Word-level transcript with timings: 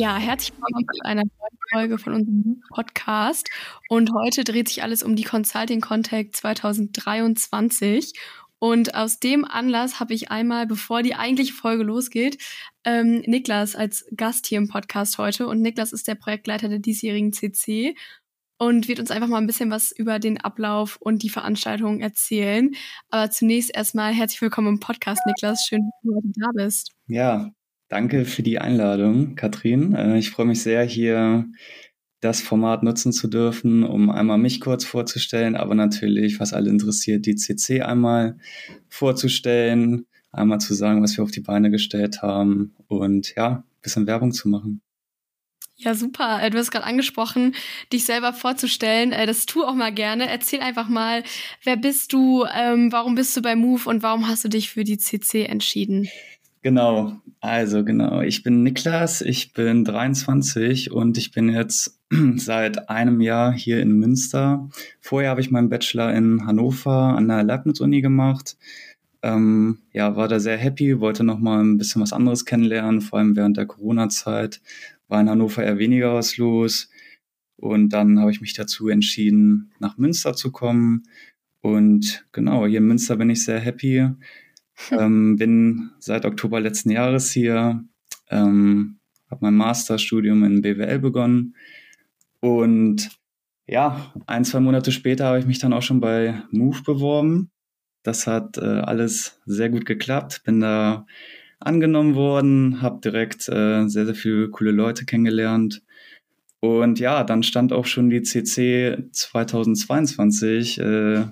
Ja, 0.00 0.16
herzlich 0.16 0.54
willkommen 0.56 0.86
zu 0.94 1.04
einer 1.04 1.24
neuen 1.24 1.58
Folge 1.70 1.98
von 1.98 2.14
unserem 2.14 2.62
Podcast. 2.70 3.50
Und 3.90 4.14
heute 4.14 4.44
dreht 4.44 4.66
sich 4.68 4.82
alles 4.82 5.02
um 5.02 5.14
die 5.14 5.24
Consulting 5.24 5.82
Contact 5.82 6.34
2023. 6.34 8.14
Und 8.58 8.94
aus 8.94 9.18
dem 9.20 9.44
Anlass 9.44 10.00
habe 10.00 10.14
ich 10.14 10.30
einmal, 10.30 10.66
bevor 10.66 11.02
die 11.02 11.16
eigentliche 11.16 11.52
Folge 11.52 11.82
losgeht, 11.82 12.38
ähm, 12.84 13.22
Niklas 13.26 13.76
als 13.76 14.06
Gast 14.16 14.46
hier 14.46 14.56
im 14.56 14.68
Podcast 14.68 15.18
heute. 15.18 15.46
Und 15.46 15.60
Niklas 15.60 15.92
ist 15.92 16.08
der 16.08 16.14
Projektleiter 16.14 16.70
der 16.70 16.78
diesjährigen 16.78 17.34
CC 17.34 17.94
und 18.56 18.88
wird 18.88 19.00
uns 19.00 19.10
einfach 19.10 19.28
mal 19.28 19.36
ein 19.36 19.46
bisschen 19.46 19.70
was 19.70 19.92
über 19.92 20.18
den 20.18 20.40
Ablauf 20.40 20.96
und 20.96 21.22
die 21.22 21.28
Veranstaltung 21.28 22.00
erzählen. 22.00 22.70
Aber 23.10 23.30
zunächst 23.30 23.76
erstmal 23.76 24.14
herzlich 24.14 24.40
willkommen 24.40 24.68
im 24.68 24.80
Podcast, 24.80 25.20
Niklas. 25.26 25.66
Schön, 25.68 25.82
dass 25.82 26.00
du 26.02 26.16
heute 26.16 26.32
da 26.36 26.48
bist. 26.54 26.90
Ja, 27.06 27.50
danke 27.90 28.24
für 28.24 28.42
die 28.42 28.58
Einladung, 28.58 29.34
Katrin. 29.34 29.94
Äh, 29.94 30.18
ich 30.18 30.30
freue 30.30 30.46
mich 30.46 30.62
sehr, 30.62 30.82
hier 30.82 31.44
das 32.20 32.40
Format 32.40 32.82
nutzen 32.82 33.12
zu 33.12 33.28
dürfen, 33.28 33.82
um 33.82 34.10
einmal 34.10 34.38
mich 34.38 34.60
kurz 34.60 34.84
vorzustellen, 34.84 35.56
aber 35.56 35.74
natürlich, 35.74 36.38
was 36.38 36.52
alle 36.52 36.70
interessiert, 36.70 37.26
die 37.26 37.34
CC 37.34 37.82
einmal 37.82 38.38
vorzustellen, 38.88 40.06
einmal 40.30 40.60
zu 40.60 40.74
sagen, 40.74 41.02
was 41.02 41.16
wir 41.16 41.24
auf 41.24 41.30
die 41.30 41.40
Beine 41.40 41.70
gestellt 41.70 42.22
haben 42.22 42.74
und 42.88 43.34
ja, 43.36 43.64
bisschen 43.82 44.06
Werbung 44.06 44.32
zu 44.32 44.48
machen. 44.48 44.82
Ja, 45.76 45.94
super. 45.94 46.42
Äh, 46.42 46.50
du 46.50 46.58
hast 46.58 46.70
gerade 46.70 46.84
angesprochen, 46.84 47.54
dich 47.90 48.04
selber 48.04 48.34
vorzustellen. 48.34 49.12
Äh, 49.12 49.24
das 49.24 49.46
tu 49.46 49.64
auch 49.64 49.74
mal 49.74 49.92
gerne. 49.94 50.28
Erzähl 50.28 50.60
einfach 50.60 50.90
mal, 50.90 51.22
wer 51.64 51.78
bist 51.78 52.12
du, 52.12 52.44
ähm, 52.54 52.92
warum 52.92 53.14
bist 53.14 53.34
du 53.34 53.40
bei 53.40 53.56
Move 53.56 53.88
und 53.88 54.02
warum 54.02 54.28
hast 54.28 54.44
du 54.44 54.48
dich 54.48 54.68
für 54.68 54.84
die 54.84 54.98
CC 54.98 55.44
entschieden? 55.44 56.06
Genau, 56.62 57.18
also 57.40 57.84
genau. 57.84 58.20
Ich 58.20 58.42
bin 58.42 58.62
Niklas, 58.62 59.22
ich 59.22 59.54
bin 59.54 59.82
23 59.82 60.90
und 60.90 61.16
ich 61.16 61.32
bin 61.32 61.48
jetzt 61.48 61.98
seit 62.36 62.90
einem 62.90 63.22
Jahr 63.22 63.52
hier 63.52 63.80
in 63.80 63.92
Münster. 63.92 64.68
Vorher 65.00 65.30
habe 65.30 65.40
ich 65.40 65.50
meinen 65.50 65.70
Bachelor 65.70 66.12
in 66.12 66.46
Hannover 66.46 67.16
an 67.16 67.28
der 67.28 67.44
Leibniz-Uni 67.44 68.02
gemacht. 68.02 68.58
Ähm, 69.22 69.78
ja, 69.92 70.16
war 70.16 70.28
da 70.28 70.38
sehr 70.38 70.58
happy, 70.58 71.00
wollte 71.00 71.24
noch 71.24 71.38
mal 71.38 71.62
ein 71.62 71.78
bisschen 71.78 72.02
was 72.02 72.12
anderes 72.12 72.44
kennenlernen, 72.44 73.00
vor 73.00 73.18
allem 73.18 73.36
während 73.36 73.56
der 73.56 73.66
Corona-Zeit 73.66 74.60
war 75.08 75.20
in 75.20 75.30
Hannover 75.30 75.64
eher 75.64 75.78
weniger 75.78 76.14
was 76.14 76.36
los. 76.36 76.90
Und 77.56 77.90
dann 77.90 78.20
habe 78.20 78.30
ich 78.30 78.40
mich 78.42 78.52
dazu 78.54 78.88
entschieden, 78.88 79.72
nach 79.78 79.96
Münster 79.96 80.34
zu 80.34 80.52
kommen. 80.52 81.04
Und 81.62 82.26
genau, 82.32 82.66
hier 82.66 82.78
in 82.78 82.86
Münster 82.86 83.16
bin 83.16 83.30
ich 83.30 83.44
sehr 83.44 83.60
happy. 83.60 84.08
Ähm, 84.92 85.36
bin 85.36 85.90
seit 85.98 86.24
Oktober 86.24 86.60
letzten 86.60 86.90
Jahres 86.90 87.30
hier, 87.30 87.84
ähm, 88.28 88.98
habe 89.30 89.40
mein 89.42 89.54
Masterstudium 89.54 90.42
in 90.44 90.62
BWL 90.62 90.98
begonnen. 90.98 91.54
Und 92.40 93.10
ja, 93.66 94.12
ein, 94.26 94.44
zwei 94.44 94.60
Monate 94.60 94.90
später 94.90 95.26
habe 95.26 95.38
ich 95.38 95.46
mich 95.46 95.58
dann 95.58 95.72
auch 95.72 95.82
schon 95.82 96.00
bei 96.00 96.42
Move 96.50 96.82
beworben. 96.82 97.50
Das 98.02 98.26
hat 98.26 98.58
äh, 98.58 98.64
alles 98.64 99.40
sehr 99.46 99.68
gut 99.68 99.84
geklappt. 99.86 100.42
Bin 100.44 100.60
da 100.60 101.06
angenommen 101.60 102.14
worden, 102.14 102.82
habe 102.82 103.00
direkt 103.00 103.48
äh, 103.48 103.86
sehr, 103.86 104.06
sehr 104.06 104.14
viele 104.14 104.48
coole 104.48 104.70
Leute 104.70 105.04
kennengelernt. 105.04 105.82
Und 106.60 106.98
ja, 106.98 107.24
dann 107.24 107.42
stand 107.42 107.72
auch 107.72 107.86
schon 107.86 108.10
die 108.10 108.22
CC 108.22 109.04
2022 109.12 110.78
äh, 110.78 111.26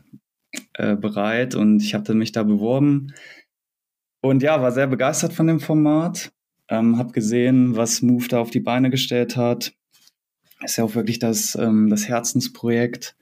äh, 0.79 0.97
bereit 0.97 1.55
und 1.55 1.83
ich 1.83 1.95
hatte 1.95 2.15
mich 2.15 2.33
da 2.33 2.43
beworben. 2.43 3.13
Und 4.21 4.43
ja, 4.43 4.61
war 4.63 4.73
sehr 4.73 4.87
begeistert 4.87 5.33
von 5.33 5.47
dem 5.47 5.61
Format. 5.61 6.33
Ähm, 6.69 6.99
habe 6.99 7.13
gesehen, 7.13 7.77
was 7.77 8.03
Move 8.03 8.29
da 8.29 8.41
auf 8.41 8.51
die 8.51 8.61
Beine 8.61 8.91
gestellt 8.91 9.37
hat. 9.37 9.73
Ist 10.63 10.77
ja 10.77 10.85
auch 10.85 10.95
wirklich 10.95 11.19
das, 11.19 11.55
ähm, 11.55 11.89
das 11.89 12.09
Herzensprojekt. 12.09 13.17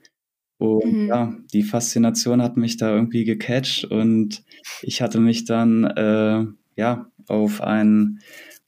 Und 0.57 1.03
mhm. 1.03 1.07
ja, 1.07 1.33
die 1.53 1.63
Faszination 1.63 2.41
hat 2.41 2.57
mich 2.57 2.77
da 2.77 2.93
irgendwie 2.93 3.25
gecatcht 3.25 3.85
und 3.85 4.43
ich 4.81 5.01
hatte 5.03 5.19
mich 5.19 5.45
dann 5.45 5.83
äh, 5.83 6.45
ja, 6.75 7.11
auf 7.27 7.61
einen 7.61 8.21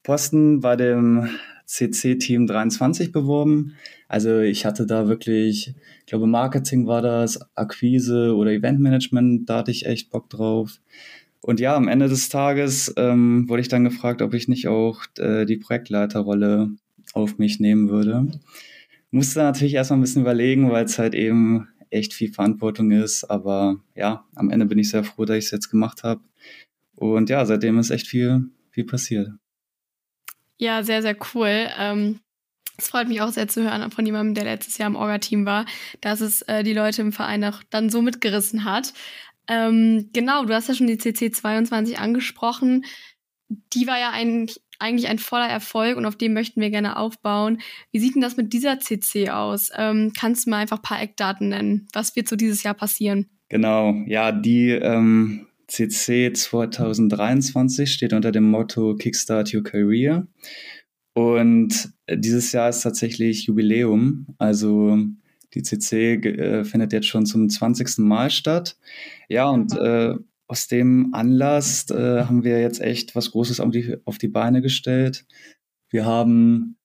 Posten 0.04 0.60
bei 0.60 0.76
dem 0.76 1.30
CC-Team 1.70 2.48
23 2.48 3.12
beworben. 3.12 3.76
Also 4.08 4.40
ich 4.40 4.66
hatte 4.66 4.88
da 4.88 5.08
wirklich, 5.08 5.76
ich 6.00 6.06
glaube 6.08 6.26
Marketing 6.26 6.88
war 6.88 7.04
das, 7.04 7.40
Akquise 7.56 8.36
oder 8.36 8.52
Eventmanagement, 8.52 9.48
da 9.48 9.60
hatte 9.60 9.72
ich 9.72 9.86
echt 9.86 10.10
Bock 10.10 10.30
drauf. 10.32 10.80
Und 11.42 11.60
ja, 11.60 11.76
am 11.76 11.88
Ende 11.88 12.10
des 12.10 12.30
Tages 12.30 12.92
ähm, 12.98 13.48
wurde 13.48 13.62
ich 13.62 13.68
dann 13.68 13.84
gefragt, 13.84 14.24
ob 14.24 14.34
ich 14.34 14.48
nicht 14.48 14.68
auch 14.68 15.04
äh, 15.20 15.46
die 15.46 15.58
Projektleiterrolle 15.58 16.72
auf 17.14 17.38
mich 17.38 17.60
nehmen 17.60 17.90
würde. 17.90 18.28
Musste 19.12 19.40
natürlich 19.40 19.76
erstmal 19.76 20.00
ein 20.00 20.02
bisschen 20.02 20.24
überlegen, 20.24 20.72
weil 20.72 20.86
es 20.86 20.98
halt 20.98 21.14
eben 21.14 21.68
echt 21.92 22.14
viel 22.14 22.34
Verantwortung 22.34 22.92
ist. 22.92 23.26
Aber 23.26 23.78
ja, 23.96 24.26
am 24.36 24.50
Ende 24.50 24.66
bin 24.66 24.80
ich 24.80 24.90
sehr 24.90 25.04
froh, 25.04 25.26
dass 25.26 25.38
ich 25.38 25.46
es 25.46 25.52
jetzt 25.52 25.70
gemacht 25.70 26.04
habe. 26.04 26.22
Und 26.96 27.30
ja, 27.30 27.46
seitdem 27.46 27.78
ist 27.78 27.92
echt 27.92 28.08
viel, 28.08 28.50
viel 28.72 28.86
passiert. 28.86 29.30
Ja, 30.60 30.84
sehr, 30.84 31.02
sehr 31.02 31.18
cool. 31.34 31.70
Ähm 31.78 32.20
es 32.80 32.88
freut 32.88 33.10
mich 33.10 33.22
auch 33.22 33.30
sehr 33.30 33.48
zu 33.48 33.62
hören 33.62 33.92
von 33.92 34.06
jemandem, 34.06 34.36
der 34.36 34.46
letztes 34.46 34.78
Jahr 34.78 34.88
im 34.88 34.96
Orga-Team 34.96 35.46
war, 35.46 35.66
dass 36.02 36.22
es 36.22 36.42
äh, 36.44 36.64
die 36.64 36.74
Leute 36.74 37.02
im 37.02 37.12
Verein 37.12 37.44
auch 37.44 37.62
dann 37.70 37.90
so 37.90 38.02
mitgerissen 38.02 38.64
hat. 38.64 38.94
Ähm, 39.50 40.10
genau, 40.14 40.46
du 40.46 40.54
hast 40.54 40.70
ja 40.70 40.76
schon 40.76 40.88
die 40.88 40.98
CC 40.98 41.32
22 41.32 42.00
angesprochen. 42.00 42.86
Die 43.74 43.88
war 43.88 44.00
ja 44.00 44.12
ein, 44.12 44.50
eigentlich 44.80 45.10
ein 45.10 45.20
voller 45.20 45.50
Erfolg 45.50 45.98
und 45.98 46.06
auf 46.06 46.16
dem 46.16 46.34
möchten 46.34 46.62
wir 46.62 46.70
gerne 46.70 46.98
aufbauen. 46.98 47.60
Wie 47.92 48.00
sieht 48.00 48.16
denn 48.16 48.22
das 48.22 48.38
mit 48.38 48.54
dieser 48.54 48.80
CC 48.80 49.30
aus? 49.32 49.72
Ähm, 49.76 50.14
kannst 50.18 50.46
du 50.46 50.52
mal 50.52 50.60
einfach 50.60 50.78
ein 50.78 50.84
paar 50.84 51.02
Eckdaten 51.02 51.50
nennen? 51.50 51.88
Was 51.94 52.16
wird 52.16 52.30
so 52.30 52.36
dieses 52.36 52.64
Jahr 52.64 52.76
passieren? 52.76 53.30
Genau, 53.50 53.96
ja, 54.06 54.32
die 54.32 54.70
ähm, 54.70 55.48
CC 55.70 56.34
2023 56.34 57.92
steht 57.92 58.14
unter 58.14 58.32
dem 58.32 58.50
Motto 58.50 58.96
Kickstart 58.96 59.54
Your 59.54 59.64
Career. 59.64 60.28
Und 61.14 61.92
dieses 62.12 62.52
Jahr 62.52 62.70
ist 62.70 62.82
tatsächlich 62.82 63.46
Jubiläum. 63.46 64.28
Also 64.38 64.98
die 65.54 65.64
CC 65.64 66.16
äh, 66.16 66.64
findet 66.64 66.94
jetzt 66.94 67.08
schon 67.08 67.26
zum 67.26 67.50
20. 67.50 68.00
Mal 68.00 68.30
statt. 68.30 68.78
Ja, 69.28 69.50
und 69.50 69.76
äh, 69.78 70.16
aus 70.48 70.68
dem 70.68 71.14
Anlass 71.14 71.90
äh, 71.92 72.24
haben 72.24 72.44
wir 72.44 72.60
jetzt 72.60 72.82
echt 72.82 73.16
was 73.16 73.32
Großes 73.32 73.60
auf 73.60 73.72
die, 73.72 73.98
auf 74.06 74.18
die 74.18 74.28
Beine 74.28 74.62
gestellt. 74.62 75.26
Wir 75.90 76.06
haben, 76.06 76.78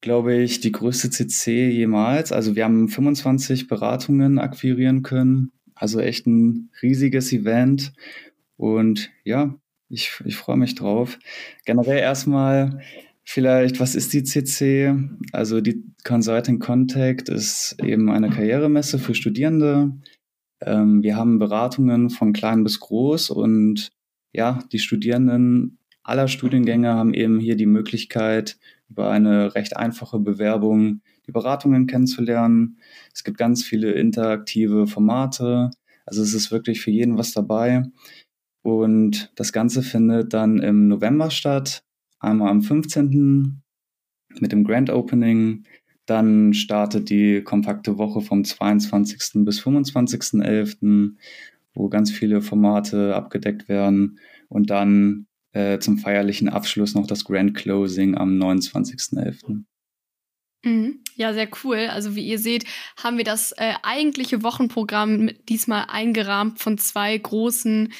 glaube 0.00 0.36
ich, 0.36 0.60
die 0.60 0.72
größte 0.72 1.10
CC 1.10 1.70
jemals. 1.70 2.32
Also 2.32 2.56
wir 2.56 2.64
haben 2.64 2.88
25 2.88 3.66
Beratungen 3.66 4.38
akquirieren 4.38 5.02
können. 5.02 5.52
Also 5.74 6.00
echt 6.00 6.26
ein 6.26 6.70
riesiges 6.82 7.32
Event. 7.32 7.92
Und 8.56 9.10
ja, 9.24 9.54
ich, 9.88 10.20
ich 10.24 10.36
freue 10.36 10.56
mich 10.56 10.74
drauf. 10.74 11.18
Generell 11.64 11.98
erstmal 11.98 12.80
vielleicht, 13.24 13.80
was 13.80 13.94
ist 13.94 14.12
die 14.12 14.22
CC? 14.22 14.94
Also 15.32 15.60
die 15.60 15.84
Consulting 16.04 16.58
Contact 16.58 17.28
ist 17.28 17.76
eben 17.82 18.10
eine 18.10 18.30
Karrieremesse 18.30 18.98
für 18.98 19.14
Studierende. 19.14 19.92
Ähm, 20.60 21.02
wir 21.02 21.16
haben 21.16 21.38
Beratungen 21.38 22.10
von 22.10 22.32
klein 22.32 22.64
bis 22.64 22.80
groß 22.80 23.30
und 23.30 23.90
ja, 24.32 24.60
die 24.72 24.78
Studierenden 24.78 25.78
aller 26.02 26.28
Studiengänge 26.28 26.92
haben 26.92 27.14
eben 27.14 27.40
hier 27.40 27.56
die 27.56 27.66
Möglichkeit, 27.66 28.58
über 28.90 29.10
eine 29.10 29.54
recht 29.54 29.76
einfache 29.76 30.18
Bewerbung 30.18 31.00
die 31.26 31.32
Beratungen 31.32 31.86
kennenzulernen. 31.86 32.78
Es 33.12 33.24
gibt 33.24 33.38
ganz 33.38 33.64
viele 33.64 33.92
interaktive 33.92 34.86
Formate. 34.86 35.70
Also 36.06 36.22
es 36.22 36.34
ist 36.34 36.50
wirklich 36.50 36.80
für 36.80 36.90
jeden 36.90 37.16
was 37.16 37.32
dabei. 37.32 37.84
Und 38.62 39.30
das 39.36 39.52
Ganze 39.52 39.82
findet 39.82 40.32
dann 40.32 40.58
im 40.58 40.88
November 40.88 41.30
statt. 41.30 41.84
Einmal 42.18 42.50
am 42.50 42.62
15. 42.62 43.62
mit 44.40 44.52
dem 44.52 44.64
Grand 44.64 44.90
Opening. 44.90 45.64
Dann 46.06 46.54
startet 46.54 47.10
die 47.10 47.42
kompakte 47.42 47.98
Woche 47.98 48.20
vom 48.20 48.44
22. 48.44 49.44
bis 49.44 49.60
25.11., 49.60 51.16
wo 51.74 51.88
ganz 51.88 52.10
viele 52.10 52.40
Formate 52.40 53.14
abgedeckt 53.14 53.68
werden. 53.68 54.18
Und 54.48 54.70
dann 54.70 55.26
äh, 55.52 55.78
zum 55.78 55.98
feierlichen 55.98 56.48
Abschluss 56.48 56.94
noch 56.94 57.06
das 57.06 57.24
Grand 57.24 57.54
Closing 57.54 58.16
am 58.16 58.38
29.11. 58.38 59.64
Mhm. 60.64 61.00
Ja, 61.16 61.32
sehr 61.32 61.48
cool. 61.62 61.88
Also 61.90 62.16
wie 62.16 62.26
ihr 62.26 62.38
seht, 62.38 62.64
haben 62.96 63.18
wir 63.18 63.24
das 63.24 63.52
äh, 63.52 63.74
eigentliche 63.82 64.42
Wochenprogramm 64.42 65.30
diesmal 65.48 65.86
eingerahmt 65.88 66.58
von 66.58 66.78
zwei 66.78 67.16
großen 67.16 67.92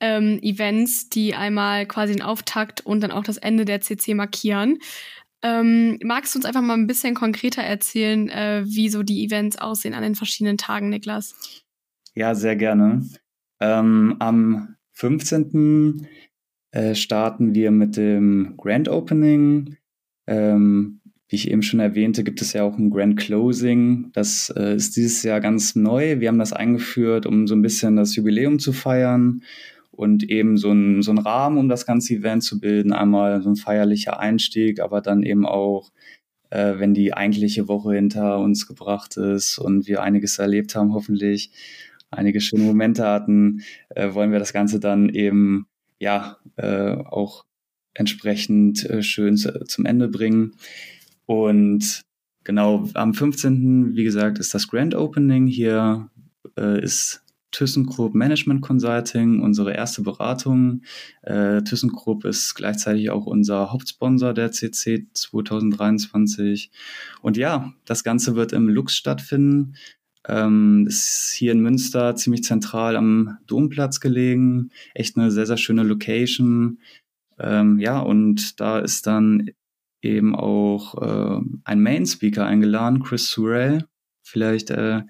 ähm, 0.00 0.38
Events, 0.42 1.10
die 1.10 1.34
einmal 1.34 1.86
quasi 1.86 2.14
den 2.14 2.22
Auftakt 2.22 2.86
und 2.86 3.02
dann 3.02 3.10
auch 3.10 3.24
das 3.24 3.36
Ende 3.36 3.64
der 3.64 3.80
CC 3.80 4.14
markieren. 4.14 4.78
Ähm, 5.42 5.98
magst 6.02 6.34
du 6.34 6.38
uns 6.38 6.46
einfach 6.46 6.62
mal 6.62 6.74
ein 6.74 6.86
bisschen 6.86 7.14
konkreter 7.14 7.62
erzählen, 7.62 8.28
äh, 8.28 8.62
wie 8.64 8.88
so 8.88 9.02
die 9.02 9.24
Events 9.24 9.58
aussehen 9.58 9.94
an 9.94 10.02
den 10.02 10.14
verschiedenen 10.14 10.56
Tagen, 10.56 10.88
Niklas? 10.88 11.34
Ja, 12.14 12.34
sehr 12.34 12.54
gerne. 12.54 13.04
Ähm, 13.60 14.16
am 14.20 14.76
15. 14.92 16.06
Äh, 16.70 16.94
starten 16.94 17.54
wir 17.54 17.70
mit 17.70 17.96
dem 17.96 18.56
Grand 18.56 18.88
Opening 18.88 19.76
Ähm, 20.28 21.01
wie 21.32 21.36
ich 21.36 21.50
eben 21.50 21.62
schon 21.62 21.80
erwähnte, 21.80 22.24
gibt 22.24 22.42
es 22.42 22.52
ja 22.52 22.62
auch 22.62 22.76
ein 22.76 22.90
Grand 22.90 23.16
Closing. 23.16 24.10
Das 24.12 24.52
äh, 24.54 24.76
ist 24.76 24.96
dieses 24.96 25.22
Jahr 25.22 25.40
ganz 25.40 25.74
neu. 25.74 26.20
Wir 26.20 26.28
haben 26.28 26.38
das 26.38 26.52
eingeführt, 26.52 27.24
um 27.24 27.46
so 27.46 27.54
ein 27.54 27.62
bisschen 27.62 27.96
das 27.96 28.14
Jubiläum 28.14 28.58
zu 28.58 28.74
feiern 28.74 29.42
und 29.90 30.28
eben 30.28 30.58
so 30.58 30.70
ein, 30.72 31.00
so 31.00 31.10
Rahmen, 31.12 31.56
um 31.56 31.70
das 31.70 31.86
ganze 31.86 32.12
Event 32.12 32.42
zu 32.44 32.60
bilden. 32.60 32.92
Einmal 32.92 33.40
so 33.40 33.48
ein 33.48 33.56
feierlicher 33.56 34.20
Einstieg, 34.20 34.78
aber 34.80 35.00
dann 35.00 35.22
eben 35.22 35.46
auch, 35.46 35.90
äh, 36.50 36.74
wenn 36.76 36.92
die 36.92 37.14
eigentliche 37.14 37.66
Woche 37.66 37.94
hinter 37.94 38.38
uns 38.38 38.68
gebracht 38.68 39.16
ist 39.16 39.56
und 39.56 39.86
wir 39.86 40.02
einiges 40.02 40.38
erlebt 40.38 40.74
haben, 40.74 40.92
hoffentlich 40.92 41.50
einige 42.10 42.42
schöne 42.42 42.64
Momente 42.64 43.06
hatten, 43.06 43.62
äh, 43.88 44.12
wollen 44.12 44.32
wir 44.32 44.38
das 44.38 44.52
Ganze 44.52 44.80
dann 44.80 45.08
eben 45.08 45.66
ja 45.98 46.36
äh, 46.56 46.90
auch 46.92 47.46
entsprechend 47.94 48.84
äh, 48.84 49.02
schön 49.02 49.38
zu, 49.38 49.64
zum 49.64 49.86
Ende 49.86 50.08
bringen. 50.08 50.56
Und 51.26 52.02
genau, 52.44 52.88
am 52.94 53.14
15. 53.14 53.94
wie 53.94 54.04
gesagt, 54.04 54.38
ist 54.38 54.54
das 54.54 54.68
Grand 54.68 54.94
Opening. 54.94 55.46
Hier 55.46 56.10
äh, 56.58 56.82
ist 56.82 57.22
ThyssenKrupp 57.52 58.14
Management 58.14 58.62
Consulting 58.62 59.40
unsere 59.40 59.74
erste 59.74 60.02
Beratung. 60.02 60.82
Äh, 61.22 61.62
ThyssenKrupp 61.62 62.24
ist 62.24 62.54
gleichzeitig 62.54 63.10
auch 63.10 63.26
unser 63.26 63.70
Hauptsponsor 63.70 64.34
der 64.34 64.50
CC 64.50 65.06
2023. 65.12 66.70
Und 67.20 67.36
ja, 67.36 67.72
das 67.84 68.04
Ganze 68.04 68.34
wird 68.34 68.52
im 68.52 68.68
Lux 68.68 68.96
stattfinden. 68.96 69.74
Ähm, 70.26 70.86
ist 70.88 71.34
hier 71.36 71.52
in 71.52 71.60
Münster 71.60 72.16
ziemlich 72.16 72.44
zentral 72.44 72.96
am 72.96 73.38
Domplatz 73.46 74.00
gelegen. 74.00 74.70
Echt 74.94 75.16
eine 75.16 75.30
sehr, 75.30 75.46
sehr 75.46 75.56
schöne 75.56 75.82
Location. 75.82 76.78
Ähm, 77.38 77.78
ja, 77.78 77.98
und 77.98 78.60
da 78.60 78.78
ist 78.78 79.06
dann 79.06 79.50
eben 80.02 80.34
auch 80.34 81.00
äh, 81.00 81.40
ein 81.64 81.82
Main 81.82 82.06
Speaker 82.06 82.44
eingeladen, 82.44 83.02
Chris 83.02 83.30
Surrell. 83.30 83.86
Vielleicht 84.22 84.70
äh, 84.70 85.02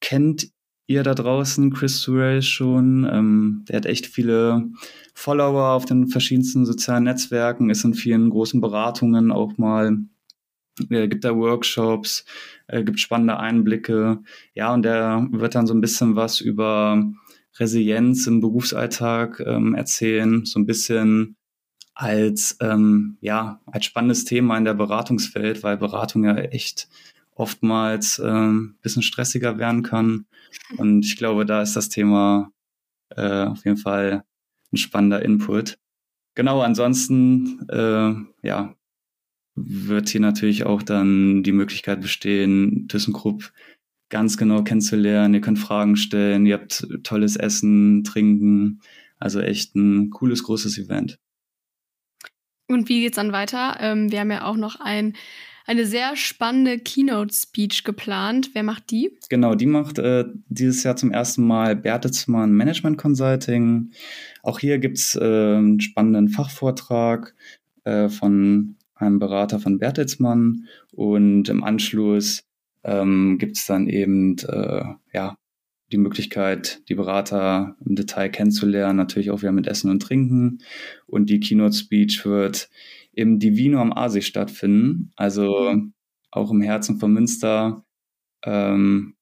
kennt 0.00 0.50
ihr 0.86 1.02
da 1.02 1.14
draußen 1.14 1.72
Chris 1.72 2.00
Surrell 2.00 2.42
schon. 2.42 3.08
Ähm, 3.10 3.64
der 3.68 3.76
hat 3.76 3.86
echt 3.86 4.06
viele 4.06 4.70
Follower 5.14 5.70
auf 5.70 5.84
den 5.84 6.08
verschiedensten 6.08 6.66
sozialen 6.66 7.04
Netzwerken, 7.04 7.70
ist 7.70 7.84
in 7.84 7.94
vielen 7.94 8.30
großen 8.30 8.60
Beratungen 8.60 9.30
auch 9.30 9.56
mal, 9.58 9.98
er 10.90 11.08
gibt 11.08 11.24
da 11.24 11.36
Workshops, 11.36 12.24
äh, 12.68 12.84
gibt 12.84 13.00
spannende 13.00 13.38
Einblicke. 13.38 14.20
Ja, 14.54 14.72
und 14.72 14.82
der 14.82 15.26
wird 15.30 15.54
dann 15.54 15.66
so 15.66 15.74
ein 15.74 15.80
bisschen 15.80 16.16
was 16.16 16.40
über 16.40 17.02
Resilienz 17.58 18.26
im 18.26 18.40
Berufsalltag 18.40 19.40
ähm, 19.44 19.74
erzählen, 19.74 20.44
so 20.44 20.58
ein 20.58 20.66
bisschen 20.66 21.36
als, 21.98 22.56
ähm, 22.60 23.18
ja, 23.20 23.60
als 23.66 23.84
spannendes 23.84 24.24
Thema 24.24 24.56
in 24.56 24.64
der 24.64 24.74
Beratungswelt, 24.74 25.64
weil 25.64 25.76
Beratung 25.76 26.22
ja 26.22 26.36
echt 26.36 26.88
oftmals 27.34 28.22
ähm, 28.24 28.76
bisschen 28.82 29.02
stressiger 29.02 29.58
werden 29.58 29.82
kann. 29.82 30.26
Und 30.78 31.04
ich 31.04 31.16
glaube, 31.16 31.44
da 31.44 31.60
ist 31.60 31.74
das 31.74 31.88
Thema 31.88 32.52
äh, 33.10 33.46
auf 33.46 33.64
jeden 33.64 33.78
Fall 33.78 34.22
ein 34.72 34.76
spannender 34.76 35.24
Input. 35.24 35.76
Genau, 36.36 36.60
ansonsten, 36.60 37.68
äh, 37.68 38.14
ja, 38.46 38.76
wird 39.56 40.08
hier 40.08 40.20
natürlich 40.20 40.64
auch 40.66 40.84
dann 40.84 41.42
die 41.42 41.50
Möglichkeit 41.50 42.00
bestehen, 42.00 42.86
ThyssenKrupp 42.86 43.52
ganz 44.08 44.36
genau 44.36 44.62
kennenzulernen. 44.62 45.34
Ihr 45.34 45.40
könnt 45.40 45.58
Fragen 45.58 45.96
stellen, 45.96 46.46
ihr 46.46 46.54
habt 46.54 46.86
tolles 47.02 47.34
Essen, 47.34 48.04
Trinken. 48.04 48.82
Also 49.18 49.40
echt 49.40 49.74
ein 49.74 50.10
cooles, 50.10 50.44
großes 50.44 50.78
Event. 50.78 51.18
Und 52.68 52.88
wie 52.88 53.00
geht's 53.00 53.16
dann 53.16 53.32
weiter? 53.32 53.78
Ähm, 53.80 54.12
wir 54.12 54.20
haben 54.20 54.30
ja 54.30 54.44
auch 54.44 54.56
noch 54.56 54.78
ein, 54.78 55.14
eine 55.66 55.86
sehr 55.86 56.16
spannende 56.16 56.78
Keynote-Speech 56.78 57.82
geplant. 57.82 58.50
Wer 58.52 58.62
macht 58.62 58.90
die? 58.90 59.10
Genau, 59.30 59.54
die 59.54 59.66
macht 59.66 59.98
äh, 59.98 60.26
dieses 60.48 60.82
Jahr 60.84 60.96
zum 60.96 61.10
ersten 61.10 61.46
Mal 61.46 61.76
Bertelsmann 61.76 62.52
Management 62.52 62.98
Consulting. 62.98 63.90
Auch 64.42 64.58
hier 64.58 64.78
gibt's 64.78 65.14
äh, 65.14 65.24
einen 65.24 65.80
spannenden 65.80 66.28
Fachvortrag 66.28 67.34
äh, 67.84 68.10
von 68.10 68.76
einem 68.94 69.18
Berater 69.18 69.60
von 69.60 69.78
Bertelsmann 69.78 70.66
und 70.92 71.48
im 71.48 71.64
Anschluss 71.64 72.44
ähm, 72.84 73.38
gibt 73.38 73.56
es 73.56 73.64
dann 73.64 73.88
eben 73.88 74.36
äh, 74.38 74.82
ja, 75.14 75.37
die 75.90 75.98
Möglichkeit, 75.98 76.82
die 76.88 76.94
Berater 76.94 77.76
im 77.84 77.94
Detail 77.96 78.28
kennenzulernen, 78.28 78.96
natürlich 78.96 79.30
auch 79.30 79.40
wieder 79.40 79.52
mit 79.52 79.66
Essen 79.66 79.90
und 79.90 80.00
Trinken. 80.00 80.58
Und 81.06 81.30
die 81.30 81.40
Keynote 81.40 81.76
Speech 81.76 82.24
wird 82.26 82.68
im 83.12 83.38
Divino 83.38 83.80
am 83.80 83.92
Aasee 83.92 84.22
stattfinden, 84.22 85.10
also 85.16 85.76
auch 86.30 86.50
im 86.50 86.60
Herzen 86.60 86.98
von 86.98 87.12
Münster. 87.12 87.84
Ähm, 88.44 89.16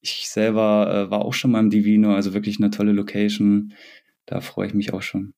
ich 0.00 0.28
selber 0.28 1.06
äh, 1.06 1.10
war 1.10 1.24
auch 1.24 1.34
schon 1.34 1.52
mal 1.52 1.60
im 1.60 1.70
Divino, 1.70 2.14
also 2.14 2.34
wirklich 2.34 2.58
eine 2.58 2.70
tolle 2.70 2.92
Location. 2.92 3.72
Da 4.26 4.40
freue 4.40 4.66
ich 4.66 4.74
mich 4.74 4.92
auch 4.92 5.02
schon. 5.02 5.34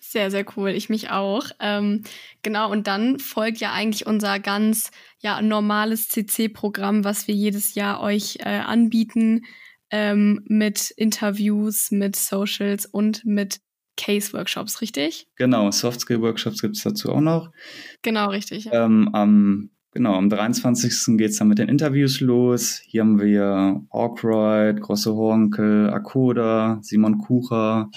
Sehr, 0.00 0.30
sehr 0.30 0.44
cool. 0.56 0.70
Ich 0.70 0.90
mich 0.90 1.10
auch. 1.10 1.46
Ähm, 1.58 2.02
genau, 2.42 2.70
und 2.70 2.86
dann 2.86 3.18
folgt 3.18 3.58
ja 3.58 3.72
eigentlich 3.72 4.06
unser 4.06 4.40
ganz 4.40 4.90
ja, 5.20 5.40
normales 5.40 6.08
CC-Programm, 6.08 7.04
was 7.04 7.28
wir 7.28 7.34
jedes 7.34 7.74
Jahr 7.74 8.02
euch 8.02 8.38
äh, 8.40 8.58
anbieten 8.58 9.42
ähm, 9.92 10.42
mit 10.48 10.90
Interviews, 10.96 11.90
mit 11.92 12.16
Socials 12.16 12.86
und 12.86 13.24
mit 13.24 13.60
Case-Workshops, 13.96 14.80
richtig? 14.80 15.28
Genau, 15.36 15.70
Soft-Skill-Workshops 15.70 16.62
gibt 16.62 16.76
es 16.76 16.82
dazu 16.82 17.12
auch 17.12 17.20
noch. 17.20 17.50
Genau, 18.00 18.30
richtig. 18.30 18.64
Ja. 18.64 18.86
Ähm, 18.86 19.10
am, 19.12 19.70
genau, 19.92 20.14
am 20.14 20.30
23. 20.30 21.18
geht 21.18 21.30
es 21.30 21.36
dann 21.36 21.48
mit 21.48 21.58
den 21.58 21.68
Interviews 21.68 22.20
los. 22.20 22.80
Hier 22.86 23.02
haben 23.02 23.20
wir 23.20 23.84
Awkwright, 23.90 24.80
Grosse 24.80 25.14
Hornkel, 25.14 25.90
Akoda, 25.90 26.78
Simon 26.82 27.18
Kucher, 27.18 27.90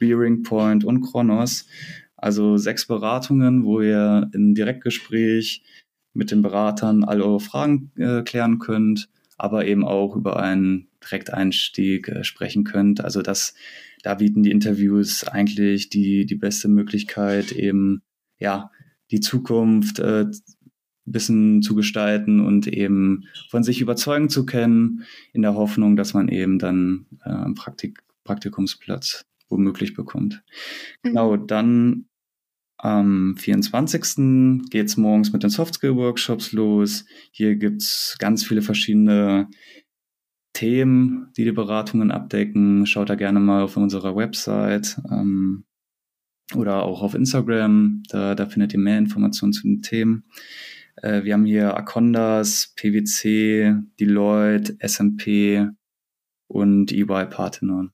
Bearing 0.00 0.42
Point 0.42 0.84
und 0.84 1.00
Kronos. 1.02 1.66
Also 2.16 2.56
sechs 2.56 2.86
Beratungen, 2.86 3.64
wo 3.64 3.80
ihr 3.80 4.28
im 4.32 4.54
Direktgespräch 4.54 5.62
mit 6.12 6.32
den 6.32 6.42
Beratern 6.42 7.04
alle 7.04 7.24
eure 7.24 7.40
Fragen 7.40 7.92
äh, 7.96 8.22
klären 8.22 8.58
könnt, 8.58 9.08
aber 9.36 9.66
eben 9.66 9.84
auch 9.84 10.16
über 10.16 10.40
einen 10.40 10.88
Direkteinstieg 11.06 12.08
äh, 12.08 12.24
sprechen 12.24 12.64
könnt. 12.64 13.02
Also 13.02 13.22
das, 13.22 13.54
da 14.02 14.14
bieten 14.14 14.42
die 14.42 14.50
Interviews 14.50 15.24
eigentlich 15.24 15.88
die, 15.88 16.26
die 16.26 16.34
beste 16.34 16.68
Möglichkeit, 16.68 17.52
eben 17.52 18.02
ja, 18.38 18.70
die 19.10 19.20
Zukunft 19.20 19.98
äh, 19.98 20.26
bisschen 21.06 21.62
zu 21.62 21.74
gestalten 21.74 22.40
und 22.40 22.66
eben 22.66 23.24
von 23.48 23.62
sich 23.62 23.80
überzeugen 23.80 24.28
zu 24.28 24.44
können, 24.44 25.04
in 25.32 25.42
der 25.42 25.54
Hoffnung, 25.54 25.96
dass 25.96 26.14
man 26.14 26.28
eben 26.28 26.58
dann 26.58 27.06
äh, 27.24 27.30
einen 27.30 27.54
Praktik 27.54 28.02
Praktikumsplatz 28.24 29.24
womöglich 29.48 29.94
bekommt. 29.94 30.42
Mhm. 31.02 31.08
Genau, 31.08 31.36
dann 31.36 32.06
am 32.76 33.36
24. 33.38 34.68
geht's 34.68 34.96
morgens 34.96 35.32
mit 35.32 35.42
den 35.42 35.50
Softskill-Workshops 35.50 36.52
los. 36.52 37.06
Hier 37.30 37.56
gibt's 37.56 38.16
ganz 38.18 38.44
viele 38.44 38.62
verschiedene 38.62 39.48
Themen, 40.56 41.28
die 41.36 41.44
die 41.44 41.52
Beratungen 41.52 42.10
abdecken, 42.10 42.86
schaut 42.86 43.10
da 43.10 43.14
gerne 43.14 43.40
mal 43.40 43.64
auf 43.64 43.76
unserer 43.76 44.16
Website 44.16 44.98
ähm, 45.10 45.66
oder 46.54 46.82
auch 46.82 47.02
auf 47.02 47.14
Instagram. 47.14 48.02
Da, 48.08 48.34
da 48.34 48.46
findet 48.46 48.72
ihr 48.72 48.78
mehr 48.78 48.96
Informationen 48.96 49.52
zu 49.52 49.64
den 49.64 49.82
Themen. 49.82 50.24
Äh, 51.02 51.24
wir 51.24 51.34
haben 51.34 51.44
hier 51.44 51.76
Acondas, 51.76 52.72
PwC, 52.74 53.74
Deloitte, 54.00 54.76
S&P 54.78 55.68
und 56.48 56.90
EY 56.90 57.26
Parthenon. 57.26 57.92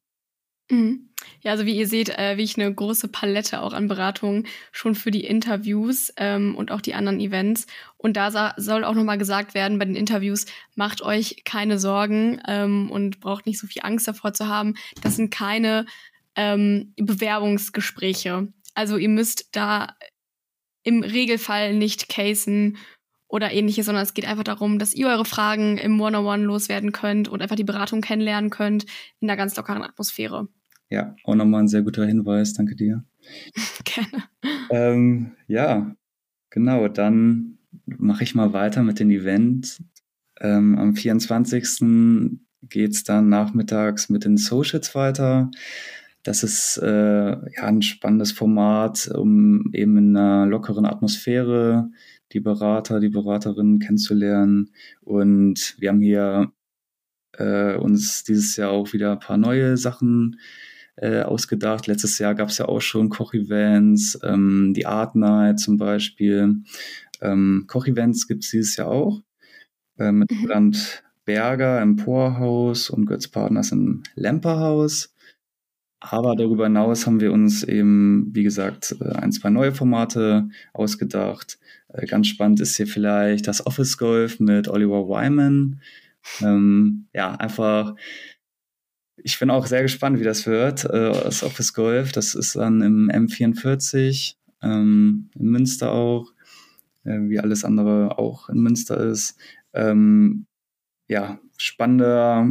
Mhm. 0.70 1.08
Ja, 1.40 1.52
also 1.52 1.66
wie 1.66 1.76
ihr 1.76 1.86
seht, 1.86 2.08
äh, 2.10 2.36
wie 2.36 2.42
ich 2.42 2.56
eine 2.58 2.72
große 2.72 3.08
Palette 3.08 3.62
auch 3.62 3.72
an 3.72 3.88
Beratungen 3.88 4.46
schon 4.72 4.94
für 4.94 5.10
die 5.10 5.24
Interviews 5.24 6.12
ähm, 6.16 6.56
und 6.56 6.70
auch 6.70 6.80
die 6.80 6.94
anderen 6.94 7.20
Events. 7.20 7.66
Und 7.96 8.16
da 8.16 8.54
soll 8.56 8.84
auch 8.84 8.94
nochmal 8.94 9.18
gesagt 9.18 9.54
werden, 9.54 9.78
bei 9.78 9.84
den 9.84 9.94
Interviews, 9.94 10.46
macht 10.74 11.02
euch 11.02 11.42
keine 11.44 11.78
Sorgen 11.78 12.40
ähm, 12.48 12.90
und 12.90 13.20
braucht 13.20 13.46
nicht 13.46 13.58
so 13.58 13.66
viel 13.66 13.82
Angst 13.82 14.08
davor 14.08 14.32
zu 14.32 14.48
haben. 14.48 14.74
Das 15.02 15.16
sind 15.16 15.30
keine 15.30 15.86
ähm, 16.34 16.92
Bewerbungsgespräche. 16.96 18.48
Also 18.74 18.96
ihr 18.96 19.08
müsst 19.08 19.48
da 19.52 19.94
im 20.82 21.02
Regelfall 21.02 21.74
nicht 21.74 22.08
casen 22.08 22.78
oder 23.32 23.50
ähnliches, 23.50 23.86
sondern 23.86 24.04
es 24.04 24.12
geht 24.12 24.26
einfach 24.26 24.44
darum, 24.44 24.78
dass 24.78 24.94
ihr 24.94 25.08
eure 25.08 25.24
Fragen 25.24 25.78
im 25.78 25.98
One-on-One 25.98 26.44
loswerden 26.44 26.92
könnt 26.92 27.28
und 27.28 27.40
einfach 27.40 27.56
die 27.56 27.64
Beratung 27.64 28.02
kennenlernen 28.02 28.50
könnt 28.50 28.84
in 29.20 29.28
einer 29.28 29.38
ganz 29.38 29.56
lockeren 29.56 29.82
Atmosphäre. 29.82 30.48
Ja, 30.90 31.16
auch 31.24 31.34
nochmal 31.34 31.62
ein 31.62 31.68
sehr 31.68 31.80
guter 31.80 32.04
Hinweis, 32.04 32.52
danke 32.52 32.76
dir. 32.76 33.04
Gerne. 33.84 34.24
Ähm, 34.70 35.32
ja, 35.46 35.96
genau, 36.50 36.88
dann 36.88 37.56
mache 37.86 38.22
ich 38.22 38.34
mal 38.34 38.52
weiter 38.52 38.82
mit 38.82 39.00
den 39.00 39.10
Events. 39.10 39.82
Ähm, 40.38 40.78
am 40.78 40.94
24. 40.94 42.38
geht 42.68 42.90
es 42.90 43.02
dann 43.02 43.30
nachmittags 43.30 44.10
mit 44.10 44.26
den 44.26 44.36
Socials 44.36 44.94
weiter. 44.94 45.50
das 46.22 46.42
ist 46.42 46.76
äh, 46.82 47.30
ja 47.30 47.62
ein 47.62 47.80
spannendes 47.80 48.32
Format, 48.32 49.08
um 49.08 49.70
eben 49.72 49.96
in 49.96 50.16
einer 50.16 50.44
lockeren 50.44 50.84
Atmosphäre 50.84 51.88
die 52.32 52.40
Berater, 52.40 53.00
die 53.00 53.08
Beraterinnen 53.08 53.78
kennenzulernen. 53.78 54.70
Und 55.00 55.76
wir 55.78 55.90
haben 55.90 56.00
hier 56.00 56.52
äh, 57.32 57.76
uns 57.76 58.24
dieses 58.24 58.56
Jahr 58.56 58.70
auch 58.70 58.92
wieder 58.92 59.12
ein 59.12 59.20
paar 59.20 59.38
neue 59.38 59.76
Sachen 59.76 60.38
äh, 60.96 61.22
ausgedacht. 61.22 61.86
Letztes 61.86 62.18
Jahr 62.18 62.34
gab 62.34 62.48
es 62.48 62.58
ja 62.58 62.66
auch 62.66 62.80
schon 62.80 63.08
Kochevents, 63.08 64.18
ähm, 64.22 64.72
die 64.74 64.86
Art 64.86 65.14
Night 65.14 65.60
zum 65.60 65.76
Beispiel. 65.76 66.62
Ähm, 67.20 67.64
Kochevents 67.66 68.28
gibt 68.28 68.44
es 68.44 68.50
dieses 68.50 68.76
Jahr 68.76 68.88
auch 68.88 69.22
äh, 69.98 70.12
mit 70.12 70.30
mhm. 70.30 70.38
Roland 70.42 71.02
Berger 71.24 71.80
im 71.80 71.96
Poorhaus 71.96 72.90
und 72.90 73.06
Götz 73.06 73.28
Partners 73.28 73.72
im 73.72 74.02
Lemperhaus. 74.16 75.11
Aber 76.04 76.34
darüber 76.34 76.64
hinaus 76.64 77.06
haben 77.06 77.20
wir 77.20 77.32
uns 77.32 77.62
eben, 77.62 78.28
wie 78.34 78.42
gesagt, 78.42 78.96
äh, 79.00 79.12
ein, 79.12 79.30
zwei 79.30 79.50
neue 79.50 79.72
Formate 79.72 80.48
ausgedacht. 80.72 81.60
Äh, 81.88 82.06
ganz 82.06 82.26
spannend 82.26 82.60
ist 82.60 82.76
hier 82.76 82.88
vielleicht 82.88 83.46
das 83.46 83.64
Office 83.64 83.96
Golf 83.98 84.40
mit 84.40 84.66
Oliver 84.66 85.08
Wyman. 85.08 85.80
Ähm, 86.40 87.06
ja, 87.14 87.36
einfach, 87.36 87.94
ich 89.16 89.38
bin 89.38 89.50
auch 89.50 89.66
sehr 89.66 89.82
gespannt, 89.82 90.18
wie 90.18 90.24
das 90.24 90.44
wird. 90.44 90.84
Äh, 90.86 91.12
das 91.12 91.44
Office 91.44 91.72
Golf, 91.72 92.10
das 92.10 92.34
ist 92.34 92.56
dann 92.56 92.82
im 92.82 93.08
M44, 93.08 94.34
ähm, 94.60 95.30
in 95.38 95.46
Münster 95.46 95.92
auch, 95.92 96.32
wie 97.04 97.40
alles 97.40 97.64
andere 97.64 98.16
auch 98.18 98.48
in 98.48 98.60
Münster 98.60 98.96
ist. 98.96 99.36
Ähm, 99.72 100.46
ja, 101.08 101.40
spannender, 101.56 102.48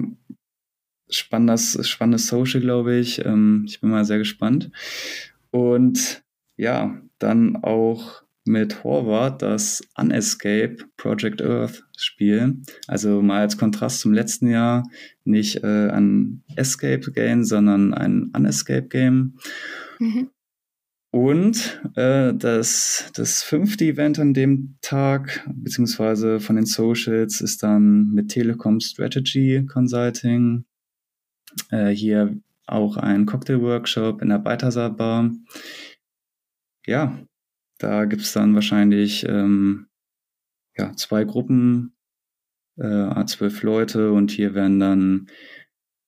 spannendes, 1.12 1.88
spannendes 1.88 2.28
Social, 2.28 2.62
glaube 2.62 2.96
ich. 2.96 3.24
Ähm, 3.26 3.66
ich 3.68 3.82
bin 3.82 3.90
mal 3.90 4.06
sehr 4.06 4.18
gespannt. 4.18 4.72
Und 5.52 6.24
ja, 6.58 7.00
dann 7.20 7.58
auch 7.58 8.24
mit 8.46 8.84
Horvath 8.84 9.42
das 9.42 9.84
Unescape 9.96 10.78
Project 10.98 11.42
Earth 11.42 11.84
Spiel. 11.96 12.58
Also 12.88 13.22
mal 13.22 13.42
als 13.42 13.58
Kontrast 13.58 14.00
zum 14.00 14.14
letzten 14.14 14.50
Jahr 14.50 14.90
nicht 15.24 15.64
äh, 15.64 15.90
ein 15.90 16.44
Escape 16.56 17.12
Game, 17.12 17.44
sondern 17.44 17.94
ein 17.94 18.32
Unescape 18.36 18.88
Game. 18.88 19.38
Mhm. 20.00 20.30
Und 21.12 21.82
äh, 21.96 22.34
das, 22.34 23.12
das 23.14 23.44
fünfte 23.44 23.84
Event 23.84 24.18
an 24.18 24.34
dem 24.34 24.78
Tag, 24.82 25.46
beziehungsweise 25.54 26.40
von 26.40 26.56
den 26.56 26.66
Socials, 26.66 27.42
ist 27.42 27.64
dann 27.64 28.12
mit 28.12 28.30
Telekom 28.30 28.80
Strategy 28.80 29.66
Consulting. 29.66 30.64
Äh, 31.70 31.90
hier 31.90 32.38
auch 32.68 32.98
ein 32.98 33.26
Cocktail-Workshop 33.26 34.22
in 34.22 34.30
der 34.30 34.40
Balthasar 34.40 34.90
Bar. 34.90 35.32
Ja, 36.86 37.20
da 37.78 38.06
gibt's 38.06 38.34
dann 38.34 38.56
wahrscheinlich 38.56 39.26
ähm, 39.28 39.88
ja, 40.78 40.94
zwei 40.96 41.24
Gruppen, 41.24 41.96
äh, 42.78 43.26
zwölf 43.26 43.64
Leute 43.64 44.12
und 44.12 44.32
hier 44.32 44.54
werden 44.54 44.80
dann 44.80 45.28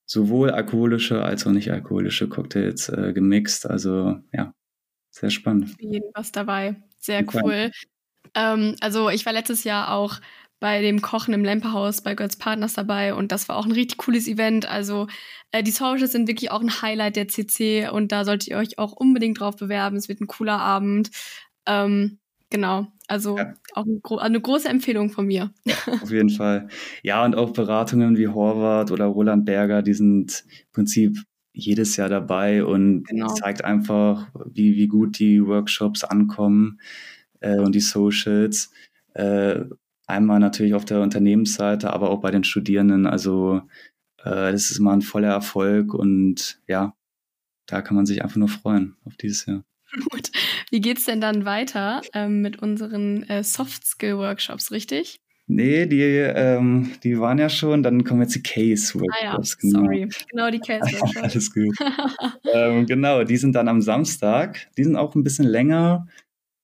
sowohl 0.06 0.52
alkoholische 0.52 1.24
als 1.24 1.46
auch 1.46 1.52
nicht 1.52 1.72
alkoholische 1.72 2.30
Cocktails 2.30 2.90
äh, 2.90 3.14
gemixt. 3.14 3.70
Also 3.70 4.20
ja, 4.32 4.54
sehr 5.10 5.30
spannend. 5.30 5.72
Für 5.72 5.86
jeden 5.86 6.12
was 6.14 6.32
dabei. 6.32 6.82
Sehr 7.00 7.26
cool. 7.34 7.72
Ähm, 8.36 8.76
also 8.80 9.10
ich 9.10 9.26
war 9.26 9.34
letztes 9.34 9.64
Jahr 9.64 9.92
auch 9.92 10.20
bei 10.64 10.82
dem 10.82 11.02
Kochen 11.02 11.34
im 11.34 11.44
Lemperhaus 11.44 12.00
bei 12.00 12.16
Götz 12.16 12.38
Partners 12.38 12.74
dabei 12.74 13.14
und 13.14 13.34
das 13.34 13.50
war 13.50 13.58
auch 13.58 13.66
ein 13.66 13.74
richtig 13.74 13.98
cooles 13.98 14.30
Event. 14.30 14.66
Also 14.66 15.08
äh, 15.52 15.62
die 15.62 15.72
Socials 15.72 16.14
sind 16.14 16.30
wirklich 16.30 16.52
auch 16.52 16.62
ein 16.62 16.82
Highlight 16.82 17.18
der 17.18 17.28
CC 17.28 17.90
und 17.90 18.14
da 18.14 18.24
solltet 18.24 18.48
ihr 18.48 18.56
euch 18.56 18.80
auch 18.80 18.94
unbedingt 18.94 19.42
drauf 19.42 19.58
bewerben. 19.58 19.98
Es 19.98 20.08
wird 20.08 20.22
ein 20.22 20.28
cooler 20.28 20.60
Abend. 20.62 21.12
Ähm, 21.66 22.18
genau, 22.50 22.88
also 23.10 23.38
ja. 23.38 23.56
auch 23.74 23.86
ein 23.86 24.00
gro 24.02 24.20
eine 24.20 24.40
große 24.40 24.70
Empfehlung 24.70 25.10
von 25.10 25.26
mir. 25.28 25.52
Auf 26.02 26.12
jeden 26.12 26.30
Fall. 26.30 26.70
Ja, 27.02 27.26
und 27.26 27.36
auch 27.36 27.52
Beratungen 27.52 28.16
wie 28.16 28.30
Horvath 28.30 28.90
oder 28.90 29.08
Roland 29.08 29.44
Berger, 29.44 29.82
die 29.82 29.94
sind 29.94 30.46
im 30.48 30.72
Prinzip 30.72 31.18
jedes 31.52 31.98
Jahr 31.98 32.08
dabei 32.08 32.64
und 32.64 33.04
genau. 33.04 33.28
zeigt 33.34 33.66
einfach, 33.66 34.30
wie, 34.46 34.78
wie 34.78 34.88
gut 34.88 35.20
die 35.20 35.46
Workshops 35.46 36.06
ankommen 36.06 36.80
äh, 37.42 37.58
und 37.60 37.76
die 37.76 37.82
Socials. 37.82 38.72
Äh, 39.14 39.66
einmal 40.08 40.40
natürlich 40.40 40.74
auf 40.74 40.86
der 40.86 41.02
Unternehmensseite, 41.02 41.94
aber 41.94 42.10
auch 42.10 42.22
bei 42.22 42.32
den 42.32 42.44
Studierenden. 42.44 43.06
Also 43.06 43.62
äh, 44.20 44.52
das 44.52 44.72
ist 44.72 44.80
immer 44.80 44.94
ein 44.94 45.02
voller 45.02 45.30
Erfolg 45.30 45.94
und 45.94 46.60
ja, 46.68 46.96
da 47.66 47.82
kann 47.82 47.96
man 47.96 48.06
sich 48.06 48.24
einfach 48.24 48.38
nur 48.38 48.50
freuen 48.50 48.96
auf 49.06 49.16
dieses 49.16 49.46
Jahr. 49.46 49.64
Gut. 50.10 50.32
Wie 50.72 50.82
geht's 50.82 51.06
denn 51.06 51.22
dann 51.22 51.46
weiter 51.46 52.02
ähm, 52.14 52.42
mit 52.42 52.62
unseren 52.62 53.24
äh, 53.30 53.44
Soft 53.44 53.86
Skill 53.86 54.18
Workshops, 54.18 54.72
richtig? 54.72 55.20
Nee, 55.46 55.86
die, 55.88 56.02
ähm, 56.02 56.94
die 57.04 57.20
waren 57.20 57.38
ja 57.38 57.50
schon, 57.50 57.84
dann 57.84 58.06
kommen 58.06 58.22
jetzt 58.22 58.34
die 58.34 58.42
Case-Workshops. 58.42 59.14
Ah 59.22 59.24
ja, 59.24 59.60
genau. 59.60 59.80
sorry. 59.82 60.10
Genau, 60.30 60.50
die 60.50 60.60
Case-Workshops. 60.60 61.18
Alles 61.22 61.54
gut. 61.54 61.76
ähm, 62.54 62.86
genau, 62.86 63.24
die 63.24 63.38
sind 63.38 63.54
dann 63.54 63.68
am 63.68 63.82
Samstag. 63.82 64.68
Die 64.78 64.86
sind 64.86 64.96
auch 64.96 65.16
ein 65.16 65.24
bisschen 65.24 65.46
länger. 65.46 66.08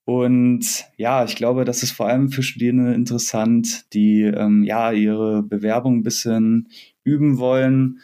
Und 0.09 0.85
ja, 0.97 1.23
ich 1.23 1.35
glaube, 1.35 1.65
das 1.65 1.83
ist 1.83 1.91
vor 1.91 2.07
allem 2.07 2.31
für 2.31 2.41
Studierende 2.41 2.95
interessant, 2.95 3.93
die 3.93 4.23
ähm, 4.23 4.63
ja 4.63 4.91
ihre 4.91 5.43
Bewerbung 5.43 5.97
ein 5.97 6.03
bisschen 6.03 6.69
üben 7.03 7.37
wollen. 7.37 7.99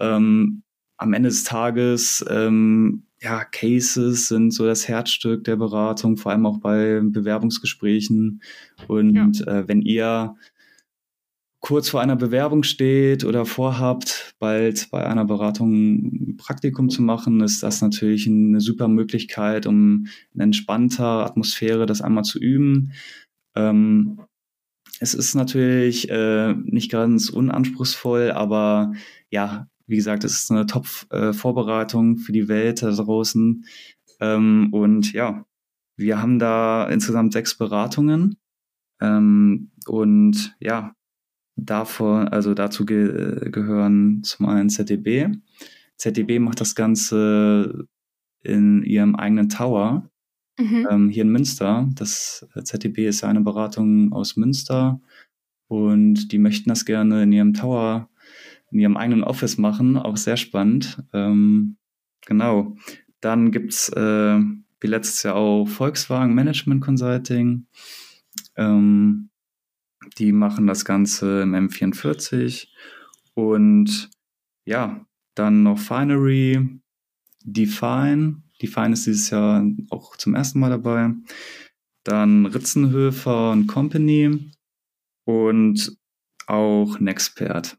Ähm, 0.00 0.62
am 0.96 1.12
Ende 1.12 1.28
des 1.28 1.44
Tages 1.44 2.24
ähm, 2.30 3.02
ja, 3.20 3.44
Cases 3.44 4.28
sind 4.28 4.52
so 4.52 4.64
das 4.64 4.88
Herzstück 4.88 5.44
der 5.44 5.56
Beratung, 5.56 6.16
vor 6.16 6.32
allem 6.32 6.46
auch 6.46 6.58
bei 6.58 7.02
Bewerbungsgesprächen. 7.04 8.40
Und 8.88 9.40
ja. 9.40 9.58
äh, 9.58 9.68
wenn 9.68 9.82
ihr 9.82 10.34
kurz 11.62 11.88
vor 11.88 12.00
einer 12.00 12.16
Bewerbung 12.16 12.64
steht 12.64 13.24
oder 13.24 13.46
vorhabt, 13.46 14.34
bald 14.40 14.90
bei 14.90 15.06
einer 15.06 15.24
Beratung 15.24 15.72
ein 16.32 16.36
Praktikum 16.36 16.90
zu 16.90 17.02
machen, 17.02 17.40
ist 17.40 17.62
das 17.62 17.80
natürlich 17.80 18.26
eine 18.26 18.60
super 18.60 18.88
Möglichkeit, 18.88 19.66
um 19.66 20.06
in 20.34 20.40
entspannter 20.40 21.24
Atmosphäre 21.24 21.86
das 21.86 22.02
einmal 22.02 22.24
zu 22.24 22.40
üben. 22.40 22.92
Ähm, 23.54 24.20
es 24.98 25.14
ist 25.14 25.34
natürlich 25.34 26.10
äh, 26.10 26.52
nicht 26.52 26.90
ganz 26.90 27.30
unanspruchsvoll, 27.30 28.32
aber 28.32 28.92
ja, 29.30 29.68
wie 29.86 29.96
gesagt, 29.96 30.24
es 30.24 30.34
ist 30.34 30.50
eine 30.50 30.66
Top-Vorbereitung 30.66 32.18
für 32.18 32.32
die 32.32 32.48
Welt 32.48 32.82
da 32.82 32.90
draußen. 32.90 33.64
Ähm, 34.20 34.68
und 34.72 35.12
ja, 35.12 35.44
wir 35.96 36.20
haben 36.20 36.40
da 36.40 36.88
insgesamt 36.88 37.32
sechs 37.32 37.56
Beratungen. 37.56 38.36
Ähm, 39.00 39.70
und 39.86 40.56
ja, 40.60 40.94
davon, 41.56 42.28
also 42.28 42.54
dazu 42.54 42.86
ge 42.86 43.50
gehören 43.50 44.22
zum 44.22 44.46
einen 44.46 44.70
ZDB. 44.70 45.28
ZDB 45.96 46.38
macht 46.38 46.60
das 46.60 46.74
Ganze 46.74 47.86
in 48.42 48.82
ihrem 48.82 49.14
eigenen 49.14 49.48
Tower 49.48 50.10
mhm. 50.58 50.86
ähm, 50.90 51.08
hier 51.08 51.22
in 51.22 51.30
Münster. 51.30 51.88
Das 51.94 52.46
ZDB 52.64 53.06
ist 53.06 53.20
ja 53.20 53.28
eine 53.28 53.42
Beratung 53.42 54.12
aus 54.12 54.36
Münster 54.36 55.00
und 55.68 56.32
die 56.32 56.38
möchten 56.38 56.68
das 56.70 56.84
gerne 56.84 57.22
in 57.22 57.32
ihrem 57.32 57.54
Tower 57.54 58.08
in 58.72 58.78
ihrem 58.78 58.96
eigenen 58.96 59.22
Office 59.22 59.58
machen, 59.58 59.96
auch 59.96 60.16
sehr 60.16 60.38
spannend. 60.38 61.02
Ähm, 61.12 61.76
genau. 62.26 62.76
Dann 63.20 63.52
gibt's 63.52 63.90
äh, 63.90 64.40
wie 64.80 64.86
letztes 64.86 65.22
Jahr 65.22 65.36
auch 65.36 65.66
Volkswagen 65.66 66.34
Management 66.34 66.82
Consulting. 66.82 67.66
Ähm, 68.56 69.28
die 70.18 70.32
machen 70.32 70.66
das 70.66 70.84
Ganze 70.84 71.42
im 71.42 71.54
M44. 71.54 72.68
Und 73.34 74.10
ja, 74.64 75.06
dann 75.34 75.62
noch 75.62 75.78
Finery, 75.78 76.80
Define. 77.44 78.42
Define 78.60 78.92
ist 78.92 79.06
dieses 79.06 79.30
Jahr 79.30 79.64
auch 79.90 80.16
zum 80.16 80.34
ersten 80.34 80.60
Mal 80.60 80.70
dabei. 80.70 81.10
Dann 82.04 82.46
Ritzenhöfer 82.46 83.52
und 83.52 83.66
Company 83.66 84.50
und 85.24 85.96
auch 86.46 86.98
Nexpert. 86.98 87.76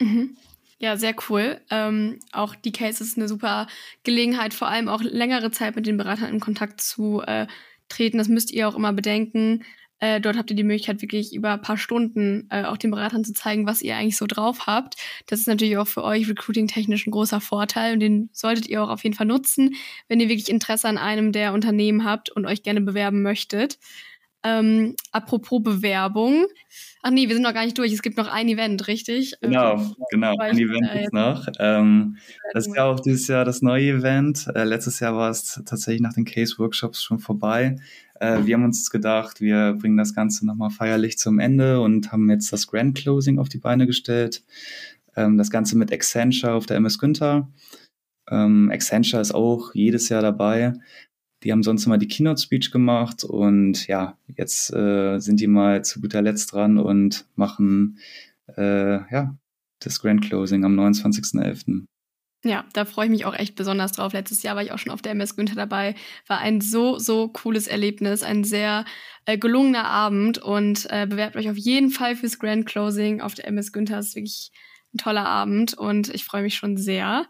Mhm. 0.00 0.36
Ja, 0.78 0.96
sehr 0.96 1.14
cool. 1.28 1.60
Ähm, 1.70 2.18
auch 2.32 2.54
die 2.54 2.72
Case 2.72 3.02
ist 3.02 3.16
eine 3.16 3.28
super 3.28 3.68
Gelegenheit, 4.02 4.52
vor 4.52 4.68
allem 4.68 4.88
auch 4.88 5.02
längere 5.02 5.50
Zeit 5.50 5.76
mit 5.76 5.86
den 5.86 5.96
Beratern 5.96 6.30
in 6.30 6.40
Kontakt 6.40 6.80
zu 6.80 7.22
äh, 7.22 7.46
treten. 7.88 8.18
Das 8.18 8.28
müsst 8.28 8.50
ihr 8.52 8.68
auch 8.68 8.74
immer 8.74 8.92
bedenken. 8.92 9.64
Äh, 10.00 10.20
dort 10.20 10.36
habt 10.36 10.50
ihr 10.50 10.56
die 10.56 10.64
Möglichkeit, 10.64 11.02
wirklich 11.02 11.34
über 11.34 11.52
ein 11.52 11.62
paar 11.62 11.78
Stunden 11.78 12.46
äh, 12.50 12.64
auch 12.64 12.76
den 12.76 12.90
Beratern 12.90 13.24
zu 13.24 13.32
zeigen, 13.32 13.66
was 13.66 13.80
ihr 13.80 13.96
eigentlich 13.96 14.16
so 14.16 14.26
drauf 14.26 14.66
habt. 14.66 14.96
Das 15.26 15.40
ist 15.40 15.48
natürlich 15.48 15.78
auch 15.78 15.86
für 15.86 16.02
euch 16.02 16.28
recruiting-technisch 16.28 17.06
ein 17.06 17.12
großer 17.12 17.40
Vorteil 17.40 17.94
und 17.94 18.00
den 18.00 18.28
solltet 18.32 18.66
ihr 18.68 18.82
auch 18.82 18.90
auf 18.90 19.04
jeden 19.04 19.16
Fall 19.16 19.26
nutzen, 19.26 19.74
wenn 20.08 20.20
ihr 20.20 20.28
wirklich 20.28 20.50
Interesse 20.50 20.88
an 20.88 20.98
einem 20.98 21.32
der 21.32 21.52
Unternehmen 21.52 22.04
habt 22.04 22.30
und 22.30 22.46
euch 22.46 22.62
gerne 22.62 22.80
bewerben 22.80 23.22
möchtet. 23.22 23.78
Ähm, 24.46 24.94
apropos 25.10 25.62
Bewerbung. 25.62 26.44
Ach 27.02 27.10
nee, 27.10 27.28
wir 27.28 27.34
sind 27.34 27.44
noch 27.44 27.54
gar 27.54 27.64
nicht 27.64 27.78
durch. 27.78 27.92
Es 27.92 28.02
gibt 28.02 28.18
noch 28.18 28.28
ein 28.28 28.46
Event, 28.46 28.86
richtig? 28.88 29.34
Genau, 29.40 29.76
ähm, 29.76 29.94
genau. 30.10 30.36
Ein 30.38 30.58
Event 30.58 30.86
äh, 30.92 31.00
gibt 31.00 31.14
noch. 31.14 31.46
Ähm, 31.58 32.18
das 32.52 32.66
ist 32.66 32.76
ja 32.76 32.84
auch 32.84 33.00
dieses 33.00 33.26
Jahr 33.26 33.46
das 33.46 33.62
neue 33.62 33.88
Event. 33.88 34.46
Äh, 34.54 34.64
letztes 34.64 35.00
Jahr 35.00 35.16
war 35.16 35.30
es 35.30 35.62
tatsächlich 35.64 36.02
nach 36.02 36.12
den 36.12 36.26
Case-Workshops 36.26 37.02
schon 37.02 37.20
vorbei. 37.20 37.76
Äh, 38.24 38.46
wir 38.46 38.54
haben 38.54 38.64
uns 38.64 38.90
gedacht, 38.90 39.40
wir 39.40 39.74
bringen 39.74 39.96
das 39.96 40.14
Ganze 40.14 40.46
nochmal 40.46 40.70
feierlich 40.70 41.18
zum 41.18 41.38
Ende 41.38 41.80
und 41.80 42.12
haben 42.12 42.30
jetzt 42.30 42.52
das 42.52 42.66
Grand 42.66 42.96
Closing 42.96 43.38
auf 43.38 43.48
die 43.48 43.58
Beine 43.58 43.86
gestellt. 43.86 44.42
Ähm, 45.16 45.36
das 45.36 45.50
Ganze 45.50 45.76
mit 45.76 45.92
Accenture 45.92 46.54
auf 46.54 46.66
der 46.66 46.78
MS 46.78 46.98
Günther. 46.98 47.48
Ähm, 48.30 48.70
Accenture 48.72 49.20
ist 49.20 49.34
auch 49.34 49.74
jedes 49.74 50.08
Jahr 50.08 50.22
dabei. 50.22 50.72
Die 51.42 51.52
haben 51.52 51.62
sonst 51.62 51.84
immer 51.84 51.98
die 51.98 52.08
Keynote-Speech 52.08 52.70
gemacht 52.70 53.22
und 53.24 53.86
ja, 53.86 54.16
jetzt 54.34 54.72
äh, 54.72 55.18
sind 55.18 55.40
die 55.40 55.46
mal 55.46 55.84
zu 55.84 56.00
guter 56.00 56.22
Letzt 56.22 56.52
dran 56.52 56.78
und 56.78 57.26
machen 57.36 57.98
äh, 58.56 59.12
ja, 59.12 59.36
das 59.80 60.00
Grand 60.00 60.22
Closing 60.22 60.64
am 60.64 60.78
29.11. 60.78 61.84
Ja, 62.46 62.66
da 62.74 62.84
freue 62.84 63.06
ich 63.06 63.10
mich 63.10 63.24
auch 63.24 63.34
echt 63.34 63.54
besonders 63.54 63.92
drauf. 63.92 64.12
Letztes 64.12 64.42
Jahr 64.42 64.54
war 64.54 64.62
ich 64.62 64.70
auch 64.70 64.78
schon 64.78 64.92
auf 64.92 65.00
der 65.00 65.12
MS 65.12 65.34
Günther 65.34 65.54
dabei. 65.54 65.94
War 66.26 66.40
ein 66.40 66.60
so, 66.60 66.98
so 66.98 67.28
cooles 67.28 67.66
Erlebnis, 67.66 68.22
ein 68.22 68.44
sehr 68.44 68.84
äh, 69.24 69.38
gelungener 69.38 69.86
Abend 69.86 70.36
und 70.38 70.86
äh, 70.90 71.06
bewerbt 71.06 71.36
euch 71.36 71.48
auf 71.48 71.56
jeden 71.56 71.88
Fall 71.88 72.16
fürs 72.16 72.38
Grand 72.38 72.66
Closing 72.66 73.22
auf 73.22 73.34
der 73.34 73.48
MS 73.48 73.72
Günther. 73.72 73.98
Ist 73.98 74.14
wirklich 74.14 74.52
ein 74.92 74.98
toller 74.98 75.26
Abend 75.26 75.72
und 75.72 76.14
ich 76.14 76.24
freue 76.24 76.42
mich 76.42 76.54
schon 76.54 76.76
sehr. 76.76 77.26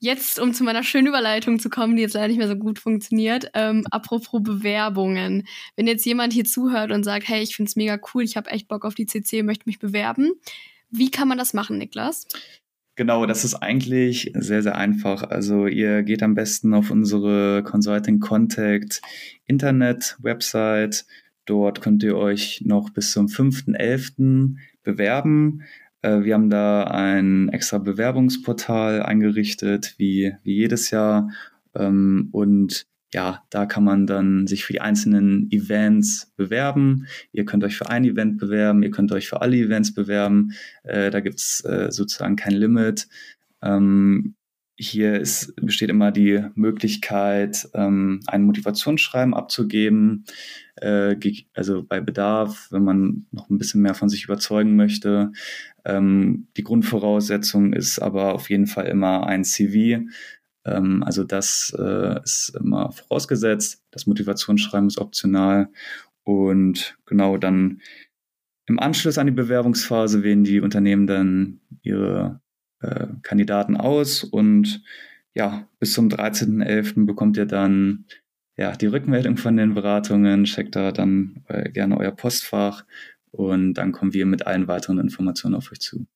Jetzt, 0.00 0.40
um 0.40 0.52
zu 0.52 0.64
meiner 0.64 0.82
schönen 0.82 1.06
Überleitung 1.06 1.60
zu 1.60 1.70
kommen, 1.70 1.94
die 1.94 2.02
jetzt 2.02 2.14
leider 2.14 2.26
nicht 2.28 2.38
mehr 2.38 2.48
so 2.48 2.56
gut 2.56 2.80
funktioniert, 2.80 3.50
ähm, 3.54 3.84
apropos 3.92 4.42
Bewerbungen. 4.42 5.46
Wenn 5.76 5.86
jetzt 5.86 6.06
jemand 6.06 6.32
hier 6.32 6.44
zuhört 6.44 6.90
und 6.90 7.04
sagt, 7.04 7.28
hey, 7.28 7.42
ich 7.42 7.54
find's 7.54 7.76
mega 7.76 8.00
cool, 8.12 8.24
ich 8.24 8.36
habe 8.36 8.50
echt 8.50 8.66
Bock 8.66 8.84
auf 8.84 8.96
die 8.96 9.06
CC, 9.06 9.44
möchte 9.44 9.68
mich 9.68 9.78
bewerben, 9.78 10.32
wie 10.90 11.10
kann 11.10 11.28
man 11.28 11.38
das 11.38 11.54
machen, 11.54 11.78
Niklas? 11.78 12.26
Genau, 13.00 13.24
das 13.24 13.46
ist 13.46 13.54
eigentlich 13.54 14.30
sehr, 14.34 14.62
sehr 14.62 14.76
einfach. 14.76 15.22
Also 15.22 15.66
ihr 15.66 16.02
geht 16.02 16.22
am 16.22 16.34
besten 16.34 16.74
auf 16.74 16.90
unsere 16.90 17.62
Consulting 17.62 18.20
Contact 18.20 19.00
Internet 19.46 20.18
Website. 20.20 21.06
Dort 21.46 21.80
könnt 21.80 22.02
ihr 22.02 22.18
euch 22.18 22.60
noch 22.62 22.90
bis 22.90 23.12
zum 23.12 23.28
5.11. 23.28 24.56
bewerben. 24.82 25.62
Äh, 26.02 26.24
wir 26.24 26.34
haben 26.34 26.50
da 26.50 26.84
ein 26.84 27.48
extra 27.48 27.78
Bewerbungsportal 27.78 29.02
eingerichtet, 29.02 29.94
wie, 29.96 30.34
wie 30.42 30.56
jedes 30.56 30.90
Jahr. 30.90 31.30
Ähm, 31.74 32.28
und 32.32 32.86
ja, 33.12 33.42
da 33.50 33.66
kann 33.66 33.84
man 33.84 34.06
dann 34.06 34.46
sich 34.46 34.64
für 34.64 34.72
die 34.72 34.80
einzelnen 34.80 35.50
Events 35.50 36.32
bewerben. 36.36 37.06
Ihr 37.32 37.44
könnt 37.44 37.64
euch 37.64 37.76
für 37.76 37.88
ein 37.88 38.04
Event 38.04 38.38
bewerben, 38.38 38.82
ihr 38.82 38.90
könnt 38.90 39.12
euch 39.12 39.28
für 39.28 39.40
alle 39.40 39.56
Events 39.56 39.92
bewerben. 39.92 40.52
Äh, 40.84 41.10
da 41.10 41.20
gibt's 41.20 41.64
äh, 41.64 41.90
sozusagen 41.90 42.36
kein 42.36 42.54
Limit. 42.54 43.08
Ähm, 43.62 44.36
hier 44.82 45.20
ist, 45.20 45.54
besteht 45.56 45.90
immer 45.90 46.10
die 46.10 46.42
Möglichkeit, 46.54 47.68
ähm, 47.74 48.20
ein 48.26 48.44
Motivationsschreiben 48.44 49.34
abzugeben. 49.34 50.24
Äh, 50.76 51.16
also 51.52 51.82
bei 51.82 52.00
Bedarf, 52.00 52.68
wenn 52.70 52.84
man 52.84 53.26
noch 53.30 53.50
ein 53.50 53.58
bisschen 53.58 53.82
mehr 53.82 53.94
von 53.94 54.08
sich 54.08 54.24
überzeugen 54.24 54.76
möchte. 54.76 55.32
Ähm, 55.84 56.46
die 56.56 56.64
Grundvoraussetzung 56.64 57.74
ist 57.74 57.98
aber 57.98 58.32
auf 58.32 58.48
jeden 58.48 58.66
Fall 58.66 58.86
immer 58.86 59.26
ein 59.26 59.44
CV. 59.44 60.06
Ähm, 60.64 61.02
also 61.02 61.24
das 61.24 61.74
äh, 61.78 62.22
ist 62.22 62.56
immer 62.58 62.92
vorausgesetzt. 62.92 63.82
Das 63.90 64.06
Motivationsschreiben 64.06 64.88
ist 64.88 64.98
optional. 64.98 65.68
Und 66.24 66.96
genau 67.06 67.36
dann 67.38 67.80
im 68.66 68.78
Anschluss 68.78 69.18
an 69.18 69.26
die 69.26 69.32
Bewerbungsphase 69.32 70.22
wählen 70.22 70.44
die 70.44 70.60
Unternehmen 70.60 71.06
dann 71.06 71.60
ihre 71.82 72.40
äh, 72.80 73.08
Kandidaten 73.22 73.76
aus 73.76 74.22
und 74.22 74.82
ja, 75.34 75.68
bis 75.78 75.92
zum 75.92 76.08
13.11. 76.08 77.06
bekommt 77.06 77.36
ihr 77.36 77.46
dann 77.46 78.04
ja, 78.56 78.72
die 78.76 78.86
Rückmeldung 78.86 79.36
von 79.38 79.56
den 79.56 79.74
Beratungen, 79.74 80.44
checkt 80.44 80.76
da 80.76 80.92
dann 80.92 81.44
äh, 81.48 81.70
gerne 81.70 81.96
euer 81.96 82.10
Postfach 82.10 82.84
und 83.30 83.74
dann 83.74 83.92
kommen 83.92 84.12
wir 84.12 84.26
mit 84.26 84.46
allen 84.46 84.68
weiteren 84.68 84.98
Informationen 84.98 85.54
auf 85.54 85.72
euch 85.72 85.80
zu. 85.80 86.06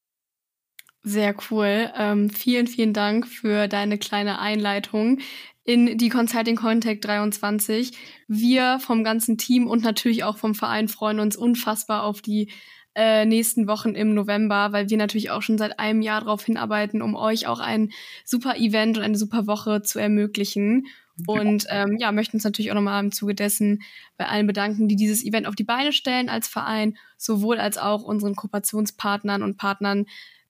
Sehr 1.07 1.35
cool. 1.51 1.91
Ähm, 1.97 2.31
vielen, 2.31 2.67
vielen 2.67 2.95
Dank 2.95 3.29
für 3.29 3.69
deine 3.69 3.99
kleine 3.99 4.39
Einleitung 4.39 5.19
in 5.63 5.99
die 5.99 6.09
Consulting 6.09 6.57
Contact 6.57 7.05
23. 7.05 7.93
Wir 8.27 8.79
vom 8.81 9.05
ganzen 9.05 9.37
Team 9.37 9.67
und 9.67 9.83
natürlich 9.83 10.25
auch 10.25 10.39
vom 10.39 10.55
Verein 10.55 10.89
freuen 10.89 11.21
uns 11.21 11.37
unfassbar 11.37 12.05
auf 12.05 12.23
die 12.23 12.51
äh, 12.95 13.27
nächsten 13.27 13.67
Wochen 13.67 13.91
im 13.91 14.15
November, 14.15 14.73
weil 14.73 14.89
wir 14.89 14.97
natürlich 14.97 15.31
auch 15.31 15.43
schon 15.43 15.59
seit 15.59 15.79
einem 15.79 16.01
Jahr 16.01 16.21
darauf 16.23 16.43
hinarbeiten, 16.45 17.03
um 17.03 17.17
euch 17.17 17.47
auch 17.49 17.61
ein 17.61 17.91
super 18.25 18.57
Event 18.57 18.97
und 18.97 19.05
eine 19.05 19.19
super 19.19 19.47
Woche 19.47 19.83
zu 19.83 19.99
ermöglichen. 19.99 20.87
Und 21.27 21.67
ähm, 21.69 21.97
ja, 21.99 22.13
möchten 22.13 22.39
uns 22.39 22.45
natürlich 22.45 22.71
auch 22.71 22.77
nochmal 22.77 23.05
im 23.05 23.13
Zuge 23.13 23.35
dessen 23.35 23.83
bei 24.17 24.27
allen 24.27 24.47
bedanken, 24.47 24.89
die 24.89 24.97
dieses 24.97 25.25
Event 25.25 25.47
auf 25.47 25.55
die 25.55 25.65
Beine 25.65 25.93
stellen 25.93 26.29
als 26.29 26.49
Verein, 26.49 26.97
sowohl 27.19 27.59
als 27.59 27.79
auch 27.79 28.03
unseren 28.03 28.35
Kooperationspartnern 28.35 29.43
und 29.43 29.57
Partnern, 29.57 30.07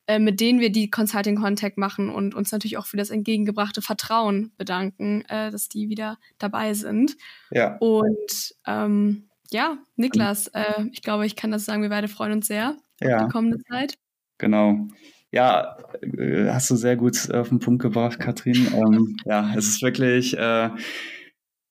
äh, 0.07 0.19
mit 0.19 0.41
denen 0.41 0.61
wir 0.61 0.71
die 0.71 0.91
Consulting 0.91 1.37
Contact 1.37 1.79
machen 1.79 2.11
und 2.11 2.35
uns 2.35 2.53
natürlich 2.53 2.77
auch 2.77 2.87
für 2.87 2.97
das 2.97 3.11
entgegengebrachte 3.11 3.83
Vertrauen 3.83 4.53
bedanken, 4.57 5.23
äh, 5.29 5.51
dass 5.51 5.69
die 5.69 5.89
wieder 5.89 6.19
dabei 6.39 6.75
sind. 6.75 7.17
Ja. 7.51 7.77
Und 7.79 8.55
ähm, 8.67 9.29
ja, 9.51 9.79
Niklas, 9.97 10.49
äh, 10.49 10.85
ich 10.93 11.03
glaube, 11.03 11.27
ich 11.27 11.37
kann 11.37 11.51
das 11.51 11.65
sagen, 11.65 11.83
wir 11.83 11.89
beide 11.89 12.09
freuen 12.09 12.33
uns 12.33 12.47
sehr 12.47 12.77
ja. 13.01 13.17
auf 13.17 13.27
die 13.27 13.33
kommende 13.33 13.59
Zeit. 13.71 13.95
Genau. 14.39 14.89
Ja, 15.31 15.77
äh, 16.01 16.49
hast 16.51 16.71
du 16.71 16.77
sehr 16.77 16.97
gut 16.97 17.31
auf 17.33 17.49
den 17.49 17.59
Punkt 17.59 17.83
gebracht, 17.83 18.21
Katrin. 18.21 18.69
Ähm, 18.75 19.17
ja, 19.25 19.53
es 19.57 19.67
ist 19.67 19.83
wirklich 19.83 20.37
äh, 20.37 20.71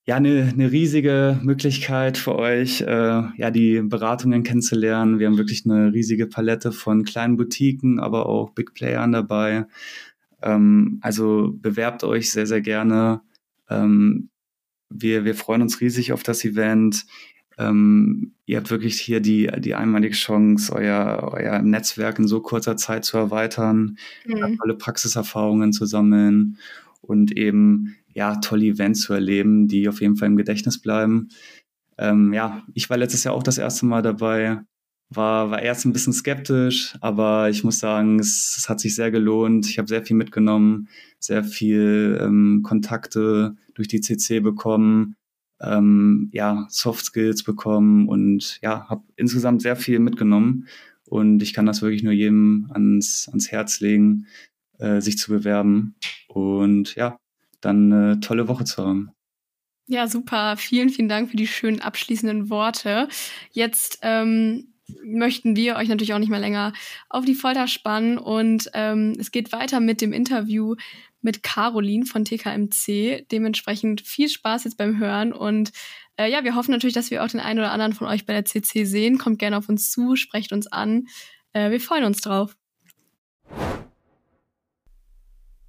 ja 0.05 0.17
eine, 0.17 0.49
eine 0.51 0.71
riesige 0.71 1.39
Möglichkeit 1.43 2.17
für 2.17 2.35
euch, 2.35 2.81
äh, 2.81 2.85
ja 2.85 3.51
die 3.51 3.81
Beratungen 3.81 4.43
kennenzulernen. 4.43 5.19
Wir 5.19 5.27
haben 5.27 5.37
wirklich 5.37 5.65
eine 5.65 5.93
riesige 5.93 6.27
Palette 6.27 6.71
von 6.71 7.03
kleinen 7.03 7.37
Boutiquen, 7.37 7.99
aber 7.99 8.25
auch 8.25 8.51
Big 8.51 8.73
Playern 8.73 9.13
dabei. 9.13 9.65
Ähm, 10.41 10.99
also 11.01 11.53
bewerbt 11.55 12.03
euch 12.03 12.31
sehr 12.31 12.47
sehr 12.47 12.61
gerne. 12.61 13.21
Ähm, 13.69 14.29
wir, 14.89 15.25
wir 15.25 15.35
freuen 15.35 15.61
uns 15.61 15.81
riesig 15.81 16.11
auf 16.13 16.23
das 16.23 16.43
Event. 16.45 17.05
Ähm, 17.57 18.33
ihr 18.45 18.57
habt 18.57 18.71
wirklich 18.71 18.99
hier 18.99 19.19
die, 19.19 19.49
die 19.59 19.75
einmalige 19.75 20.15
Chance, 20.15 20.73
euer, 20.73 21.29
euer 21.33 21.59
Netzwerk 21.61 22.19
in 22.19 22.27
so 22.27 22.41
kurzer 22.41 22.77
Zeit 22.77 23.05
zu 23.05 23.17
erweitern, 23.17 23.97
mhm. 24.25 24.57
tolle 24.57 24.75
Praxiserfahrungen 24.75 25.71
zu 25.71 25.85
sammeln 25.85 26.57
und 27.01 27.35
eben 27.37 27.95
ja 28.13 28.35
tolle 28.37 28.65
Events 28.65 29.01
zu 29.01 29.13
erleben, 29.13 29.67
die 29.67 29.87
auf 29.89 30.01
jeden 30.01 30.15
Fall 30.15 30.27
im 30.27 30.37
Gedächtnis 30.37 30.81
bleiben. 30.81 31.29
Ähm, 31.97 32.33
ja, 32.33 32.63
ich 32.73 32.89
war 32.89 32.97
letztes 32.97 33.23
Jahr 33.23 33.33
auch 33.33 33.43
das 33.43 33.57
erste 33.57 33.85
Mal 33.85 34.01
dabei, 34.01 34.61
war, 35.09 35.51
war 35.51 35.61
erst 35.61 35.85
ein 35.85 35.93
bisschen 35.93 36.13
skeptisch, 36.13 36.95
aber 37.01 37.49
ich 37.49 37.63
muss 37.63 37.79
sagen, 37.79 38.19
es, 38.19 38.55
es 38.57 38.69
hat 38.69 38.79
sich 38.79 38.95
sehr 38.95 39.11
gelohnt. 39.11 39.67
Ich 39.67 39.77
habe 39.77 39.87
sehr 39.87 40.03
viel 40.03 40.15
mitgenommen, 40.15 40.87
sehr 41.19 41.43
viel 41.43 42.19
ähm, 42.21 42.61
Kontakte 42.63 43.55
durch 43.75 43.87
die 43.87 44.01
CC 44.01 44.39
bekommen 44.39 45.15
ähm, 45.63 46.29
ja, 46.33 46.67
Soft 46.69 47.05
Skills 47.05 47.43
bekommen 47.43 48.07
und 48.07 48.59
ja, 48.61 48.87
habe 48.89 49.03
insgesamt 49.15 49.61
sehr 49.61 49.75
viel 49.75 49.99
mitgenommen. 49.99 50.67
Und 51.05 51.41
ich 51.41 51.53
kann 51.53 51.65
das 51.65 51.81
wirklich 51.81 52.03
nur 52.03 52.13
jedem 52.13 52.69
ans, 52.73 53.27
ans 53.29 53.51
Herz 53.51 53.79
legen, 53.79 54.27
äh, 54.79 55.01
sich 55.01 55.17
zu 55.17 55.31
bewerben 55.31 55.95
und 56.27 56.95
ja, 56.95 57.17
dann 57.65 57.91
eine 57.91 58.19
tolle 58.19 58.47
Woche 58.47 58.63
zu 58.65 58.85
haben. 58.85 59.11
Ja, 59.87 60.07
super. 60.07 60.55
Vielen, 60.57 60.89
vielen 60.89 61.09
Dank 61.09 61.29
für 61.29 61.37
die 61.37 61.47
schönen 61.47 61.81
abschließenden 61.81 62.49
Worte. 62.49 63.09
Jetzt 63.51 63.99
ähm, 64.01 64.73
möchten 65.03 65.55
wir 65.55 65.75
euch 65.75 65.89
natürlich 65.89 66.13
auch 66.13 66.19
nicht 66.19 66.29
mehr 66.29 66.39
länger 66.39 66.73
auf 67.09 67.25
die 67.25 67.35
Folter 67.35 67.67
spannen 67.67 68.17
und 68.17 68.69
ähm, 68.73 69.13
es 69.19 69.31
geht 69.31 69.51
weiter 69.51 69.79
mit 69.79 70.01
dem 70.01 70.13
Interview 70.13 70.75
mit 71.21 71.41
Caroline 71.43 72.05
von 72.05 72.25
TKMC. 72.25 73.25
Dementsprechend 73.31 74.01
viel 74.01 74.29
Spaß 74.29 74.65
jetzt 74.65 74.77
beim 74.77 74.99
Hören 74.99 75.33
und 75.33 75.71
äh, 76.17 76.31
ja, 76.31 76.43
wir 76.43 76.55
hoffen 76.55 76.71
natürlich, 76.71 76.93
dass 76.93 77.11
wir 77.11 77.23
auch 77.23 77.27
den 77.29 77.39
einen 77.39 77.59
oder 77.59 77.71
anderen 77.71 77.93
von 77.93 78.07
euch 78.07 78.25
bei 78.25 78.33
der 78.33 78.45
CC 78.45 78.85
sehen. 78.85 79.17
Kommt 79.17 79.39
gerne 79.39 79.57
auf 79.57 79.69
uns 79.69 79.91
zu, 79.91 80.15
sprecht 80.15 80.51
uns 80.51 80.67
an. 80.67 81.07
Äh, 81.53 81.71
wir 81.71 81.79
freuen 81.79 82.03
uns 82.03 82.21
drauf. 82.21 82.55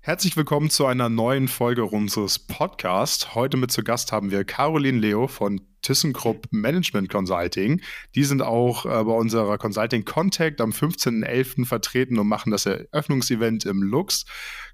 Herzlich 0.07 0.37
willkommen 0.37 0.69
zu 0.69 0.85
einer 0.85 1.09
neuen 1.09 1.49
Folge 1.49 1.87
unseres 1.87 2.39
Podcasts. 2.39 3.35
Heute 3.35 3.57
mit 3.57 3.71
zu 3.71 3.83
Gast 3.83 4.13
haben 4.13 4.31
wir 4.31 4.45
Caroline 4.45 4.99
Leo 4.99 5.29
von 5.29 5.63
ThyssenKrupp 5.81 6.47
Management 6.51 7.09
Consulting. 7.09 7.81
Die 8.15 8.25
sind 8.25 8.43
auch 8.43 8.85
äh, 8.85 8.89
bei 9.03 9.13
unserer 9.13 9.57
Consulting 9.57 10.05
Contact 10.05 10.61
am 10.61 10.73
15.11. 10.73 11.65
vertreten 11.65 12.19
und 12.19 12.29
machen 12.29 12.51
das 12.51 12.67
Eröffnungsevent 12.67 13.65
im 13.65 13.83
Lux. 13.83 14.27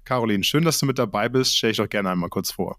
Caroline, 0.03 0.43
schön, 0.43 0.65
dass 0.65 0.79
du 0.79 0.85
mit 0.85 0.99
dabei 0.99 1.29
bist. 1.29 1.57
Stell 1.57 1.69
dich 1.69 1.77
doch 1.77 1.87
gerne 1.87 2.09
einmal 2.09 2.29
kurz 2.29 2.51
vor. 2.51 2.77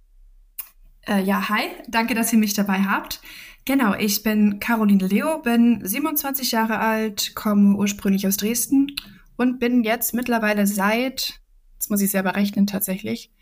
Äh, 1.09 1.23
ja, 1.23 1.49
hi, 1.49 1.69
danke, 1.88 2.15
dass 2.15 2.35
ihr 2.35 2.38
mich 2.38 2.53
dabei 2.53 2.81
habt. 2.81 3.23
Genau, 3.65 3.95
ich 3.95 4.23
bin 4.23 4.61
Caroline 4.61 5.07
Leo, 5.07 5.38
bin 5.38 5.81
27 5.83 6.53
Jahre 6.53 6.81
alt, 6.81 7.35
komme 7.35 7.77
ursprünglich 7.77 8.27
aus 8.27 8.37
Dresden 8.37 8.88
und 9.37 9.59
bin 9.59 9.85
jetzt 9.85 10.12
mittlerweile 10.12 10.67
seit, 10.67 11.41
jetzt 11.83 11.90
muss 11.90 12.01
ich 12.01 12.12
selber 12.12 12.37
rechnen 12.37 12.68
tatsächlich, 12.68 13.33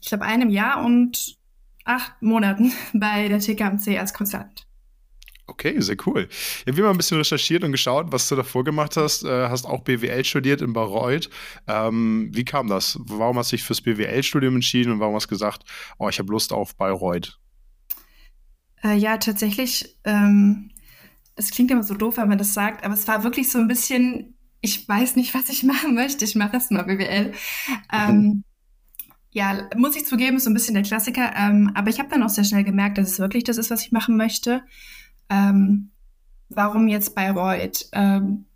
ich 0.00 0.08
glaube 0.08 0.24
einem 0.24 0.48
Jahr 0.48 0.84
und 0.84 1.36
acht 1.84 2.22
Monaten 2.22 2.72
bei 2.92 3.28
der 3.28 3.40
TKMC 3.40 3.98
als 3.98 4.14
Konsultant. 4.14 4.66
Okay, 5.48 5.80
sehr 5.80 5.96
cool. 6.06 6.28
Ja, 6.64 6.76
wir 6.76 6.84
haben 6.84 6.94
ein 6.94 6.96
bisschen 6.96 7.18
recherchiert 7.18 7.64
und 7.64 7.72
geschaut, 7.72 8.12
was 8.12 8.28
du 8.28 8.36
davor 8.36 8.62
gemacht 8.62 8.96
hast. 8.96 9.24
Äh, 9.24 9.48
hast 9.48 9.66
auch 9.66 9.80
BWL 9.80 10.24
studiert 10.24 10.62
in 10.62 10.72
Bayreuth. 10.72 11.28
Ähm, 11.66 12.30
wie 12.32 12.44
kam 12.44 12.68
das? 12.68 12.96
Warum 13.00 13.36
hast 13.36 13.50
du 13.50 13.56
dich 13.56 13.64
fürs 13.64 13.80
BWL-Studium 13.80 14.54
entschieden 14.54 14.92
und 14.92 15.00
warum 15.00 15.16
hast 15.16 15.24
du 15.24 15.30
gesagt, 15.30 15.64
oh, 15.98 16.08
ich 16.08 16.20
habe 16.20 16.30
Lust 16.30 16.52
auf 16.52 16.76
Bayreuth? 16.76 17.40
Äh, 18.84 18.94
ja, 18.94 19.16
tatsächlich. 19.16 19.96
Ähm, 20.04 20.70
das 21.34 21.50
klingt 21.50 21.72
immer 21.72 21.82
so 21.82 21.94
doof, 21.94 22.18
wenn 22.18 22.28
man 22.28 22.38
das 22.38 22.54
sagt, 22.54 22.84
aber 22.84 22.94
es 22.94 23.08
war 23.08 23.24
wirklich 23.24 23.50
so 23.50 23.58
ein 23.58 23.66
bisschen, 23.66 24.36
ich 24.60 24.86
weiß 24.86 25.16
nicht, 25.16 25.34
was 25.34 25.48
ich 25.48 25.62
machen 25.62 25.94
möchte. 25.94 26.24
Ich 26.24 26.34
mache 26.34 26.54
erst 26.54 26.70
mal 26.70 26.82
BWL. 26.82 27.32
Ähm, 27.92 28.44
ja, 29.30 29.68
muss 29.76 29.96
ich 29.96 30.06
zugeben, 30.06 30.36
ist 30.36 30.44
so 30.44 30.50
ein 30.50 30.54
bisschen 30.54 30.74
der 30.74 30.82
Klassiker. 30.82 31.32
Ähm, 31.36 31.70
aber 31.74 31.88
ich 31.88 31.98
habe 31.98 32.10
dann 32.10 32.22
auch 32.22 32.28
sehr 32.28 32.44
schnell 32.44 32.64
gemerkt, 32.64 32.98
dass 32.98 33.12
es 33.12 33.18
wirklich 33.18 33.44
das 33.44 33.58
ist, 33.58 33.70
was 33.70 33.82
ich 33.82 33.92
machen 33.92 34.16
möchte. 34.16 34.62
Ähm, 35.28 35.90
warum 36.48 36.88
jetzt 36.88 37.14
Bayreuth? 37.14 37.88
Ähm, 37.92 38.46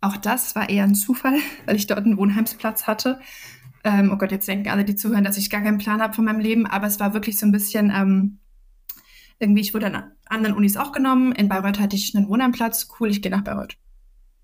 auch 0.00 0.16
das 0.16 0.54
war 0.54 0.68
eher 0.68 0.84
ein 0.84 0.94
Zufall, 0.94 1.38
weil 1.66 1.76
ich 1.76 1.86
dort 1.86 2.04
einen 2.04 2.16
Wohnheimsplatz 2.16 2.86
hatte. 2.86 3.20
Ähm, 3.84 4.10
oh 4.12 4.16
Gott, 4.16 4.32
jetzt 4.32 4.48
denken 4.48 4.68
alle, 4.70 4.84
die 4.84 4.96
zuhören, 4.96 5.24
dass 5.24 5.38
ich 5.38 5.50
gar 5.50 5.60
keinen 5.60 5.78
Plan 5.78 6.02
habe 6.02 6.14
von 6.14 6.24
meinem 6.24 6.40
Leben, 6.40 6.66
aber 6.66 6.86
es 6.86 6.98
war 6.98 7.14
wirklich 7.14 7.38
so 7.38 7.46
ein 7.46 7.52
bisschen, 7.52 7.92
ähm, 7.94 8.38
irgendwie, 9.38 9.60
ich 9.60 9.72
wurde 9.72 9.86
an 9.86 10.12
anderen 10.26 10.56
Unis 10.56 10.76
auch 10.76 10.90
genommen. 10.90 11.32
In 11.32 11.48
Bayreuth 11.48 11.78
hatte 11.78 11.94
ich 11.94 12.16
einen 12.16 12.28
Wohnheimplatz. 12.28 12.88
Cool, 12.98 13.08
ich 13.10 13.22
gehe 13.22 13.30
nach 13.30 13.44
Bayreuth. 13.44 13.76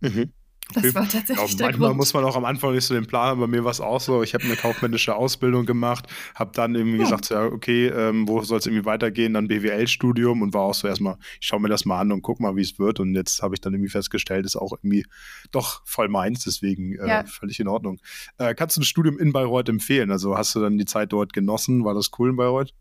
Mhm. 0.00 0.32
Das 0.72 0.94
war 0.94 1.08
tatsächlich 1.08 1.50
ja, 1.50 1.56
der 1.56 1.66
Manchmal 1.66 1.88
Grund. 1.88 1.98
muss 1.98 2.14
man 2.14 2.24
auch 2.24 2.36
am 2.36 2.44
Anfang 2.44 2.74
nicht 2.74 2.84
so 2.84 2.94
den 2.94 3.06
Plan 3.06 3.28
haben. 3.28 3.40
Bei 3.40 3.46
mir 3.46 3.64
war 3.64 3.70
es 3.70 3.80
auch 3.80 4.00
so. 4.00 4.22
Ich 4.22 4.34
habe 4.34 4.44
eine 4.44 4.56
kaufmännische 4.56 5.14
Ausbildung 5.14 5.66
gemacht, 5.66 6.06
habe 6.34 6.52
dann 6.54 6.74
irgendwie 6.74 6.98
ja. 6.98 7.04
gesagt, 7.04 7.28
ja, 7.28 7.44
okay, 7.44 7.88
ähm, 7.88 8.26
wo 8.26 8.42
soll 8.42 8.58
es 8.58 8.66
irgendwie 8.66 8.84
weitergehen? 8.86 9.34
Dann 9.34 9.46
BWL-Studium 9.46 10.42
und 10.42 10.54
war 10.54 10.62
auch 10.62 10.74
so 10.74 10.88
erstmal, 10.88 11.16
ich 11.40 11.46
schaue 11.46 11.60
mir 11.60 11.68
das 11.68 11.84
mal 11.84 12.00
an 12.00 12.12
und 12.12 12.22
guck 12.22 12.40
mal, 12.40 12.56
wie 12.56 12.62
es 12.62 12.78
wird. 12.78 12.98
Und 12.98 13.14
jetzt 13.14 13.42
habe 13.42 13.54
ich 13.54 13.60
dann 13.60 13.74
irgendwie 13.74 13.90
festgestellt, 13.90 14.46
ist 14.46 14.56
auch 14.56 14.72
irgendwie 14.72 15.04
doch 15.50 15.82
voll 15.84 16.08
meins, 16.08 16.44
deswegen 16.44 16.98
äh, 16.98 17.08
ja. 17.08 17.24
völlig 17.24 17.60
in 17.60 17.68
Ordnung. 17.68 18.00
Äh, 18.38 18.54
kannst 18.54 18.76
du 18.76 18.80
das 18.80 18.88
Studium 18.88 19.18
in 19.18 19.32
Bayreuth 19.32 19.68
empfehlen? 19.68 20.10
Also 20.10 20.36
hast 20.36 20.54
du 20.54 20.60
dann 20.60 20.78
die 20.78 20.86
Zeit 20.86 21.12
dort 21.12 21.32
genossen? 21.32 21.84
War 21.84 21.94
das 21.94 22.10
cool 22.18 22.30
in 22.30 22.36
Bayreuth? 22.36 22.72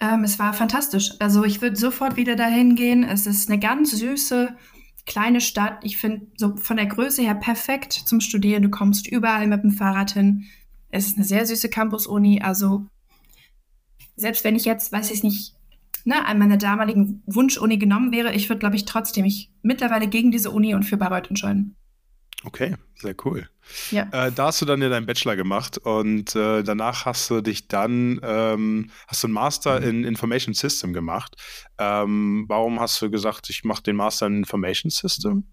Ähm, 0.00 0.24
es 0.24 0.38
war 0.38 0.52
fantastisch. 0.54 1.12
Also 1.20 1.44
ich 1.44 1.62
würde 1.62 1.76
sofort 1.76 2.16
wieder 2.16 2.36
dahin 2.36 2.74
gehen. 2.74 3.04
Es 3.04 3.26
ist 3.26 3.48
eine 3.48 3.58
ganz 3.58 3.92
süße, 3.92 4.54
kleine 5.06 5.40
Stadt. 5.40 5.78
Ich 5.82 5.96
finde 5.96 6.26
so 6.36 6.56
von 6.56 6.76
der 6.76 6.86
Größe 6.86 7.22
her 7.22 7.34
perfekt 7.34 7.92
zum 7.92 8.20
Studieren. 8.20 8.62
Du 8.62 8.70
kommst 8.70 9.06
überall 9.06 9.46
mit 9.46 9.62
dem 9.62 9.70
Fahrrad 9.70 10.12
hin. 10.12 10.44
Es 10.90 11.06
ist 11.06 11.16
eine 11.16 11.24
sehr 11.24 11.44
süße 11.46 11.68
Campus-Uni. 11.68 12.40
Also 12.40 12.86
selbst 14.16 14.44
wenn 14.44 14.56
ich 14.56 14.64
jetzt, 14.64 14.92
weiß 14.92 15.10
ich 15.10 15.22
nicht, 15.22 15.54
ne, 16.04 16.24
an 16.26 16.38
meiner 16.38 16.56
damaligen 16.56 17.22
Wunsch-Uni 17.26 17.78
genommen 17.78 18.12
wäre, 18.12 18.32
ich 18.32 18.48
würde, 18.48 18.60
glaube 18.60 18.76
ich, 18.76 18.84
trotzdem 18.84 19.24
mich 19.24 19.50
mittlerweile 19.62 20.08
gegen 20.08 20.30
diese 20.30 20.50
Uni 20.50 20.74
und 20.74 20.84
für 20.84 20.96
Bayreuth 20.96 21.28
entscheiden. 21.28 21.76
Okay, 22.46 22.74
sehr 22.96 23.14
cool. 23.24 23.48
Ja. 23.90 24.08
Äh, 24.12 24.32
da 24.32 24.46
hast 24.46 24.60
du 24.60 24.66
dann 24.66 24.82
ja 24.82 24.88
deinen 24.88 25.06
Bachelor 25.06 25.36
gemacht 25.36 25.78
und 25.78 26.36
äh, 26.36 26.62
danach 26.62 27.06
hast 27.06 27.30
du 27.30 27.40
dich 27.40 27.68
dann, 27.68 28.20
ähm, 28.22 28.90
hast 29.08 29.22
du 29.22 29.28
einen 29.28 29.34
Master 29.34 29.80
mhm. 29.80 29.88
in 29.88 30.04
Information 30.04 30.54
System 30.54 30.92
gemacht. 30.92 31.36
Ähm, 31.78 32.44
warum 32.48 32.80
hast 32.80 33.00
du 33.00 33.10
gesagt, 33.10 33.48
ich 33.50 33.64
mache 33.64 33.82
den 33.82 33.96
Master 33.96 34.26
in 34.26 34.38
Information 34.38 34.90
System? 34.90 35.44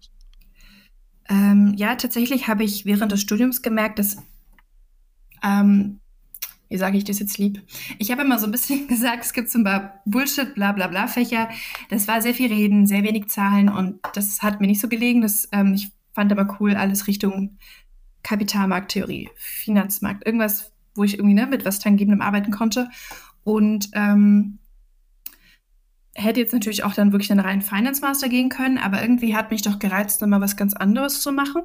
Ähm, 1.28 1.74
ja, 1.76 1.94
tatsächlich 1.96 2.48
habe 2.48 2.64
ich 2.64 2.84
während 2.84 3.12
des 3.12 3.22
Studiums 3.22 3.62
gemerkt, 3.62 3.98
dass, 3.98 4.18
ähm, 5.42 6.00
wie 6.68 6.76
sage 6.76 6.98
ich 6.98 7.04
das 7.04 7.20
jetzt 7.20 7.38
lieb? 7.38 7.62
Ich 7.98 8.10
habe 8.10 8.22
immer 8.22 8.38
so 8.38 8.46
ein 8.46 8.52
bisschen 8.52 8.86
gesagt, 8.88 9.24
es 9.24 9.32
gibt 9.32 9.50
so 9.50 9.58
ein 9.58 9.64
paar 9.64 10.02
Bullshit, 10.04 10.54
bla 10.54 10.72
bla 10.72 10.88
bla 10.88 11.06
Fächer. 11.06 11.48
Das 11.88 12.06
war 12.06 12.20
sehr 12.20 12.34
viel 12.34 12.52
Reden, 12.52 12.86
sehr 12.86 13.02
wenig 13.02 13.28
Zahlen 13.28 13.70
und 13.70 14.00
das 14.14 14.42
hat 14.42 14.60
mir 14.60 14.66
nicht 14.66 14.80
so 14.80 14.88
gelegen. 14.88 15.22
Das, 15.22 15.48
ähm, 15.52 15.72
ich 15.74 15.90
fand 16.12 16.32
aber 16.32 16.56
cool, 16.60 16.74
alles 16.74 17.06
Richtung 17.06 17.58
Kapitalmarkttheorie, 18.22 19.30
Finanzmarkt, 19.34 20.26
irgendwas, 20.26 20.72
wo 20.94 21.04
ich 21.04 21.14
irgendwie 21.14 21.34
ne, 21.34 21.46
mit 21.46 21.64
was 21.64 21.80
Tangiblem 21.80 22.20
arbeiten 22.20 22.52
konnte. 22.52 22.88
Und 23.44 23.90
ähm, 23.94 24.58
hätte 26.14 26.40
jetzt 26.40 26.52
natürlich 26.52 26.84
auch 26.84 26.94
dann 26.94 27.12
wirklich 27.12 27.30
einen 27.30 27.40
reinen 27.40 27.62
Finance 27.62 28.00
Master 28.00 28.28
gehen 28.28 28.48
können, 28.48 28.78
aber 28.78 29.02
irgendwie 29.02 29.34
hat 29.34 29.50
mich 29.50 29.62
doch 29.62 29.78
gereizt, 29.78 30.20
nochmal 30.20 30.40
was 30.40 30.56
ganz 30.56 30.74
anderes 30.74 31.20
zu 31.20 31.32
machen. 31.32 31.62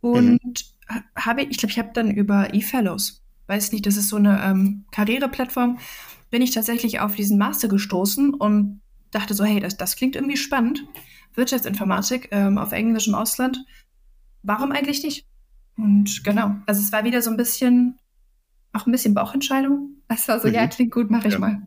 Und 0.00 0.40
mhm. 0.42 1.02
habe 1.16 1.42
ich 1.42 1.58
glaube, 1.58 1.70
ich 1.70 1.78
habe 1.78 1.90
dann 1.92 2.10
über 2.10 2.54
eFellows, 2.54 3.22
weiß 3.46 3.72
nicht, 3.72 3.86
das 3.86 3.96
ist 3.96 4.08
so 4.08 4.16
eine 4.16 4.42
ähm, 4.42 4.84
Karriereplattform, 4.90 5.78
bin 6.30 6.42
ich 6.42 6.50
tatsächlich 6.50 7.00
auf 7.00 7.14
diesen 7.14 7.38
Master 7.38 7.68
gestoßen 7.68 8.34
und 8.34 8.80
dachte 9.10 9.34
so, 9.34 9.44
hey, 9.44 9.60
das, 9.60 9.76
das 9.76 9.96
klingt 9.96 10.16
irgendwie 10.16 10.38
spannend. 10.38 10.84
Wirtschaftsinformatik 11.34 12.28
ähm, 12.30 12.58
auf 12.58 12.72
Englisch 12.72 13.08
im 13.08 13.14
Ausland. 13.14 13.58
Warum 14.42 14.72
eigentlich 14.72 15.02
nicht? 15.02 15.26
Und 15.76 16.22
genau, 16.24 16.56
also 16.66 16.80
es 16.80 16.92
war 16.92 17.04
wieder 17.04 17.22
so 17.22 17.30
ein 17.30 17.36
bisschen, 17.36 17.98
auch 18.72 18.86
ein 18.86 18.92
bisschen 18.92 19.14
Bauchentscheidung. 19.14 19.96
Es 20.08 20.28
war 20.28 20.40
so, 20.40 20.48
mhm. 20.48 20.54
ja, 20.54 20.66
klingt 20.66 20.92
gut, 20.92 21.10
mache 21.10 21.28
ich 21.28 21.34
ja. 21.34 21.38
mal. 21.38 21.62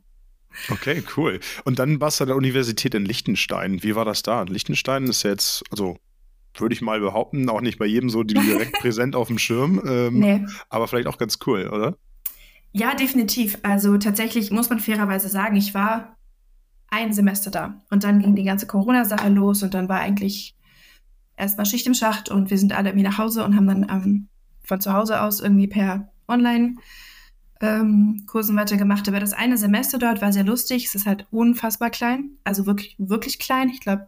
Okay, 0.69 1.03
cool. 1.17 1.39
Und 1.65 1.79
dann 1.79 1.99
warst 1.99 2.19
du 2.19 2.23
an 2.23 2.29
der 2.29 2.37
Universität 2.37 2.93
in 2.95 3.05
Liechtenstein. 3.05 3.83
Wie 3.83 3.95
war 3.95 4.05
das 4.05 4.23
da? 4.23 4.43
Liechtenstein 4.43 5.05
ist 5.05 5.23
jetzt, 5.23 5.63
also 5.71 5.97
würde 6.57 6.73
ich 6.73 6.81
mal 6.81 6.99
behaupten, 6.99 7.49
auch 7.49 7.61
nicht 7.61 7.77
bei 7.77 7.85
jedem 7.85 8.09
so 8.09 8.23
direkt 8.23 8.73
präsent 8.73 9.15
auf 9.15 9.27
dem 9.27 9.37
Schirm. 9.37 9.81
Ähm, 9.85 10.19
nee. 10.19 10.45
Aber 10.69 10.87
vielleicht 10.87 11.07
auch 11.07 11.17
ganz 11.17 11.39
cool, 11.45 11.67
oder? 11.67 11.97
Ja, 12.71 12.93
definitiv. 12.93 13.57
Also 13.63 13.97
tatsächlich 13.97 14.51
muss 14.51 14.69
man 14.69 14.79
fairerweise 14.79 15.29
sagen, 15.29 15.55
ich 15.55 15.73
war 15.73 16.17
ein 16.89 17.13
Semester 17.13 17.51
da. 17.51 17.81
Und 17.89 18.03
dann 18.03 18.19
ging 18.19 18.35
die 18.35 18.43
ganze 18.43 18.67
Corona-Sache 18.67 19.29
los 19.29 19.63
und 19.63 19.73
dann 19.73 19.89
war 19.89 19.99
eigentlich 19.99 20.55
erstmal 21.37 21.65
Schicht 21.65 21.87
im 21.87 21.93
Schacht 21.93 22.29
und 22.29 22.49
wir 22.49 22.57
sind 22.57 22.73
alle 22.73 22.89
irgendwie 22.89 23.05
nach 23.05 23.17
Hause 23.17 23.43
und 23.43 23.55
haben 23.55 23.67
dann 23.67 23.87
ähm, 23.89 24.27
von 24.63 24.81
zu 24.81 24.93
Hause 24.93 25.21
aus 25.21 25.39
irgendwie 25.39 25.67
per 25.67 26.09
Online 26.27 26.75
ähm, 27.61 28.23
Kursen 28.27 28.55
weitergemacht. 28.55 29.07
Aber 29.07 29.19
das 29.19 29.33
eine 29.33 29.57
Semester 29.57 29.97
dort 29.97 30.21
war 30.21 30.31
sehr 30.33 30.43
lustig. 30.43 30.85
Es 30.85 30.95
ist 30.95 31.05
halt 31.05 31.27
unfassbar 31.31 31.89
klein. 31.89 32.31
Also 32.43 32.65
wirklich, 32.65 32.95
wirklich 32.97 33.39
klein. 33.39 33.69
Ich 33.69 33.79
glaube, 33.79 34.07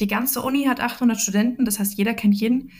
die 0.00 0.06
ganze 0.06 0.42
Uni 0.42 0.64
hat 0.64 0.80
800 0.80 1.18
Studenten. 1.20 1.64
Das 1.64 1.78
heißt, 1.78 1.96
jeder 1.96 2.14
kennt 2.14 2.34
jeden. 2.34 2.70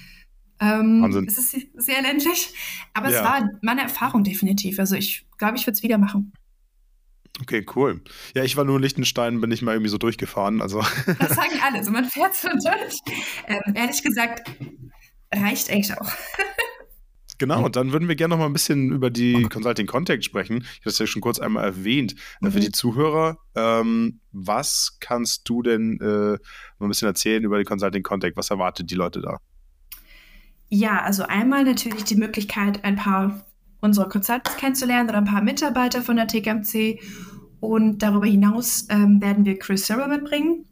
Ähm, 0.61 1.03
Wahnsinn. 1.03 1.27
Es 1.27 1.39
ist 1.39 1.69
sehr 1.75 2.03
ländlich. 2.03 2.53
Aber 2.95 3.11
ja. 3.11 3.19
es 3.19 3.25
war 3.25 3.51
meine 3.63 3.83
Erfahrung 3.83 4.25
definitiv. 4.25 4.79
Also 4.79 4.97
ich 4.97 5.27
glaube, 5.39 5.57
ich 5.57 5.67
würde 5.67 5.77
es 5.77 5.83
wieder 5.83 5.99
machen. 5.99 6.33
Okay, 7.41 7.65
cool. 7.77 8.01
Ja, 8.35 8.43
ich 8.43 8.57
war 8.57 8.65
nur 8.65 8.77
in 8.77 8.83
Liechtenstein, 8.83 9.41
bin 9.41 9.51
ich 9.51 9.63
mal 9.63 9.73
irgendwie 9.73 9.91
so 9.91 9.99
durchgefahren. 9.99 10.61
Also. 10.61 10.81
Das 11.19 11.35
sagen 11.35 11.61
alle, 11.63 11.85
so 11.85 11.91
man 11.91 12.05
fährt 12.11 12.35
so 12.35 12.49
durch. 12.49 12.99
Ähm, 13.47 13.75
ehrlich 13.75 14.03
gesagt, 14.03 14.51
reicht 15.33 15.71
eigentlich 15.71 15.93
auch. 15.99 16.11
Genau, 17.41 17.65
und 17.65 17.77
dann 17.77 17.93
würden 17.93 18.09
wir 18.09 18.17
gerne 18.17 18.35
noch 18.35 18.41
mal 18.41 18.47
ein 18.47 18.53
bisschen 18.53 18.91
über 18.91 19.11
die 19.11 19.45
Consulting 19.45 19.87
Contact 19.87 20.25
sprechen. 20.25 20.57
Ich 20.57 20.81
habe 20.81 20.91
es 20.91 20.99
ja 20.99 21.07
schon 21.07 21.23
kurz 21.23 21.39
einmal 21.39 21.63
erwähnt. 21.63 22.17
Äh, 22.43 22.47
mhm. 22.47 22.51
Für 22.51 22.59
die 22.59 22.73
Zuhörer, 22.73 23.39
ähm, 23.55 24.19
was 24.33 24.99
kannst 24.99 25.49
du 25.49 25.63
denn 25.63 26.01
äh, 26.01 26.05
mal 26.05 26.39
ein 26.81 26.89
bisschen 26.89 27.07
erzählen 27.07 27.45
über 27.45 27.59
die 27.59 27.65
Consulting 27.65 28.03
Contact? 28.03 28.37
Was 28.37 28.51
erwartet 28.51 28.91
die 28.91 28.97
Leute 28.97 29.21
da? 29.21 29.37
Ja, 30.69 31.01
also 31.03 31.23
einmal 31.23 31.63
natürlich 31.63 32.03
die 32.03 32.17
Möglichkeit, 32.17 32.83
ein 32.83 32.97
paar 32.97 33.47
unsere 33.81 34.09
Consultants 34.09 34.57
kennenzulernen 34.57 35.09
oder 35.09 35.19
ein 35.19 35.25
paar 35.25 35.43
Mitarbeiter 35.43 36.03
von 36.03 36.17
der 36.17 36.27
TKMC. 36.27 37.01
Und 37.61 37.99
darüber 37.99 38.27
hinaus 38.27 38.87
ähm, 38.89 39.21
werden 39.21 39.45
wir 39.45 39.59
Chris 39.59 39.87
Server 39.87 40.09
mitbringen. 40.09 40.65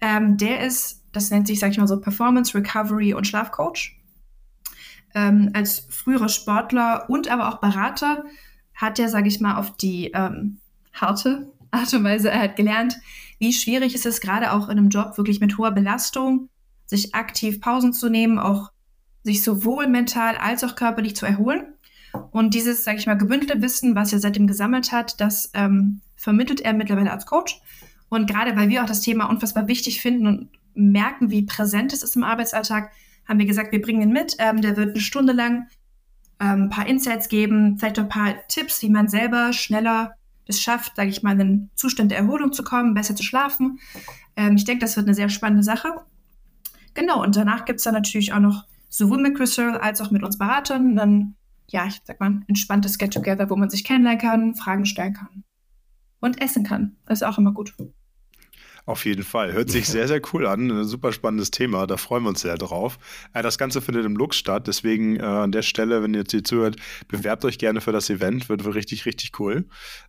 Ähm, 0.00 0.36
der 0.36 0.66
ist, 0.66 1.04
das 1.12 1.30
nennt 1.30 1.46
sich, 1.46 1.58
sag 1.58 1.70
ich 1.70 1.78
mal 1.78 1.88
so, 1.88 2.00
Performance, 2.00 2.56
Recovery 2.56 3.14
und 3.14 3.26
Schlafcoach. 3.26 3.96
Ähm, 5.14 5.50
als 5.54 5.86
früherer 5.90 6.28
Sportler 6.28 7.08
und 7.08 7.28
aber 7.28 7.48
auch 7.48 7.60
Berater 7.60 8.24
hat 8.74 8.98
er, 8.98 9.08
sage 9.08 9.28
ich 9.28 9.40
mal, 9.40 9.56
auf 9.56 9.76
die 9.76 10.12
ähm, 10.12 10.58
harte 10.92 11.52
Art 11.70 11.92
und 11.94 12.04
Weise 12.04 12.30
er 12.30 12.42
hat 12.42 12.56
gelernt, 12.56 12.96
wie 13.38 13.52
schwierig 13.52 13.94
ist 13.94 14.06
es 14.06 14.20
gerade 14.20 14.52
auch 14.52 14.68
in 14.68 14.78
einem 14.78 14.88
Job 14.88 15.16
wirklich 15.16 15.40
mit 15.40 15.56
hoher 15.58 15.70
Belastung, 15.70 16.48
sich 16.86 17.14
aktiv 17.14 17.60
Pausen 17.60 17.92
zu 17.92 18.08
nehmen, 18.08 18.38
auch 18.38 18.70
sich 19.22 19.42
sowohl 19.42 19.86
mental 19.86 20.36
als 20.36 20.64
auch 20.64 20.76
körperlich 20.76 21.16
zu 21.16 21.26
erholen. 21.26 21.74
Und 22.30 22.54
dieses, 22.54 22.84
sage 22.84 22.98
ich 22.98 23.06
mal, 23.06 23.16
gebündelte 23.18 23.60
Wissen, 23.62 23.94
was 23.94 24.12
er 24.12 24.20
seitdem 24.20 24.46
gesammelt 24.46 24.92
hat, 24.92 25.20
das 25.20 25.50
ähm, 25.54 26.00
vermittelt 26.16 26.60
er 26.60 26.72
mittlerweile 26.72 27.10
als 27.10 27.26
Coach. 27.26 27.60
Und 28.08 28.28
gerade 28.28 28.56
weil 28.56 28.68
wir 28.68 28.82
auch 28.82 28.88
das 28.88 29.00
Thema 29.00 29.26
unfassbar 29.26 29.68
wichtig 29.68 30.00
finden 30.00 30.26
und 30.26 30.48
merken, 30.74 31.30
wie 31.30 31.42
präsent 31.42 31.92
es 31.92 32.02
ist 32.02 32.16
im 32.16 32.24
Arbeitsalltag, 32.24 32.90
haben 33.28 33.38
wir 33.38 33.46
gesagt, 33.46 33.72
wir 33.72 33.80
bringen 33.80 34.02
ihn 34.02 34.12
mit. 34.12 34.36
Ähm, 34.38 34.60
der 34.60 34.76
wird 34.76 34.90
eine 34.90 35.00
Stunde 35.00 35.32
lang 35.32 35.68
ähm, 36.40 36.64
ein 36.64 36.68
paar 36.70 36.86
Insights 36.86 37.28
geben, 37.28 37.78
vielleicht 37.78 37.98
auch 37.98 38.04
ein 38.04 38.08
paar 38.08 38.34
Tipps, 38.48 38.82
wie 38.82 38.90
man 38.90 39.08
selber 39.08 39.52
schneller 39.52 40.14
es 40.46 40.60
schafft, 40.60 40.96
sage 40.96 41.10
ich 41.10 41.22
mal, 41.22 41.34
in 41.34 41.40
einen 41.40 41.70
Zustand 41.74 42.10
der 42.10 42.18
Erholung 42.18 42.52
zu 42.52 42.64
kommen, 42.64 42.94
besser 42.94 43.14
zu 43.14 43.22
schlafen. 43.22 43.78
Ähm, 44.36 44.56
ich 44.56 44.64
denke, 44.64 44.84
das 44.84 44.96
wird 44.96 45.06
eine 45.06 45.14
sehr 45.14 45.28
spannende 45.28 45.62
Sache. 45.62 45.92
Genau, 46.94 47.22
und 47.22 47.36
danach 47.36 47.64
gibt 47.64 47.78
es 47.78 47.84
dann 47.84 47.94
natürlich 47.94 48.32
auch 48.32 48.40
noch 48.40 48.64
sowohl 48.88 49.18
mit 49.18 49.48
Searle 49.48 49.80
als 49.80 50.00
auch 50.00 50.10
mit 50.10 50.24
uns 50.24 50.38
Beratern 50.38 50.96
dann, 50.96 51.36
ja, 51.72 51.86
ich 51.86 52.00
sag 52.04 52.20
mal, 52.20 52.42
entspanntes 52.46 52.98
Get-Together, 52.98 53.50
wo 53.50 53.56
man 53.56 53.70
sich 53.70 53.84
kennenlernen 53.84 54.20
kann, 54.20 54.54
Fragen 54.54 54.86
stellen 54.86 55.14
kann 55.14 55.44
und 56.20 56.40
essen 56.40 56.64
kann. 56.64 56.96
Das 57.06 57.20
ist 57.20 57.26
auch 57.26 57.38
immer 57.38 57.52
gut. 57.52 57.74
Auf 58.90 59.04
jeden 59.04 59.22
Fall. 59.22 59.52
Hört 59.52 59.70
sich 59.70 59.86
sehr, 59.86 60.08
sehr 60.08 60.20
cool 60.32 60.48
an. 60.48 60.68
Ein 60.68 60.84
super 60.84 61.12
spannendes 61.12 61.52
Thema. 61.52 61.86
Da 61.86 61.96
freuen 61.96 62.24
wir 62.24 62.30
uns 62.30 62.40
sehr 62.40 62.58
drauf. 62.58 62.98
Äh, 63.32 63.40
das 63.40 63.56
Ganze 63.56 63.80
findet 63.80 64.04
im 64.04 64.16
Lux 64.16 64.36
statt. 64.36 64.66
Deswegen 64.66 65.14
äh, 65.14 65.22
an 65.22 65.52
der 65.52 65.62
Stelle, 65.62 66.02
wenn 66.02 66.12
ihr 66.12 66.22
jetzt 66.22 66.32
hier 66.32 66.42
zuhört, 66.42 66.74
bewerbt 67.06 67.44
euch 67.44 67.58
gerne 67.58 67.80
für 67.80 67.92
das 67.92 68.10
Event. 68.10 68.48
Wird 68.48 68.66
richtig, 68.66 69.06
richtig 69.06 69.38
cool. 69.38 69.64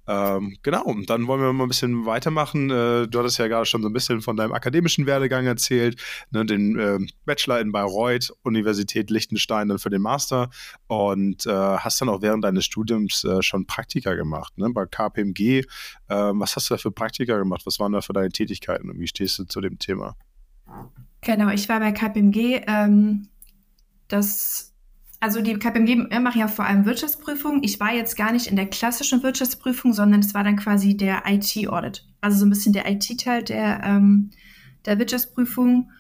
Ähm, 0.08 0.58
genau. 0.64 0.82
Und 0.82 1.12
dann 1.12 1.28
wollen 1.28 1.42
wir 1.42 1.54
mal 1.54 1.66
ein 1.66 1.68
bisschen 1.68 2.08
weitermachen. 2.08 2.72
Äh, 2.72 3.08
du 3.08 3.20
hattest 3.20 3.38
ja 3.38 3.48
gerade 3.48 3.68
schon 3.68 3.84
so 3.84 3.88
ein 3.88 3.94
bisschen 3.94 4.22
von 4.22 4.36
deinem 4.36 4.52
akademischen 4.52 5.06
Werdegang 5.06 5.46
erzählt. 5.46 6.02
Ne, 6.32 6.44
den 6.44 7.08
Bachelor 7.26 7.60
in 7.60 7.72
Bayreuth, 7.72 8.34
Universität 8.42 9.12
Liechtenstein 9.12 9.68
dann 9.68 9.78
für 9.78 9.92
den 9.92 10.02
Master. 10.02 10.50
Und 10.88 11.46
hast 11.46 12.02
dann 12.02 12.10
auch 12.10 12.24
während 12.24 12.44
deines 12.44 12.66
Studiums 12.66 13.28
schon 13.42 13.68
Praktika 13.68 14.16
gemacht. 14.16 14.58
Ne? 14.58 14.72
Bei 14.72 14.88
KPMG. 14.88 15.66
Ähm, 16.10 16.40
was 16.40 16.56
hast 16.56 16.70
du 16.70 16.74
da 16.74 16.78
für 16.80 16.92
Praktika 16.92 17.38
gemacht? 17.38 17.62
Was 17.66 17.80
waren 17.80 17.92
da 17.92 18.02
für 18.02 18.14
deine 18.14 18.30
Tätigkeiten? 18.30 18.71
Tätigkeiten 18.72 18.90
und 18.90 19.00
wie 19.00 19.08
stehst 19.08 19.40
du 19.40 19.44
zu 19.46 19.62
dem 19.62 19.80
Thema? 19.80 20.16
Genau, 21.22 21.50
ich 21.50 21.70
war 21.70 21.80
bei 21.80 21.92
KPMG. 21.92 22.62
Ähm, 22.68 23.28
das, 24.08 24.74
also 25.20 25.42
die 25.42 25.54
KPMG 25.54 26.20
macht 26.20 26.36
ja 26.36 26.48
vor 26.48 26.66
allem 26.66 26.86
Wirtschaftsprüfung. 26.86 27.64
Ich 27.64 27.80
war 27.80 27.94
jetzt 27.94 28.16
gar 28.16 28.32
nicht 28.32 28.48
in 28.48 28.56
der 28.56 28.68
klassischen 28.68 29.24
Wirtschaftsprüfung, 29.24 29.94
sondern 29.94 30.22
es 30.22 30.34
war 30.34 30.44
dann 30.44 30.58
quasi 30.58 30.98
der 30.98 31.24
IT-Audit. 31.28 32.08
Also 32.22 32.40
so 32.40 32.46
ein 32.46 32.50
bisschen 32.50 32.74
der 32.74 32.90
IT-Teil 32.90 33.44
der, 33.44 33.82
ähm, 33.84 34.32
der 34.86 34.98
Wirtschaftsprüfung 35.00 35.92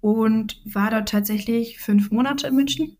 und 0.00 0.60
war 0.64 0.90
dort 0.90 1.08
tatsächlich 1.08 1.78
fünf 1.78 2.10
Monate 2.10 2.48
in 2.48 2.56
München. 2.56 2.96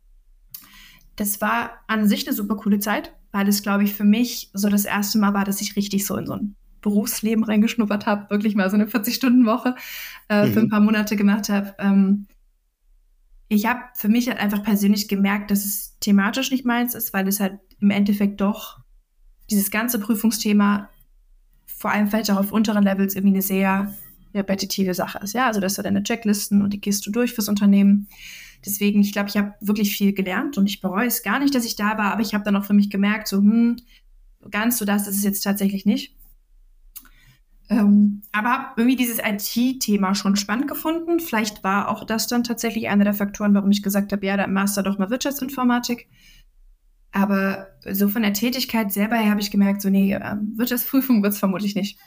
Das 1.16 1.40
war 1.40 1.80
an 1.86 2.08
sich 2.08 2.26
eine 2.26 2.34
super 2.34 2.56
coole 2.56 2.80
Zeit, 2.80 3.12
weil 3.30 3.48
es, 3.48 3.62
glaube 3.62 3.84
ich, 3.84 3.94
für 3.94 4.04
mich 4.04 4.50
so 4.52 4.68
das 4.68 4.84
erste 4.84 5.18
Mal 5.18 5.34
war, 5.34 5.44
dass 5.44 5.60
ich 5.60 5.76
richtig 5.76 6.06
so 6.06 6.16
in 6.16 6.26
so 6.26 6.32
ein 6.32 6.56
Berufsleben 6.84 7.44
reingeschnuppert 7.44 8.04
habe, 8.04 8.28
wirklich 8.30 8.54
mal 8.54 8.68
so 8.68 8.76
eine 8.76 8.84
40-Stunden-Woche 8.84 9.74
äh, 10.28 10.46
mhm. 10.46 10.52
für 10.52 10.60
ein 10.60 10.68
paar 10.68 10.80
Monate 10.80 11.16
gemacht 11.16 11.48
habe. 11.48 11.74
Ähm, 11.78 12.26
ich 13.48 13.66
habe 13.66 13.80
für 13.94 14.08
mich 14.08 14.28
halt 14.28 14.38
einfach 14.38 14.62
persönlich 14.62 15.08
gemerkt, 15.08 15.50
dass 15.50 15.64
es 15.64 15.98
thematisch 16.00 16.50
nicht 16.50 16.66
meins 16.66 16.94
ist, 16.94 17.14
weil 17.14 17.26
es 17.26 17.40
halt 17.40 17.58
im 17.80 17.90
Endeffekt 17.90 18.40
doch 18.42 18.80
dieses 19.50 19.70
ganze 19.70 19.98
Prüfungsthema, 19.98 20.90
vor 21.66 21.90
allem 21.90 22.08
vielleicht 22.08 22.30
auch 22.30 22.38
auf 22.38 22.52
unteren 22.52 22.84
Levels, 22.84 23.14
irgendwie 23.14 23.34
eine 23.34 23.42
sehr 23.42 23.94
repetitive 24.34 24.92
Sache 24.92 25.18
ist. 25.22 25.32
Ja, 25.32 25.46
also 25.46 25.60
das 25.60 25.74
sind 25.74 25.84
deine 25.84 26.02
Checklisten 26.02 26.60
und 26.60 26.70
die 26.70 26.80
gehst 26.80 27.06
du 27.06 27.10
durch 27.10 27.32
fürs 27.32 27.48
Unternehmen. 27.48 28.08
Deswegen, 28.64 29.00
ich 29.00 29.12
glaube, 29.12 29.30
ich 29.30 29.36
habe 29.38 29.54
wirklich 29.60 29.96
viel 29.96 30.12
gelernt 30.12 30.58
und 30.58 30.66
ich 30.66 30.80
bereue 30.82 31.06
es 31.06 31.22
gar 31.22 31.38
nicht, 31.38 31.54
dass 31.54 31.64
ich 31.64 31.76
da 31.76 31.96
war, 31.96 32.12
aber 32.12 32.22
ich 32.22 32.34
habe 32.34 32.44
dann 32.44 32.56
auch 32.56 32.64
für 32.64 32.74
mich 32.74 32.90
gemerkt, 32.90 33.28
so, 33.28 33.38
hm, 33.38 33.76
ganz 34.50 34.78
so 34.78 34.84
das 34.84 35.06
ist 35.06 35.16
es 35.16 35.24
jetzt 35.24 35.42
tatsächlich 35.42 35.86
nicht. 35.86 36.14
Ähm, 37.70 38.22
aber 38.32 38.50
habe 38.50 38.64
irgendwie 38.76 38.96
dieses 38.96 39.18
IT-Thema 39.18 40.14
schon 40.14 40.36
spannend 40.36 40.68
gefunden. 40.68 41.18
Vielleicht 41.20 41.64
war 41.64 41.88
auch 41.88 42.04
das 42.04 42.26
dann 42.26 42.44
tatsächlich 42.44 42.88
einer 42.88 43.04
der 43.04 43.14
Faktoren, 43.14 43.54
warum 43.54 43.70
ich 43.70 43.82
gesagt 43.82 44.12
habe, 44.12 44.26
ja, 44.26 44.36
der 44.36 44.48
Master 44.48 44.82
doch 44.82 44.98
mal 44.98 45.10
Wirtschaftsinformatik. 45.10 46.08
Aber 47.12 47.68
so 47.90 48.08
von 48.08 48.22
der 48.22 48.32
Tätigkeit 48.32 48.92
selber 48.92 49.16
her 49.16 49.30
habe 49.30 49.40
ich 49.40 49.50
gemerkt, 49.50 49.80
so 49.80 49.88
nee, 49.88 50.14
ähm, 50.14 50.52
Wirtschaftsprüfung 50.56 51.22
wird 51.22 51.32
es 51.32 51.38
vermutlich 51.38 51.74
nicht. 51.74 51.98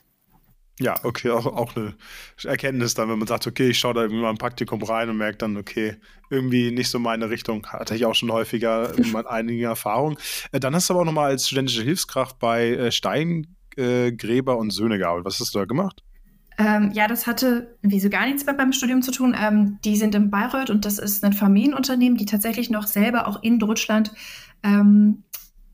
Ja, 0.79 0.93
okay, 1.03 1.31
auch, 1.31 1.47
auch 1.47 1.75
eine 1.75 1.95
Erkenntnis 2.43 2.93
dann, 2.93 3.09
wenn 3.09 3.17
man 3.17 3.27
sagt, 3.27 3.47
okay, 3.47 3.69
ich 3.69 3.79
schaue 3.79 3.95
da 3.95 4.01
irgendwie 4.01 4.21
mal 4.21 4.29
ein 4.29 4.37
Praktikum 4.37 4.83
rein 4.83 5.09
und 5.09 5.17
merke 5.17 5.39
dann, 5.39 5.57
okay, 5.57 5.95
irgendwie 6.29 6.69
nicht 6.69 6.89
so 6.89 6.99
meine 6.99 7.31
Richtung. 7.31 7.65
Hatte 7.65 7.95
ich 7.95 8.05
auch 8.05 8.13
schon 8.13 8.31
häufiger 8.31 8.93
einige 9.27 9.65
Erfahrungen. 9.65 10.17
Äh, 10.51 10.59
dann 10.59 10.75
hast 10.75 10.89
du 10.89 10.93
aber 10.93 11.01
auch 11.01 11.05
nochmal 11.05 11.31
als 11.31 11.47
studentische 11.47 11.81
Hilfskraft 11.81 12.37
bei 12.37 12.67
äh, 12.69 12.91
Stein 12.91 13.56
äh, 13.77 14.11
Gräber 14.11 14.57
und 14.57 14.71
Söhne 14.71 14.97
gearbeitet. 14.97 15.25
Was 15.25 15.39
hast 15.39 15.55
du 15.55 15.59
da 15.59 15.65
gemacht? 15.65 16.03
Ähm, 16.59 16.91
ja, 16.93 17.07
das 17.07 17.27
hatte 17.27 17.77
wieso 17.83 18.09
gar 18.09 18.25
nichts 18.25 18.45
mehr 18.45 18.55
beim 18.55 18.73
Studium 18.73 19.03
zu 19.03 19.11
tun. 19.11 19.35
Ähm, 19.39 19.77
die 19.85 19.95
sind 19.95 20.15
in 20.15 20.31
Bayreuth 20.31 20.71
und 20.71 20.85
das 20.85 20.97
ist 20.97 21.23
ein 21.23 21.33
Familienunternehmen, 21.33 22.17
die 22.17 22.25
tatsächlich 22.25 22.71
noch 22.71 22.87
selber 22.87 23.27
auch 23.27 23.43
in 23.43 23.59
Deutschland 23.59 24.11
ähm, 24.63 25.23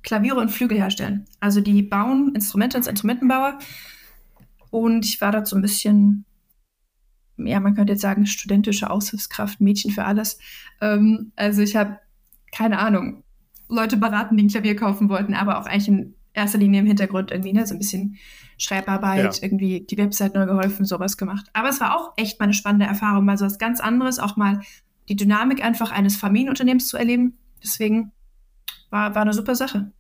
Klaviere 0.02 0.36
und 0.36 0.50
Flügel 0.50 0.78
herstellen. 0.78 1.26
Also 1.40 1.62
die 1.62 1.82
bauen 1.82 2.36
Instrumente 2.36 2.78
als 2.78 2.88
Instrumentenbauer. 2.88 3.60
Und 4.70 5.06
ich 5.06 5.22
war 5.22 5.32
dort 5.32 5.48
so 5.48 5.56
ein 5.56 5.62
bisschen, 5.62 6.26
ja, 7.38 7.62
man 7.62 7.76
könnte 7.76 7.94
jetzt 7.94 8.02
sagen, 8.02 8.26
studentische 8.26 8.90
Aushilfskraft, 8.90 9.62
Mädchen 9.62 9.92
für 9.92 10.04
alles. 10.04 10.38
Ähm, 10.82 11.32
also 11.38 11.62
ich 11.62 11.78
habe, 11.78 12.00
keine 12.52 12.80
Ahnung, 12.80 13.24
Leute 13.70 13.96
beraten, 13.96 14.36
die 14.36 14.44
ein 14.44 14.50
Klavier 14.50 14.76
kaufen 14.76 15.08
wollten, 15.08 15.34
aber 15.34 15.60
auch 15.60 15.66
eigentlich 15.66 15.88
ein 15.88 16.16
erster 16.34 16.58
Linie 16.58 16.82
im 16.82 16.88
Hintergrund 16.88 17.32
irgendwie, 17.32 17.54
ne, 17.54 17.66
so 17.66 17.76
ein 17.76 17.80
bisschen 17.80 18.18
Schreibarbeit, 18.58 19.38
ja. 19.38 19.44
irgendwie 19.44 19.82
die 19.82 19.98
Website 19.98 20.36
neu 20.36 20.46
geholfen, 20.46 20.86
sowas 20.86 21.18
gemacht. 21.18 21.48
Aber 21.54 21.70
es 21.70 21.80
war 21.80 21.96
auch 21.96 22.14
echt 22.18 22.40
mal 22.40 22.46
eine 22.46 22.54
spannende 22.54 22.86
Erfahrung, 22.86 23.26
mal 23.26 23.38
so 23.38 23.46
was 23.46 23.58
ganz 23.58 23.80
anderes, 23.80 24.20
auch 24.20 24.36
mal 24.36 24.62
die 25.10 25.16
Dynamik 25.16 25.64
einfach 25.64 25.92
eines 25.92 26.16
Familienunternehmens 26.16 26.88
zu 26.88 26.98
erleben. 26.98 27.38
Deswegen 27.64 28.12
war, 28.90 29.16
war 29.16 29.24
eine 29.24 29.34
super 29.34 29.56
Sache. 29.56 29.92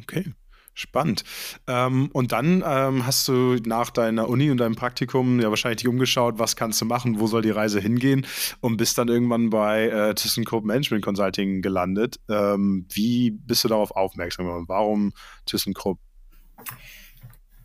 Okay. 0.00 0.32
Spannend. 0.78 1.24
Ähm, 1.66 2.10
und 2.12 2.32
dann 2.32 2.62
ähm, 2.66 3.06
hast 3.06 3.26
du 3.28 3.56
nach 3.64 3.88
deiner 3.88 4.28
Uni 4.28 4.50
und 4.50 4.58
deinem 4.58 4.74
Praktikum 4.74 5.40
ja 5.40 5.48
wahrscheinlich 5.48 5.78
dich 5.78 5.88
umgeschaut, 5.88 6.38
was 6.38 6.54
kannst 6.54 6.82
du 6.82 6.84
machen, 6.84 7.18
wo 7.18 7.26
soll 7.26 7.40
die 7.40 7.50
Reise 7.50 7.80
hingehen 7.80 8.26
und 8.60 8.76
bist 8.76 8.98
dann 8.98 9.08
irgendwann 9.08 9.48
bei 9.48 9.88
äh, 9.88 10.14
ThyssenKrupp 10.14 10.66
Management 10.66 11.02
Consulting 11.02 11.62
gelandet. 11.62 12.20
Ähm, 12.28 12.84
wie 12.92 13.30
bist 13.30 13.64
du 13.64 13.68
darauf 13.68 13.90
aufmerksam 13.92 14.44
geworden? 14.44 14.66
Warum 14.68 15.12
ThyssenKrupp? 15.46 15.98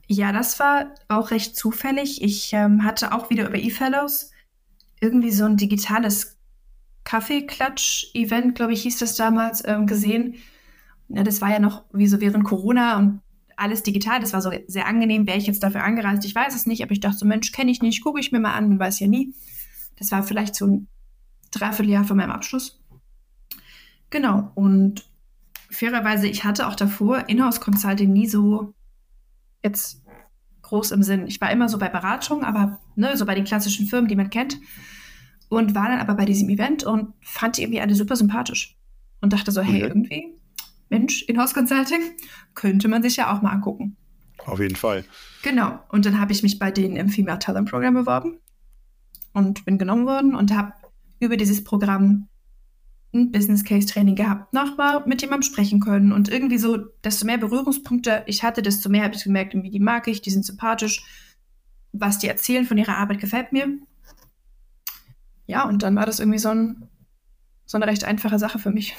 Ja, 0.07 0.31
das 0.31 0.57
war 0.61 0.95
auch 1.09 1.31
recht 1.31 1.57
zufällig. 1.57 2.21
Ich 2.21 2.53
ähm, 2.53 2.85
hatte 2.85 3.11
auch 3.11 3.29
wieder 3.29 3.49
über 3.49 3.57
eFellows 3.57 4.31
irgendwie 5.01 5.31
so 5.31 5.43
ein 5.43 5.57
digitales 5.57 6.37
Kaffeeklatsch-Event, 7.03 8.55
glaube 8.55 8.71
ich, 8.71 8.83
hieß 8.83 8.99
das 8.99 9.17
damals, 9.17 9.67
ähm, 9.67 9.85
gesehen 9.85 10.37
ja, 11.13 11.23
das 11.23 11.41
war 11.41 11.51
ja 11.51 11.59
noch 11.59 11.83
wie 11.91 12.07
so 12.07 12.21
während 12.21 12.43
Corona 12.43 12.97
und 12.97 13.21
alles 13.57 13.83
digital. 13.83 14.19
Das 14.19 14.33
war 14.33 14.41
so 14.41 14.51
sehr 14.67 14.87
angenehm. 14.87 15.27
Wäre 15.27 15.37
ich 15.37 15.47
jetzt 15.47 15.61
dafür 15.61 15.83
angereist? 15.83 16.25
Ich 16.25 16.33
weiß 16.33 16.55
es 16.55 16.65
nicht, 16.65 16.83
aber 16.83 16.91
ich 16.91 16.99
dachte 16.99 17.17
so, 17.17 17.25
Mensch, 17.25 17.51
kenne 17.51 17.71
ich 17.71 17.81
nicht, 17.81 18.03
gucke 18.03 18.19
ich 18.19 18.31
mir 18.31 18.39
mal 18.39 18.53
an, 18.53 18.69
man 18.69 18.79
weiß 18.79 18.99
ja 18.99 19.07
nie. 19.07 19.33
Das 19.97 20.11
war 20.11 20.23
vielleicht 20.23 20.55
so 20.55 20.65
ein 20.65 20.87
Dreivierteljahr 21.51 22.05
vor 22.05 22.15
meinem 22.15 22.31
Abschluss. 22.31 22.81
Genau. 24.09 24.51
Und 24.55 25.05
fairerweise, 25.69 26.27
ich 26.27 26.43
hatte 26.43 26.67
auch 26.67 26.75
davor 26.75 27.29
Inhouse 27.29 27.61
Consulting 27.61 28.11
nie 28.11 28.27
so 28.27 28.73
jetzt 29.63 30.03
groß 30.61 30.91
im 30.91 31.03
Sinn. 31.03 31.27
Ich 31.27 31.39
war 31.41 31.51
immer 31.51 31.67
so 31.67 31.77
bei 31.77 31.89
Beratungen, 31.89 32.45
aber 32.45 32.79
ne, 32.95 33.17
so 33.17 33.25
bei 33.25 33.35
den 33.35 33.43
klassischen 33.43 33.87
Firmen, 33.87 34.07
die 34.07 34.15
man 34.15 34.29
kennt. 34.29 34.57
Und 35.49 35.75
war 35.75 35.89
dann 35.89 35.99
aber 35.99 36.15
bei 36.15 36.23
diesem 36.23 36.47
Event 36.49 36.83
und 36.85 37.13
fand 37.21 37.57
die 37.57 37.63
irgendwie 37.63 37.81
alle 37.81 37.95
super 37.95 38.15
sympathisch. 38.15 38.77
Und 39.19 39.33
dachte 39.33 39.51
so, 39.51 39.61
hey, 39.61 39.83
okay. 39.83 39.87
irgendwie 39.87 40.40
Mensch, 40.91 41.23
Inhouse 41.23 41.53
Consulting, 41.53 42.01
könnte 42.53 42.87
man 42.89 43.01
sich 43.01 43.15
ja 43.15 43.33
auch 43.33 43.41
mal 43.41 43.51
angucken. 43.51 43.95
Auf 44.45 44.59
jeden 44.59 44.75
Fall. 44.75 45.05
Genau. 45.41 45.79
Und 45.89 46.05
dann 46.05 46.19
habe 46.19 46.33
ich 46.33 46.43
mich 46.43 46.59
bei 46.59 46.69
denen 46.69 46.97
im 46.97 47.09
Female 47.09 47.39
Talent 47.39 47.69
Program 47.69 47.93
beworben 47.93 48.39
und 49.33 49.63
bin 49.65 49.77
genommen 49.77 50.05
worden 50.05 50.35
und 50.35 50.53
habe 50.53 50.73
über 51.19 51.37
dieses 51.37 51.63
Programm 51.63 52.27
ein 53.13 53.31
Business 53.31 53.63
Case 53.63 53.87
Training 53.87 54.15
gehabt, 54.15 54.53
nochmal 54.53 55.03
mit 55.05 55.21
jemandem 55.21 55.49
sprechen 55.49 55.79
können 55.79 56.11
und 56.11 56.29
irgendwie 56.29 56.57
so, 56.57 56.77
desto 57.03 57.25
mehr 57.25 57.37
Berührungspunkte 57.37 58.23
ich 58.25 58.43
hatte, 58.43 58.61
desto 58.61 58.89
mehr 58.89 59.03
habe 59.03 59.15
ich 59.15 59.23
gemerkt, 59.23 59.53
irgendwie 59.53 59.69
die 59.69 59.79
mag 59.79 60.07
ich, 60.07 60.21
die 60.21 60.29
sind 60.29 60.45
sympathisch, 60.45 61.03
was 61.91 62.19
die 62.19 62.27
erzählen 62.27 62.65
von 62.65 62.77
ihrer 62.77 62.97
Arbeit 62.97 63.19
gefällt 63.19 63.51
mir. 63.51 63.67
Ja, 65.45 65.67
und 65.67 65.83
dann 65.83 65.95
war 65.95 66.05
das 66.05 66.19
irgendwie 66.19 66.39
so, 66.39 66.49
ein, 66.49 66.89
so 67.65 67.77
eine 67.77 67.87
recht 67.87 68.05
einfache 68.05 68.39
Sache 68.39 68.59
für 68.59 68.71
mich. 68.71 68.95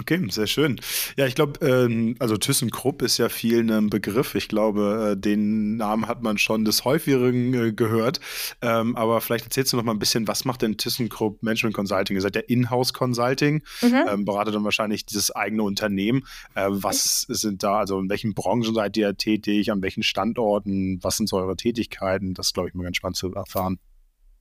Okay, 0.00 0.20
sehr 0.30 0.48
schön. 0.48 0.80
Ja, 1.16 1.26
ich 1.26 1.36
glaube, 1.36 1.64
ähm, 1.64 2.16
also 2.18 2.36
ThyssenKrupp 2.36 3.00
ist 3.02 3.18
ja 3.18 3.28
vielen 3.28 3.70
ein 3.70 3.90
Begriff. 3.90 4.34
Ich 4.34 4.48
glaube, 4.48 5.12
äh, 5.12 5.20
den 5.20 5.76
Namen 5.76 6.08
hat 6.08 6.20
man 6.20 6.36
schon 6.36 6.64
des 6.64 6.84
häufigeren 6.84 7.54
äh, 7.54 7.72
gehört. 7.72 8.18
Ähm, 8.60 8.96
aber 8.96 9.20
vielleicht 9.20 9.44
erzählst 9.44 9.72
du 9.72 9.76
noch 9.76 9.84
mal 9.84 9.92
ein 9.92 10.00
bisschen, 10.00 10.26
was 10.26 10.44
macht 10.44 10.62
denn 10.62 10.76
ThyssenKrupp 10.78 11.42
Management 11.44 11.76
Consulting? 11.76 12.16
Ihr 12.16 12.22
seid 12.22 12.34
ja 12.34 12.42
Inhouse 12.42 12.92
Consulting, 12.92 13.62
mhm. 13.82 14.04
ähm, 14.08 14.24
beratet 14.24 14.54
dann 14.56 14.64
wahrscheinlich 14.64 15.06
dieses 15.06 15.30
eigene 15.30 15.62
Unternehmen. 15.62 16.24
Äh, 16.56 16.66
was 16.70 17.26
sind 17.28 17.62
da, 17.62 17.78
also 17.78 18.00
in 18.00 18.10
welchen 18.10 18.34
Branchen 18.34 18.74
seid 18.74 18.96
ihr 18.96 19.16
tätig, 19.16 19.70
an 19.70 19.80
welchen 19.80 20.02
Standorten, 20.02 20.98
was 21.02 21.18
sind 21.18 21.28
so 21.28 21.36
eure 21.36 21.56
Tätigkeiten? 21.56 22.34
Das 22.34 22.52
glaube 22.52 22.68
ich 22.68 22.74
mal 22.74 22.82
ganz 22.82 22.96
spannend 22.96 23.16
zu 23.16 23.32
erfahren. 23.32 23.78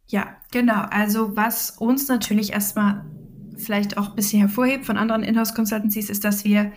Ja, 0.07 0.35
genau. 0.51 0.85
Also 0.89 1.35
was 1.35 1.71
uns 1.71 2.07
natürlich 2.07 2.51
erstmal 2.51 3.05
vielleicht 3.57 3.97
auch 3.97 4.09
ein 4.09 4.15
bisschen 4.15 4.39
hervorhebt 4.39 4.85
von 4.85 4.97
anderen 4.97 5.23
Inhouse-Consultancies, 5.23 6.09
ist, 6.09 6.23
dass 6.23 6.43
wir 6.43 6.71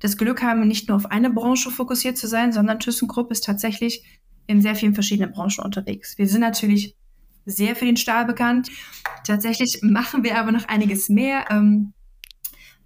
das 0.00 0.16
Glück 0.16 0.42
haben, 0.42 0.66
nicht 0.66 0.88
nur 0.88 0.96
auf 0.96 1.10
eine 1.10 1.30
Branche 1.30 1.70
fokussiert 1.70 2.18
zu 2.18 2.26
sein, 2.26 2.52
sondern 2.52 2.80
ThyssenKrupp 2.80 3.30
ist 3.30 3.44
tatsächlich 3.44 4.04
in 4.46 4.60
sehr 4.60 4.74
vielen 4.74 4.94
verschiedenen 4.94 5.32
Branchen 5.32 5.64
unterwegs. 5.64 6.18
Wir 6.18 6.26
sind 6.26 6.40
natürlich 6.40 6.96
sehr 7.44 7.76
für 7.76 7.84
den 7.84 7.96
Stahl 7.96 8.24
bekannt. 8.24 8.70
Tatsächlich 9.24 9.80
machen 9.82 10.24
wir 10.24 10.38
aber 10.38 10.52
noch 10.52 10.68
einiges 10.68 11.08
mehr. 11.08 11.44
Ähm, 11.50 11.92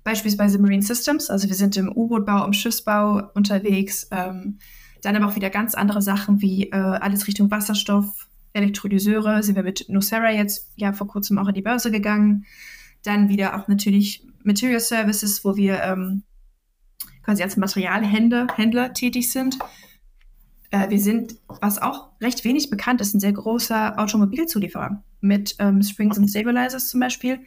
beispielsweise 0.05 0.59
Marine 0.59 0.83
Systems, 0.83 1.31
also 1.31 1.49
wir 1.49 1.57
sind 1.57 1.77
im 1.77 1.91
U-Boot-Bau, 1.91 2.45
im 2.45 2.53
Schiffsbau 2.53 3.31
unterwegs. 3.35 4.09
Ähm, 4.11 4.59
dann 5.03 5.17
aber 5.17 5.27
auch 5.27 5.37
wieder 5.37 5.51
ganz 5.51 5.75
andere 5.75 6.03
Sachen 6.03 6.41
wie 6.43 6.71
äh, 6.71 6.77
alles 6.77 7.27
Richtung 7.27 7.51
Wasserstoff, 7.51 8.29
Elektrolyseure. 8.53 9.43
Sind 9.43 9.57
wir 9.57 9.63
mit 9.63 9.87
Nucera 9.89 10.31
jetzt 10.31 10.71
ja 10.77 10.93
vor 10.93 11.07
kurzem 11.07 11.39
auch 11.39 11.49
in 11.49 11.55
die 11.55 11.63
Börse 11.63 11.91
gegangen. 11.91 12.47
Dann 13.07 13.29
wieder 13.29 13.57
auch 13.57 13.69
natürlich 13.69 14.27
Material 14.43 14.81
Services, 14.81 15.45
wo 15.45 15.57
wir 15.57 15.83
ähm, 15.83 16.23
quasi 17.23 17.43
als 17.43 17.57
Materialhändler 17.57 18.47
Händler 18.55 18.93
tätig 18.93 19.31
sind. 19.31 19.59
Äh, 20.71 20.91
wir 20.91 21.01
sind, 21.01 21.37
was 21.47 21.81
auch 21.81 22.11
recht 22.21 22.45
wenig 22.45 22.71
bekannt 22.71 23.01
ist, 23.01 23.15
ein 23.15 23.21
sehr 23.21 23.33
großer 23.33 23.99
Automobilzulieferer 23.99 25.03
mit 25.21 25.57
ähm, 25.59 25.83
Springs 25.83 26.19
und 26.19 26.29
Stabilizers 26.29 26.89
zum 26.89 27.01
Beispiel. 27.01 27.41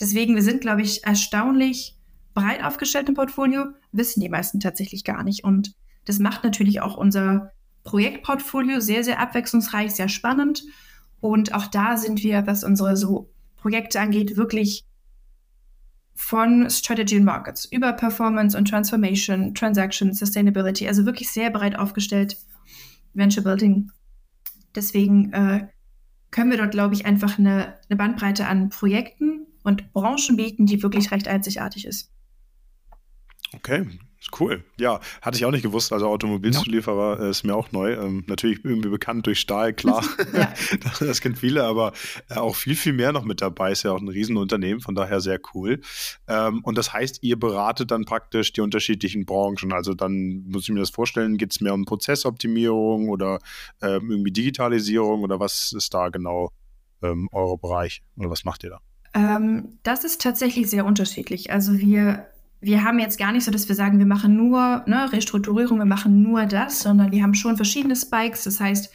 Deswegen, 0.00 0.34
wir 0.34 0.42
sind, 0.42 0.60
glaube 0.60 0.82
ich, 0.82 1.04
erstaunlich 1.04 1.96
breit 2.34 2.64
aufgestellt 2.64 3.08
im 3.08 3.14
Portfolio, 3.14 3.66
wissen 3.92 4.20
die 4.20 4.28
meisten 4.28 4.60
tatsächlich 4.60 5.04
gar 5.04 5.22
nicht. 5.22 5.44
Und 5.44 5.74
das 6.04 6.18
macht 6.18 6.44
natürlich 6.44 6.80
auch 6.80 6.96
unser 6.96 7.52
Projektportfolio 7.84 8.80
sehr, 8.80 9.04
sehr 9.04 9.20
abwechslungsreich, 9.20 9.92
sehr 9.92 10.08
spannend. 10.08 10.64
Und 11.20 11.54
auch 11.54 11.66
da 11.66 11.96
sind 11.96 12.22
wir, 12.22 12.46
was 12.46 12.64
unsere 12.64 12.96
so 12.96 13.30
Projekte 13.56 14.00
angeht, 14.00 14.36
wirklich 14.36 14.84
von 16.14 16.68
Strategy 16.70 17.16
and 17.16 17.24
Markets 17.24 17.64
über 17.64 17.92
Performance 17.92 18.56
und 18.56 18.68
Transformation, 18.68 19.54
Transaction, 19.54 20.12
Sustainability, 20.12 20.86
also 20.86 21.06
wirklich 21.06 21.30
sehr 21.30 21.50
breit 21.50 21.78
aufgestellt, 21.78 22.36
Venture 23.14 23.42
Building. 23.42 23.90
Deswegen 24.74 25.32
äh, 25.32 25.68
können 26.30 26.50
wir 26.50 26.58
dort, 26.58 26.70
glaube 26.70 26.94
ich, 26.94 27.06
einfach 27.06 27.38
eine, 27.38 27.78
eine 27.88 27.96
Bandbreite 27.96 28.46
an 28.46 28.68
Projekten 28.70 29.46
und 29.62 29.92
Branchen 29.92 30.36
bieten, 30.36 30.66
die 30.66 30.82
wirklich 30.82 31.10
recht 31.10 31.28
einzigartig 31.28 31.86
ist. 31.86 32.10
Okay, 33.54 33.86
Cool. 34.38 34.64
Ja, 34.78 35.00
hatte 35.20 35.36
ich 35.36 35.44
auch 35.44 35.50
nicht 35.50 35.62
gewusst. 35.62 35.92
Also 35.92 36.06
Automobilzulieferer 36.08 37.20
ja. 37.20 37.30
ist 37.30 37.42
mir 37.44 37.54
auch 37.56 37.72
neu. 37.72 37.94
Ähm, 37.94 38.24
natürlich 38.26 38.64
irgendwie 38.64 38.88
bekannt 38.88 39.26
durch 39.26 39.40
Stahl, 39.40 39.72
klar. 39.72 40.04
Ja. 40.32 40.52
das, 40.82 40.98
das 41.00 41.20
kennen 41.20 41.36
viele, 41.36 41.64
aber 41.64 41.92
äh, 42.30 42.36
auch 42.36 42.54
viel, 42.54 42.76
viel 42.76 42.92
mehr 42.92 43.12
noch 43.12 43.24
mit 43.24 43.40
dabei. 43.42 43.72
Ist 43.72 43.82
ja 43.82 43.92
auch 43.92 44.00
ein 44.00 44.08
Riesenunternehmen, 44.08 44.80
von 44.80 44.94
daher 44.94 45.20
sehr 45.20 45.40
cool. 45.54 45.80
Ähm, 46.28 46.60
und 46.62 46.78
das 46.78 46.92
heißt, 46.92 47.22
ihr 47.22 47.38
beratet 47.38 47.90
dann 47.90 48.04
praktisch 48.04 48.52
die 48.52 48.60
unterschiedlichen 48.60 49.26
Branchen. 49.26 49.72
Also 49.72 49.94
dann 49.94 50.44
muss 50.48 50.64
ich 50.64 50.70
mir 50.70 50.80
das 50.80 50.90
vorstellen, 50.90 51.36
geht 51.36 51.52
es 51.52 51.60
mehr 51.60 51.74
um 51.74 51.84
Prozessoptimierung 51.84 53.08
oder 53.08 53.40
ähm, 53.82 54.10
irgendwie 54.10 54.32
Digitalisierung 54.32 55.22
oder 55.22 55.40
was 55.40 55.72
ist 55.72 55.92
da 55.92 56.08
genau 56.08 56.52
ähm, 57.02 57.28
euer 57.32 57.58
Bereich 57.58 58.02
oder 58.16 58.30
was 58.30 58.44
macht 58.44 58.64
ihr 58.64 58.70
da? 58.70 58.80
Ähm, 59.14 59.78
das 59.82 60.04
ist 60.04 60.22
tatsächlich 60.22 60.70
sehr 60.70 60.86
unterschiedlich. 60.86 61.50
Also 61.52 61.78
wir 61.78 62.26
wir 62.62 62.84
haben 62.84 63.00
jetzt 63.00 63.18
gar 63.18 63.32
nicht 63.32 63.44
so, 63.44 63.50
dass 63.50 63.68
wir 63.68 63.74
sagen, 63.74 63.98
wir 63.98 64.06
machen 64.06 64.36
nur 64.36 64.84
ne, 64.86 65.12
Restrukturierung, 65.12 65.78
wir 65.78 65.84
machen 65.84 66.22
nur 66.22 66.46
das, 66.46 66.80
sondern 66.80 67.10
wir 67.10 67.22
haben 67.22 67.34
schon 67.34 67.56
verschiedene 67.56 67.96
Spikes. 67.96 68.44
Das 68.44 68.60
heißt, 68.60 68.90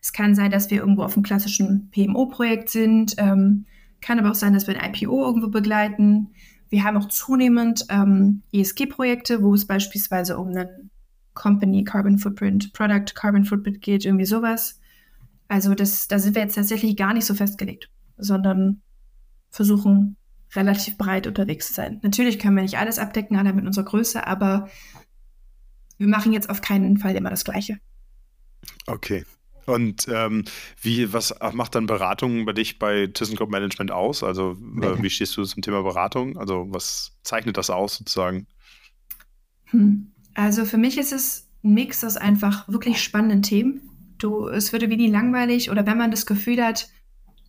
es 0.00 0.12
kann 0.12 0.36
sein, 0.36 0.52
dass 0.52 0.70
wir 0.70 0.78
irgendwo 0.78 1.02
auf 1.02 1.16
einem 1.16 1.24
klassischen 1.24 1.90
PMO-Projekt 1.90 2.70
sind, 2.70 3.16
ähm, 3.18 3.66
kann 4.00 4.20
aber 4.20 4.30
auch 4.30 4.36
sein, 4.36 4.54
dass 4.54 4.68
wir 4.68 4.80
ein 4.80 4.94
IPO 4.94 5.26
irgendwo 5.26 5.48
begleiten. 5.48 6.28
Wir 6.68 6.84
haben 6.84 6.96
auch 6.96 7.08
zunehmend 7.08 7.86
ähm, 7.88 8.42
ESG-Projekte, 8.52 9.42
wo 9.42 9.52
es 9.52 9.66
beispielsweise 9.66 10.38
um 10.38 10.48
einen 10.48 10.90
Company 11.34 11.82
Carbon 11.82 12.18
Footprint, 12.18 12.72
Product 12.72 13.14
Carbon 13.16 13.44
Footprint 13.44 13.80
geht, 13.80 14.04
irgendwie 14.04 14.26
sowas. 14.26 14.78
Also 15.48 15.74
das, 15.74 16.06
da 16.06 16.20
sind 16.20 16.36
wir 16.36 16.42
jetzt 16.42 16.54
tatsächlich 16.54 16.96
gar 16.96 17.14
nicht 17.14 17.24
so 17.24 17.34
festgelegt, 17.34 17.90
sondern 18.16 18.80
versuchen 19.50 20.17
relativ 20.54 20.96
breit 20.96 21.26
unterwegs 21.26 21.74
sein. 21.74 22.00
Natürlich 22.02 22.38
können 22.38 22.56
wir 22.56 22.62
nicht 22.62 22.78
alles 22.78 22.98
abdecken, 22.98 23.36
alle 23.36 23.52
mit 23.52 23.66
unserer 23.66 23.84
Größe, 23.84 24.26
aber 24.26 24.68
wir 25.98 26.08
machen 26.08 26.32
jetzt 26.32 26.48
auf 26.48 26.60
keinen 26.60 26.98
Fall 26.98 27.16
immer 27.16 27.30
das 27.30 27.44
Gleiche. 27.44 27.78
Okay. 28.86 29.24
Und 29.66 30.08
ähm, 30.08 30.44
wie, 30.80 31.12
was 31.12 31.34
macht 31.52 31.74
dann 31.74 31.86
Beratung 31.86 32.46
bei 32.46 32.54
dich 32.54 32.78
bei 32.78 33.06
ThyssenKrupp 33.06 33.50
Management 33.50 33.90
aus? 33.90 34.22
Also 34.22 34.52
äh, 34.80 35.02
wie 35.02 35.10
stehst 35.10 35.36
du 35.36 35.44
zum 35.44 35.62
Thema 35.62 35.82
Beratung? 35.82 36.38
Also 36.38 36.66
was 36.70 37.12
zeichnet 37.22 37.58
das 37.58 37.68
aus 37.68 37.96
sozusagen? 37.96 38.46
Hm. 39.66 40.12
Also 40.32 40.64
für 40.64 40.78
mich 40.78 40.96
ist 40.96 41.12
es 41.12 41.48
ein 41.62 41.74
Mix 41.74 42.02
aus 42.02 42.16
einfach 42.16 42.66
wirklich 42.68 43.02
spannenden 43.02 43.42
Themen. 43.42 43.82
Du, 44.16 44.48
es 44.48 44.72
würde 44.72 44.88
wie 44.88 44.96
nie 44.96 45.10
langweilig 45.10 45.70
oder 45.70 45.86
wenn 45.86 45.98
man 45.98 46.10
das 46.10 46.24
Gefühl 46.24 46.64
hat, 46.64 46.88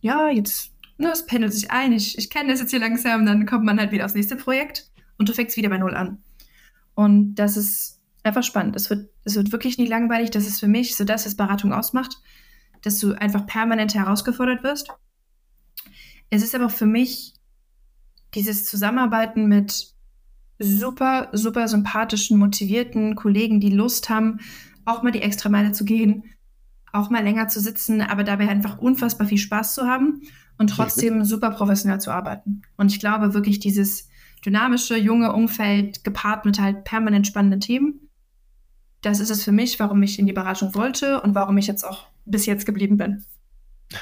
ja, 0.02 0.28
jetzt 0.28 0.72
ne, 1.00 1.10
es 1.12 1.26
pendelt 1.26 1.52
sich 1.52 1.70
ein, 1.70 1.92
ich, 1.92 2.16
ich 2.18 2.30
kenne 2.30 2.50
das 2.50 2.60
jetzt 2.60 2.70
hier 2.70 2.80
langsam, 2.80 3.26
dann 3.26 3.46
kommt 3.46 3.64
man 3.64 3.78
halt 3.78 3.90
wieder 3.90 4.04
aufs 4.04 4.14
nächste 4.14 4.36
Projekt 4.36 4.90
und 5.18 5.28
du 5.28 5.32
fängst 5.32 5.56
wieder 5.56 5.70
bei 5.70 5.78
Null 5.78 5.94
an. 5.94 6.22
Und 6.94 7.34
das 7.36 7.56
ist 7.56 8.00
einfach 8.22 8.42
spannend. 8.42 8.76
Es 8.76 8.90
wird, 8.90 9.08
es 9.24 9.34
wird 9.34 9.52
wirklich 9.52 9.78
nie 9.78 9.86
langweilig. 9.86 10.30
Das 10.30 10.46
ist 10.46 10.60
für 10.60 10.68
mich 10.68 10.96
so 10.96 11.04
das, 11.04 11.24
was 11.24 11.34
Beratung 11.34 11.72
ausmacht, 11.72 12.18
dass 12.82 12.98
du 12.98 13.14
einfach 13.14 13.46
permanent 13.46 13.94
herausgefordert 13.94 14.62
wirst. 14.62 14.88
Es 16.28 16.42
ist 16.42 16.54
aber 16.54 16.68
für 16.68 16.86
mich 16.86 17.34
dieses 18.34 18.66
Zusammenarbeiten 18.66 19.46
mit 19.46 19.94
super, 20.58 21.28
super 21.32 21.66
sympathischen, 21.66 22.38
motivierten 22.38 23.16
Kollegen, 23.16 23.60
die 23.60 23.70
Lust 23.70 24.10
haben, 24.10 24.40
auch 24.84 25.02
mal 25.02 25.12
die 25.12 25.22
extra 25.22 25.48
Meile 25.48 25.72
zu 25.72 25.84
gehen, 25.84 26.24
auch 26.92 27.08
mal 27.08 27.24
länger 27.24 27.48
zu 27.48 27.60
sitzen, 27.60 28.02
aber 28.02 28.24
dabei 28.24 28.48
einfach 28.48 28.78
unfassbar 28.78 29.26
viel 29.26 29.38
Spaß 29.38 29.74
zu 29.74 29.86
haben 29.86 30.22
und 30.60 30.68
trotzdem 30.68 31.24
super 31.24 31.50
professionell 31.50 32.00
zu 32.00 32.10
arbeiten. 32.10 32.60
Und 32.76 32.92
ich 32.92 33.00
glaube 33.00 33.32
wirklich 33.32 33.60
dieses 33.60 34.10
dynamische, 34.44 34.94
junge 34.94 35.32
Umfeld 35.32 36.04
gepaart 36.04 36.44
mit 36.44 36.60
halt 36.60 36.84
permanent 36.84 37.26
spannenden 37.26 37.60
Themen, 37.60 38.10
das 39.00 39.20
ist 39.20 39.30
es 39.30 39.42
für 39.42 39.52
mich, 39.52 39.80
warum 39.80 40.02
ich 40.02 40.18
in 40.18 40.26
die 40.26 40.34
Beratung 40.34 40.74
wollte 40.74 41.22
und 41.22 41.34
warum 41.34 41.56
ich 41.56 41.66
jetzt 41.66 41.82
auch 41.82 42.08
bis 42.26 42.44
jetzt 42.44 42.66
geblieben 42.66 42.98
bin. 42.98 43.24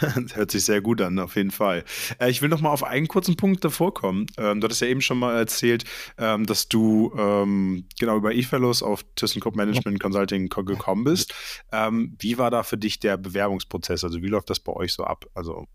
Das 0.01 0.35
hört 0.37 0.51
sich 0.51 0.65
sehr 0.65 0.81
gut 0.81 1.01
an, 1.01 1.21
auf 1.21 1.37
jeden 1.37 1.53
Fall. 1.53 1.85
Äh, 2.19 2.29
ich 2.29 2.43
will 2.43 2.49
noch 2.49 2.61
mal 2.61 2.71
auf 2.71 2.83
einen 2.83 3.07
kurzen 3.07 3.37
Punkt 3.37 3.65
davor 3.65 3.95
kommen. 3.95 4.27
Ähm, 4.37 4.61
du 4.61 4.65
hattest 4.65 4.81
ja 4.81 4.89
eben 4.89 5.01
schon 5.01 5.21
mal 5.21 5.37
erzählt, 5.37 5.85
ähm, 6.19 6.45
dass 6.45 6.69
du 6.69 7.13
ähm, 7.17 7.87
genau 8.01 8.17
über 8.17 8.35
eFellows 8.35 8.83
auf 8.83 9.05
ThyssenKrupp 9.15 9.55
Management 9.55 10.01
Consulting 10.01 10.49
gekommen 10.49 11.05
bist. 11.05 11.33
Wie 11.71 12.37
war 12.37 12.51
da 12.51 12.65
für 12.65 12.77
dich 12.77 12.99
der 12.99 13.17
Bewerbungsprozess? 13.17 14.03
Also 14.03 14.21
wie 14.23 14.27
läuft 14.27 14.51
das 14.51 14.59
bei 14.59 14.73
euch 14.73 14.93
so 14.93 15.05
ab? 15.05 15.25
Also 15.35 15.69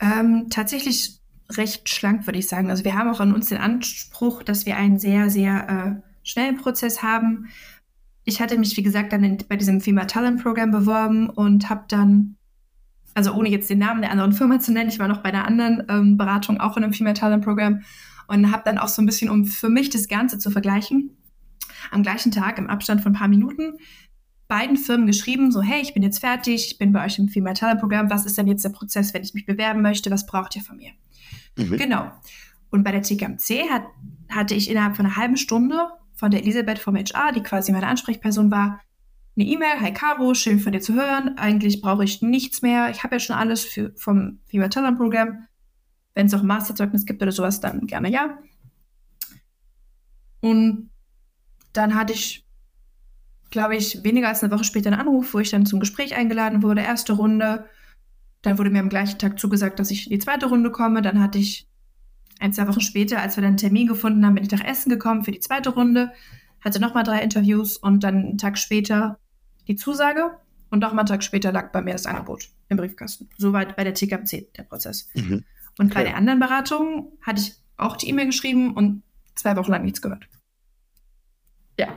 ähm, 0.00 0.46
tatsächlich 0.50 1.20
recht 1.52 1.88
schlank, 1.88 2.26
würde 2.26 2.38
ich 2.38 2.48
sagen. 2.48 2.70
Also 2.70 2.84
wir 2.84 2.96
haben 2.96 3.08
auch 3.08 3.20
an 3.20 3.32
uns 3.32 3.48
den 3.48 3.58
Anspruch, 3.58 4.42
dass 4.42 4.66
wir 4.66 4.76
einen 4.76 4.98
sehr, 4.98 5.30
sehr 5.30 5.68
äh, 5.68 6.08
schnellen 6.22 6.56
Prozess 6.56 7.02
haben. 7.02 7.48
Ich 8.24 8.40
hatte 8.40 8.58
mich, 8.58 8.76
wie 8.76 8.82
gesagt, 8.82 9.12
dann 9.12 9.22
in, 9.22 9.38
bei 9.48 9.56
diesem 9.56 9.80
FEMA 9.80 10.06
Talent 10.06 10.42
Programm 10.42 10.72
beworben 10.72 11.30
und 11.30 11.70
habe 11.70 11.84
dann, 11.88 12.36
also 13.14 13.32
ohne 13.32 13.48
jetzt 13.48 13.70
den 13.70 13.78
Namen 13.78 14.02
der 14.02 14.10
anderen 14.10 14.32
Firma 14.32 14.58
zu 14.58 14.72
nennen, 14.72 14.90
ich 14.90 14.98
war 14.98 15.08
noch 15.08 15.22
bei 15.22 15.28
einer 15.28 15.46
anderen 15.46 15.84
ähm, 15.88 16.16
Beratung 16.16 16.60
auch 16.60 16.76
in 16.76 16.82
einem 16.82 16.92
FEMA 16.92 17.12
Talent 17.12 17.44
Programm 17.44 17.82
und 18.26 18.50
habe 18.50 18.62
dann 18.64 18.78
auch 18.78 18.88
so 18.88 19.00
ein 19.00 19.06
bisschen, 19.06 19.30
um 19.30 19.44
für 19.44 19.68
mich 19.68 19.90
das 19.90 20.08
Ganze 20.08 20.38
zu 20.38 20.50
vergleichen, 20.50 21.16
am 21.92 22.02
gleichen 22.02 22.32
Tag 22.32 22.58
im 22.58 22.68
Abstand 22.68 23.02
von 23.02 23.12
ein 23.12 23.18
paar 23.18 23.28
Minuten 23.28 23.74
beiden 24.48 24.76
Firmen 24.76 25.06
geschrieben, 25.06 25.50
so, 25.50 25.60
hey, 25.60 25.80
ich 25.82 25.94
bin 25.94 26.02
jetzt 26.02 26.18
fertig, 26.18 26.66
ich 26.72 26.78
bin 26.78 26.92
bei 26.92 27.04
euch 27.04 27.18
im 27.18 27.28
Female 27.28 27.54
Talent 27.54 27.80
Programm, 27.80 28.10
was 28.10 28.26
ist 28.26 28.38
denn 28.38 28.46
jetzt 28.46 28.64
der 28.64 28.70
Prozess, 28.70 29.12
wenn 29.12 29.22
ich 29.22 29.34
mich 29.34 29.46
bewerben 29.46 29.82
möchte, 29.82 30.10
was 30.10 30.26
braucht 30.26 30.54
ihr 30.56 30.62
von 30.62 30.76
mir? 30.76 30.92
Mhm. 31.56 31.76
Genau. 31.76 32.10
Und 32.70 32.84
bei 32.84 32.92
der 32.92 33.02
TKMC 33.02 33.70
hat, 33.70 33.84
hatte 34.28 34.54
ich 34.54 34.70
innerhalb 34.70 34.96
von 34.96 35.06
einer 35.06 35.16
halben 35.16 35.36
Stunde 35.36 35.88
von 36.14 36.30
der 36.30 36.42
Elisabeth 36.42 36.78
vom 36.78 36.96
HR, 36.96 37.32
die 37.32 37.42
quasi 37.42 37.72
meine 37.72 37.86
Ansprechperson 37.86 38.50
war, 38.50 38.80
eine 39.38 39.46
E-Mail, 39.46 39.80
hi 39.80 39.92
Caro, 39.92 40.32
schön 40.32 40.60
von 40.60 40.72
dir 40.72 40.80
zu 40.80 40.94
hören. 40.94 41.36
Eigentlich 41.36 41.82
brauche 41.82 42.04
ich 42.04 42.22
nichts 42.22 42.62
mehr. 42.62 42.88
Ich 42.90 43.04
habe 43.04 43.16
ja 43.16 43.20
schon 43.20 43.36
alles 43.36 43.64
für, 43.64 43.92
vom 43.94 44.38
Female 44.46 44.70
Talent 44.70 44.96
Programm. 44.96 45.46
Wenn 46.14 46.26
es 46.26 46.32
auch 46.32 46.40
ein 46.40 46.46
Masterzeugnis 46.46 47.04
gibt 47.04 47.20
oder 47.20 47.32
sowas, 47.32 47.60
dann 47.60 47.86
gerne 47.86 48.10
ja. 48.10 48.38
Und 50.40 50.88
dann 51.74 51.94
hatte 51.94 52.14
ich 52.14 52.45
glaube 53.56 53.74
ich, 53.74 54.04
weniger 54.04 54.28
als 54.28 54.42
eine 54.42 54.52
Woche 54.52 54.64
später 54.64 54.90
einen 54.90 55.00
Anruf, 55.00 55.32
wo 55.32 55.38
ich 55.38 55.48
dann 55.48 55.64
zum 55.64 55.80
Gespräch 55.80 56.14
eingeladen 56.14 56.62
wurde, 56.62 56.82
erste 56.82 57.14
Runde. 57.14 57.64
Dann 58.42 58.58
wurde 58.58 58.68
mir 58.68 58.80
am 58.80 58.90
gleichen 58.90 59.18
Tag 59.18 59.40
zugesagt, 59.40 59.78
dass 59.78 59.90
ich 59.90 60.04
in 60.06 60.10
die 60.10 60.18
zweite 60.18 60.44
Runde 60.44 60.70
komme. 60.70 61.00
Dann 61.00 61.22
hatte 61.22 61.38
ich 61.38 61.66
ein, 62.38 62.52
zwei 62.52 62.68
Wochen 62.68 62.82
später, 62.82 63.18
als 63.18 63.38
wir 63.38 63.40
dann 63.40 63.52
einen 63.52 63.56
Termin 63.56 63.86
gefunden 63.86 64.26
haben, 64.26 64.34
bin 64.34 64.44
ich 64.44 64.50
nach 64.50 64.62
Essen 64.62 64.90
gekommen 64.90 65.24
für 65.24 65.30
die 65.30 65.40
zweite 65.40 65.70
Runde, 65.70 66.12
hatte 66.60 66.80
nochmal 66.80 67.02
drei 67.02 67.22
Interviews 67.22 67.78
und 67.78 68.04
dann 68.04 68.16
einen 68.16 68.38
Tag 68.38 68.58
später 68.58 69.18
die 69.68 69.76
Zusage 69.76 70.32
und 70.68 70.80
nochmal 70.80 71.00
einen 71.00 71.08
Tag 71.08 71.24
später 71.24 71.50
lag 71.50 71.72
bei 71.72 71.80
mir 71.80 71.92
das 71.92 72.04
Angebot 72.04 72.50
im 72.68 72.76
Briefkasten. 72.76 73.30
Soweit 73.38 73.74
bei 73.74 73.84
der 73.84 73.94
TKC 73.94 74.52
der 74.54 74.64
Prozess. 74.64 75.08
Mhm. 75.14 75.44
Und 75.78 75.86
okay. 75.86 75.94
bei 75.94 76.02
der 76.04 76.18
anderen 76.18 76.40
Beratung 76.40 77.10
hatte 77.22 77.40
ich 77.40 77.54
auch 77.78 77.96
die 77.96 78.10
E-Mail 78.10 78.26
geschrieben 78.26 78.74
und 78.74 79.02
zwei 79.34 79.56
Wochen 79.56 79.70
lang 79.70 79.82
nichts 79.82 80.02
gehört. 80.02 80.28
Ja. 81.80 81.88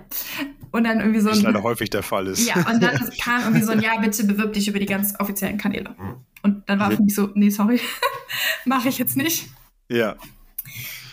Und 0.71 0.83
dann 0.83 0.99
irgendwie 0.99 1.19
so 1.19 1.29
ein. 1.29 1.35
Was 1.35 1.41
leider 1.41 1.63
häufig 1.63 1.89
der 1.89 2.03
Fall 2.03 2.27
ist. 2.27 2.47
Ja, 2.47 2.55
und 2.55 2.81
dann 2.81 3.09
kam 3.21 3.41
irgendwie 3.43 3.63
so 3.63 3.71
ein 3.71 3.81
Ja, 3.81 3.99
bitte 3.99 4.25
bewirb 4.25 4.53
dich 4.53 4.67
über 4.67 4.79
die 4.79 4.85
ganz 4.85 5.13
offiziellen 5.19 5.57
Kanäle. 5.57 5.95
Und 6.43 6.69
dann 6.69 6.79
war 6.79 6.91
für 6.91 7.01
mich 7.01 7.15
so, 7.15 7.29
nee, 7.33 7.49
sorry, 7.49 7.79
mache 8.65 8.89
ich 8.89 8.97
jetzt 8.97 9.17
nicht. 9.17 9.49
Ja. 9.89 10.15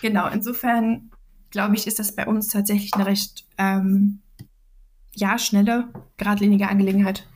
Genau, 0.02 0.28
insofern 0.28 1.11
glaube 1.50 1.74
ich, 1.74 1.86
ist 1.86 1.98
das 1.98 2.14
bei 2.14 2.26
uns 2.26 2.48
tatsächlich 2.48 2.94
eine 2.94 3.07
recht, 3.07 3.44
ähm, 3.59 4.20
ja, 5.14 5.38
schnelle, 5.38 5.88
geradlinige 6.16 6.68
Angelegenheit. 6.68 7.26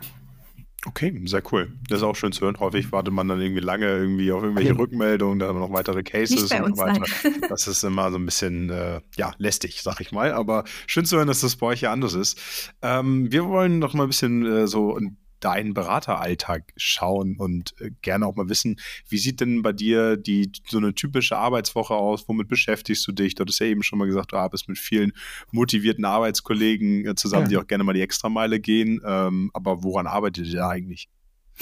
Okay, 0.86 1.20
sehr 1.26 1.42
cool. 1.52 1.72
Das 1.88 1.98
ist 1.98 2.04
auch 2.04 2.16
schön 2.16 2.32
zu 2.32 2.42
hören. 2.42 2.58
Häufig 2.58 2.90
wartet 2.90 3.12
man 3.12 3.28
dann 3.28 3.40
irgendwie 3.40 3.60
lange 3.60 3.86
irgendwie 3.86 4.32
auf 4.32 4.42
irgendwelche. 4.42 4.78
Rückmeldungen, 4.78 5.38
dann 5.38 5.58
noch 5.58 5.72
weitere 5.72 6.02
Cases 6.02 6.42
Nicht 6.42 6.50
bei 6.50 6.62
und 6.62 6.76
so 6.76 6.82
weiter. 6.82 7.04
Nein. 7.22 7.40
Das 7.48 7.66
ist 7.66 7.82
immer 7.82 8.10
so 8.10 8.16
ein 8.16 8.24
bisschen, 8.24 8.70
äh, 8.70 9.00
ja, 9.16 9.34
lästig, 9.38 9.82
sag 9.82 10.00
ich 10.00 10.12
mal. 10.12 10.32
Aber 10.32 10.64
schön 10.86 11.04
zu 11.04 11.16
hören, 11.16 11.28
dass 11.28 11.40
das 11.40 11.56
bei 11.56 11.66
euch 11.66 11.82
ja 11.82 11.92
anders 11.92 12.14
ist. 12.14 12.72
Ähm, 12.80 13.30
wir 13.30 13.46
wollen 13.46 13.78
noch 13.78 13.92
mal 13.92 14.04
ein 14.04 14.08
bisschen 14.08 14.46
äh, 14.46 14.66
so 14.66 14.96
ein 14.96 15.18
deinen 15.40 15.74
Berateralltag 15.74 16.72
schauen 16.76 17.36
und 17.36 17.74
äh, 17.80 17.90
gerne 18.02 18.26
auch 18.26 18.36
mal 18.36 18.48
wissen, 18.48 18.78
wie 19.08 19.18
sieht 19.18 19.40
denn 19.40 19.62
bei 19.62 19.72
dir 19.72 20.16
die 20.16 20.52
so 20.68 20.78
eine 20.78 20.94
typische 20.94 21.36
Arbeitswoche 21.36 21.94
aus? 21.94 22.28
Womit 22.28 22.48
beschäftigst 22.48 23.06
du 23.06 23.12
dich? 23.12 23.34
Du 23.34 23.42
hattest 23.42 23.60
ja 23.60 23.66
eben 23.66 23.82
schon 23.82 23.98
mal 23.98 24.06
gesagt, 24.06 24.32
du 24.32 24.36
arbeitest 24.36 24.68
mit 24.68 24.78
vielen 24.78 25.12
motivierten 25.50 26.04
Arbeitskollegen 26.04 27.06
äh, 27.06 27.14
zusammen, 27.14 27.44
ja. 27.44 27.48
die 27.48 27.56
auch 27.58 27.66
gerne 27.66 27.84
mal 27.84 27.92
die 27.92 28.02
Extrameile 28.02 28.60
gehen. 28.60 29.00
Ähm, 29.04 29.50
aber 29.54 29.82
woran 29.82 30.06
arbeitet 30.06 30.46
ihr 30.46 30.56
da 30.56 30.68
eigentlich? 30.68 31.08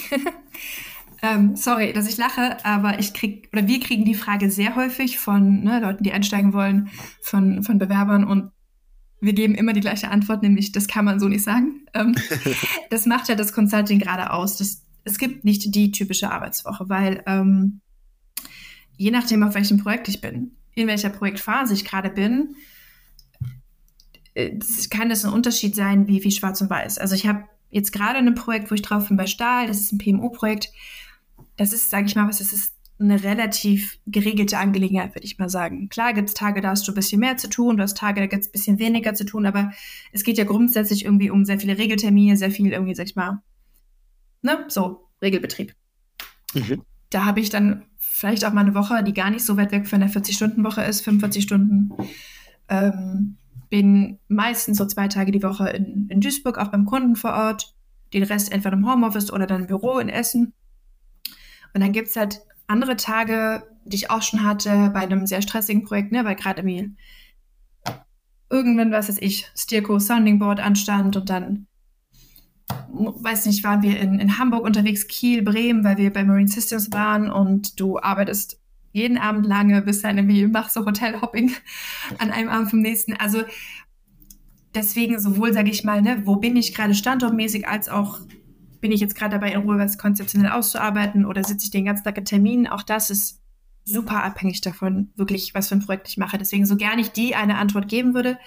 ähm, 1.21 1.55
sorry, 1.55 1.93
dass 1.93 2.07
ich 2.07 2.17
lache, 2.17 2.63
aber 2.65 2.99
ich 2.99 3.13
krieg 3.13 3.49
oder 3.51 3.67
wir 3.67 3.79
kriegen 3.79 4.05
die 4.05 4.15
Frage 4.15 4.49
sehr 4.49 4.75
häufig 4.75 5.19
von 5.19 5.63
ne, 5.63 5.79
Leuten, 5.79 6.03
die 6.03 6.11
einsteigen 6.11 6.53
wollen, 6.53 6.89
von, 7.21 7.63
von 7.63 7.77
Bewerbern 7.77 8.23
und 8.23 8.51
wir 9.21 9.33
geben 9.33 9.55
immer 9.55 9.73
die 9.73 9.81
gleiche 9.81 10.09
Antwort, 10.09 10.41
nämlich 10.41 10.71
das 10.71 10.87
kann 10.87 11.05
man 11.05 11.19
so 11.19 11.27
nicht 11.27 11.43
sagen. 11.43 11.85
Ähm, 11.93 12.15
das 12.89 13.05
macht 13.05 13.27
ja 13.27 13.35
das 13.35 13.53
Consulting 13.53 13.99
gerade 13.99 14.31
aus. 14.31 14.57
Das, 14.57 14.83
es 15.03 15.17
gibt 15.17 15.43
nicht 15.43 15.73
die 15.75 15.91
typische 15.91 16.31
Arbeitswoche, 16.31 16.89
weil 16.89 17.23
ähm, 17.25 17.81
je 18.97 19.11
nachdem, 19.11 19.43
auf 19.43 19.55
welchem 19.55 19.77
Projekt 19.77 20.07
ich 20.07 20.21
bin, 20.21 20.55
in 20.75 20.87
welcher 20.87 21.09
Projektphase 21.09 21.73
ich 21.73 21.85
gerade 21.85 22.09
bin, 22.09 22.55
äh, 24.35 24.57
kann 24.89 25.09
das 25.09 25.25
ein 25.25 25.33
Unterschied 25.33 25.75
sein 25.75 26.07
wie, 26.07 26.23
wie 26.23 26.31
schwarz 26.31 26.61
und 26.61 26.69
weiß. 26.69 26.97
Also 26.97 27.15
ich 27.15 27.27
habe 27.27 27.43
jetzt 27.69 27.91
gerade 27.91 28.19
ein 28.19 28.35
Projekt, 28.35 28.71
wo 28.71 28.75
ich 28.75 28.81
drauf 28.81 29.07
bin 29.07 29.17
bei 29.17 29.27
Stahl, 29.27 29.67
das 29.67 29.79
ist 29.79 29.91
ein 29.91 29.97
PMO-Projekt. 29.97 30.71
Das 31.57 31.73
ist, 31.73 31.89
sage 31.89 32.07
ich 32.07 32.15
mal, 32.15 32.27
was 32.27 32.39
das 32.39 32.53
ist 32.53 32.73
eine 32.99 33.23
relativ 33.23 33.97
geregelte 34.07 34.57
Angelegenheit, 34.57 35.15
würde 35.15 35.25
ich 35.25 35.37
mal 35.37 35.49
sagen. 35.49 35.87
Klar 35.89 36.13
gibt 36.13 36.29
es 36.29 36.35
Tage, 36.35 36.61
da 36.61 36.71
hast 36.71 36.87
du 36.87 36.91
ein 36.91 36.95
bisschen 36.95 37.19
mehr 37.19 37.37
zu 37.37 37.49
tun, 37.49 37.77
du 37.77 37.83
hast 37.83 37.97
Tage, 37.97 38.19
da 38.19 38.27
gibt 38.27 38.43
es 38.43 38.49
ein 38.49 38.51
bisschen 38.51 38.79
weniger 38.79 39.13
zu 39.13 39.25
tun, 39.25 39.45
aber 39.45 39.71
es 40.11 40.23
geht 40.23 40.37
ja 40.37 40.43
grundsätzlich 40.43 41.05
irgendwie 41.05 41.29
um 41.29 41.45
sehr 41.45 41.59
viele 41.59 41.77
Regeltermine, 41.77 42.35
sehr 42.35 42.51
viel 42.51 42.71
irgendwie, 42.71 42.95
sag 42.95 43.05
ich 43.05 43.15
mal, 43.15 43.41
ne, 44.41 44.65
so, 44.67 45.07
Regelbetrieb. 45.21 45.73
Mhm. 46.53 46.83
Da 47.09 47.25
habe 47.25 47.39
ich 47.39 47.49
dann 47.49 47.85
vielleicht 47.97 48.43
auch 48.45 48.53
mal 48.53 48.61
eine 48.61 48.75
Woche, 48.75 49.03
die 49.03 49.13
gar 49.13 49.29
nicht 49.29 49.45
so 49.45 49.55
weit 49.57 49.71
weg 49.71 49.87
von 49.87 50.01
der 50.01 50.09
40-Stunden-Woche 50.09 50.83
ist, 50.83 51.01
45 51.01 51.43
Stunden. 51.43 51.91
Ähm, 52.67 53.37
bin 53.69 54.19
meistens 54.27 54.77
so 54.77 54.85
zwei 54.85 55.07
Tage 55.07 55.31
die 55.31 55.43
Woche 55.43 55.69
in, 55.69 56.07
in 56.09 56.21
Duisburg, 56.21 56.57
auch 56.57 56.69
beim 56.69 56.85
Kunden 56.85 57.15
vor 57.15 57.33
Ort. 57.33 57.75
Den 58.13 58.23
Rest 58.23 58.51
entweder 58.51 58.75
im 58.75 58.91
Homeoffice 58.91 59.31
oder 59.31 59.45
dann 59.45 59.61
im 59.61 59.67
Büro 59.67 59.99
in 59.99 60.09
Essen. 60.09 60.53
Und 61.73 61.81
dann 61.81 61.91
gibt 61.91 62.07
es 62.07 62.15
halt 62.15 62.41
andere 62.69 62.95
Tage, 62.95 63.63
die 63.85 63.95
ich 63.95 64.11
auch 64.11 64.21
schon 64.21 64.43
hatte 64.43 64.91
bei 64.93 65.01
einem 65.01 65.25
sehr 65.25 65.41
stressigen 65.41 65.83
Projekt, 65.83 66.11
ne, 66.11 66.23
weil 66.23 66.35
gerade 66.35 66.61
irgendwie 66.61 66.95
irgendwann, 68.49 68.91
was 68.91 69.09
weiß 69.09 69.17
ich, 69.19 69.47
Stirco 69.55 69.99
Sounding 69.99 70.39
Board 70.39 70.59
anstand 70.59 71.15
und 71.15 71.29
dann, 71.29 71.67
weiß 72.91 73.45
nicht, 73.47 73.63
waren 73.63 73.81
wir 73.81 73.99
in, 73.99 74.19
in 74.19 74.37
Hamburg 74.37 74.63
unterwegs, 74.63 75.07
Kiel, 75.07 75.41
Bremen, 75.41 75.83
weil 75.83 75.97
wir 75.97 76.13
bei 76.13 76.23
Marine 76.23 76.47
Systems 76.47 76.91
waren 76.91 77.31
und 77.31 77.79
du 77.79 77.99
arbeitest 77.99 78.59
jeden 78.91 79.17
Abend 79.17 79.45
lange, 79.45 79.81
bis 79.81 80.01
dann 80.01 80.17
irgendwie 80.17 80.47
machst 80.47 80.73
so 80.73 80.85
Hotelhopping 80.85 81.51
an 82.19 82.31
einem 82.31 82.49
Abend 82.49 82.69
vom 82.69 82.81
nächsten. 82.81 83.13
Also 83.13 83.43
deswegen 84.73 85.19
sowohl, 85.19 85.53
sage 85.53 85.69
ich 85.69 85.83
mal, 85.83 86.01
ne, 86.01 86.23
wo 86.25 86.35
bin 86.35 86.55
ich 86.55 86.73
gerade 86.73 86.95
standortmäßig, 86.95 87.67
als 87.67 87.89
auch 87.89 88.19
bin 88.81 88.91
ich 88.91 89.01
jetzt 89.01 89.15
gerade 89.15 89.33
dabei, 89.33 89.51
in 89.51 89.61
Ruhe 89.61 89.77
was 89.77 89.97
konzeptionell 89.97 90.51
auszuarbeiten 90.51 91.25
oder 91.25 91.43
sitze 91.43 91.65
ich 91.65 91.71
den 91.71 91.85
ganzen 91.85 92.03
Tag 92.03 92.17
in 92.17 92.25
Terminen? 92.25 92.67
Auch 92.67 92.83
das 92.83 93.09
ist 93.09 93.41
super 93.85 94.23
abhängig 94.23 94.61
davon, 94.61 95.11
wirklich, 95.15 95.53
was 95.53 95.69
für 95.69 95.75
ein 95.75 95.85
Projekt 95.85 96.07
ich 96.07 96.17
mache. 96.17 96.37
Deswegen, 96.37 96.65
so 96.65 96.77
gerne 96.77 97.01
ich 97.01 97.09
die 97.09 97.35
eine 97.35 97.57
Antwort 97.57 97.87
geben 97.87 98.13
würde, 98.13 98.37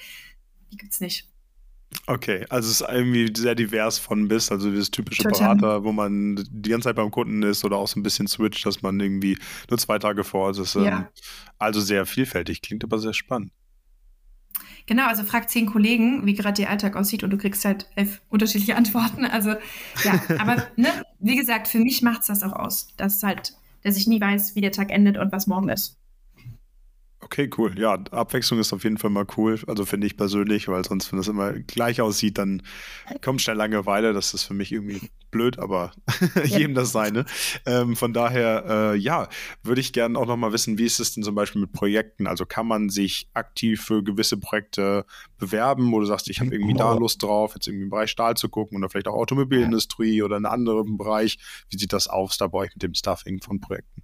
die 0.71 0.77
gibt 0.77 0.93
es 0.93 1.01
nicht. 1.01 1.29
Okay, 2.07 2.47
also 2.49 2.71
es 2.71 2.81
ist 2.81 2.89
irgendwie 2.89 3.31
sehr 3.37 3.55
divers 3.55 3.99
von 3.99 4.27
bis, 4.27 4.51
also 4.51 4.71
dieses 4.71 4.91
typische 4.91 5.25
Total. 5.25 5.57
Berater, 5.57 5.85
wo 5.85 5.93
man 5.93 6.43
die 6.51 6.71
ganze 6.71 6.89
Zeit 6.89 6.97
beim 6.97 7.11
Kunden 7.11 7.43
ist 7.43 7.65
oder 7.65 7.77
auch 7.77 7.87
so 7.87 8.01
ein 8.01 8.03
bisschen 8.03 8.27
switcht, 8.27 8.65
dass 8.65 8.83
man 8.83 8.99
irgendwie 8.99 9.39
nur 9.69 9.79
zwei 9.79 9.99
Tage 9.99 10.25
vor 10.25 10.47
Ort 10.47 10.59
ist. 10.59 10.75
Ja. 10.75 10.99
Ähm, 10.99 11.07
also 11.59 11.81
sehr 11.81 12.07
vielfältig, 12.07 12.63
klingt 12.63 12.83
aber 12.83 12.99
sehr 12.99 13.13
spannend. 13.13 13.53
Genau, 14.87 15.07
also 15.07 15.23
frag 15.23 15.49
zehn 15.49 15.67
Kollegen, 15.67 16.27
wie 16.27 16.35
gerade 16.35 16.63
ihr 16.63 16.71
Alltag 16.71 16.97
aussieht 16.97 17.23
und 17.23 17.31
du 17.31 17.39
kriegst 17.39 17.65
halt 17.65 17.87
elf 17.95 18.21
unterschiedliche 18.29 18.77
Antworten. 18.77 19.25
Also 19.25 19.51
ja, 20.05 20.21
aber 20.39 20.67
ne, 20.77 20.89
wie 21.21 21.37
gesagt, 21.37 21.69
für 21.69 21.79
mich 21.79 22.03
macht 22.03 22.23
es 22.23 22.27
das 22.27 22.43
auch 22.43 22.53
aus, 22.53 22.89
dass 22.97 23.23
halt, 23.23 23.55
dass 23.83 23.97
ich 23.97 24.07
nie 24.07 24.21
weiß, 24.21 24.55
wie 24.55 24.61
der 24.61 24.73
Tag 24.73 24.91
endet 24.91 25.19
und 25.19 25.33
was 25.33 25.47
morgen 25.47 25.69
ist. 25.69 25.99
Okay, 27.25 27.49
cool. 27.57 27.79
Ja, 27.79 27.95
Abwechslung 28.11 28.59
ist 28.59 28.73
auf 28.73 28.83
jeden 28.83 28.99
Fall 28.99 29.11
mal 29.11 29.27
cool. 29.37 29.59
Also 29.69 29.87
finde 29.87 30.09
ich 30.09 30.17
persönlich, 30.17 30.67
weil 30.67 30.85
sonst, 30.85 31.13
wenn 31.13 31.19
das 31.19 31.29
immer 31.29 31.53
gleich 31.53 32.01
aussieht, 32.01 32.37
dann 32.37 32.63
kommt 33.23 33.41
schnell 33.41 33.57
Langeweile. 33.57 34.13
Das 34.13 34.35
ist 34.35 34.43
für 34.43 34.55
mich 34.55 34.73
irgendwie 34.73 35.09
blöd, 35.31 35.61
aber 35.61 35.93
jedem 36.45 36.75
das 36.75 36.91
seine. 36.91 37.25
Ähm, 37.65 37.95
von 37.95 38.13
daher, 38.13 38.65
äh, 38.69 38.97
ja, 38.97 39.29
würde 39.63 39.81
ich 39.81 39.93
gerne 39.93 40.19
auch 40.19 40.27
noch 40.27 40.37
mal 40.37 40.53
wissen, 40.53 40.79
wie 40.79 40.85
ist 40.85 40.99
es 40.99 41.15
denn 41.15 41.23
zum 41.23 41.37
Beispiel 41.37 41.61
mit 41.61 41.73
Projekten? 41.73 42.27
Also 42.27 42.45
kann 42.45 42.67
man 42.67 42.91
sich 42.91 43.31
aktiv 43.35 43.81
für 43.81 44.03
gewisse 44.03 44.37
Projekte 44.37 45.07
bewerben, 45.39 45.93
wo 45.93 46.01
du 46.01 46.07
sagst, 46.07 46.29
ich 46.29 46.41
habe 46.41 46.53
irgendwie 46.53 46.75
da 46.75 46.93
Lust 46.95 47.23
drauf, 47.23 47.55
jetzt 47.55 47.69
irgendwie 47.69 47.85
im 47.85 47.91
Bereich 47.91 48.11
Stahl 48.11 48.37
zu 48.37 48.49
gucken 48.49 48.79
oder 48.79 48.91
vielleicht 48.91 49.07
auch 49.07 49.15
Automobilindustrie 49.15 50.23
oder 50.23 50.37
einen 50.37 50.47
anderen 50.47 50.99
Bereich. 50.99 51.39
Wie 51.71 51.79
sieht 51.79 51.93
das 51.93 52.09
aus 52.09 52.37
da 52.37 52.49
bei 52.49 52.59
euch 52.59 52.75
mit 52.75 52.83
dem 52.83 52.95
Stuffing 52.95 53.41
von 53.41 53.61
Projekten? 53.61 54.03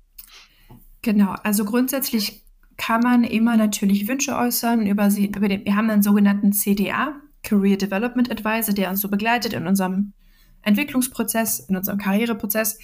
Genau, 1.02 1.34
also 1.42 1.64
grundsätzlich 1.64 2.44
kann 2.78 3.02
man 3.02 3.24
immer 3.24 3.56
natürlich 3.56 4.08
Wünsche 4.08 4.34
äußern 4.36 4.86
über 4.86 5.10
sie. 5.10 5.26
Über 5.26 5.48
den, 5.48 5.64
wir 5.66 5.76
haben 5.76 5.90
einen 5.90 6.02
sogenannten 6.02 6.52
CDA, 6.52 7.20
Career 7.42 7.76
Development 7.76 8.30
Advisor, 8.30 8.72
der 8.72 8.88
uns 8.88 9.00
so 9.00 9.08
begleitet 9.08 9.52
in 9.52 9.66
unserem 9.66 10.14
Entwicklungsprozess, 10.62 11.60
in 11.60 11.76
unserem 11.76 11.98
Karriereprozess. 11.98 12.78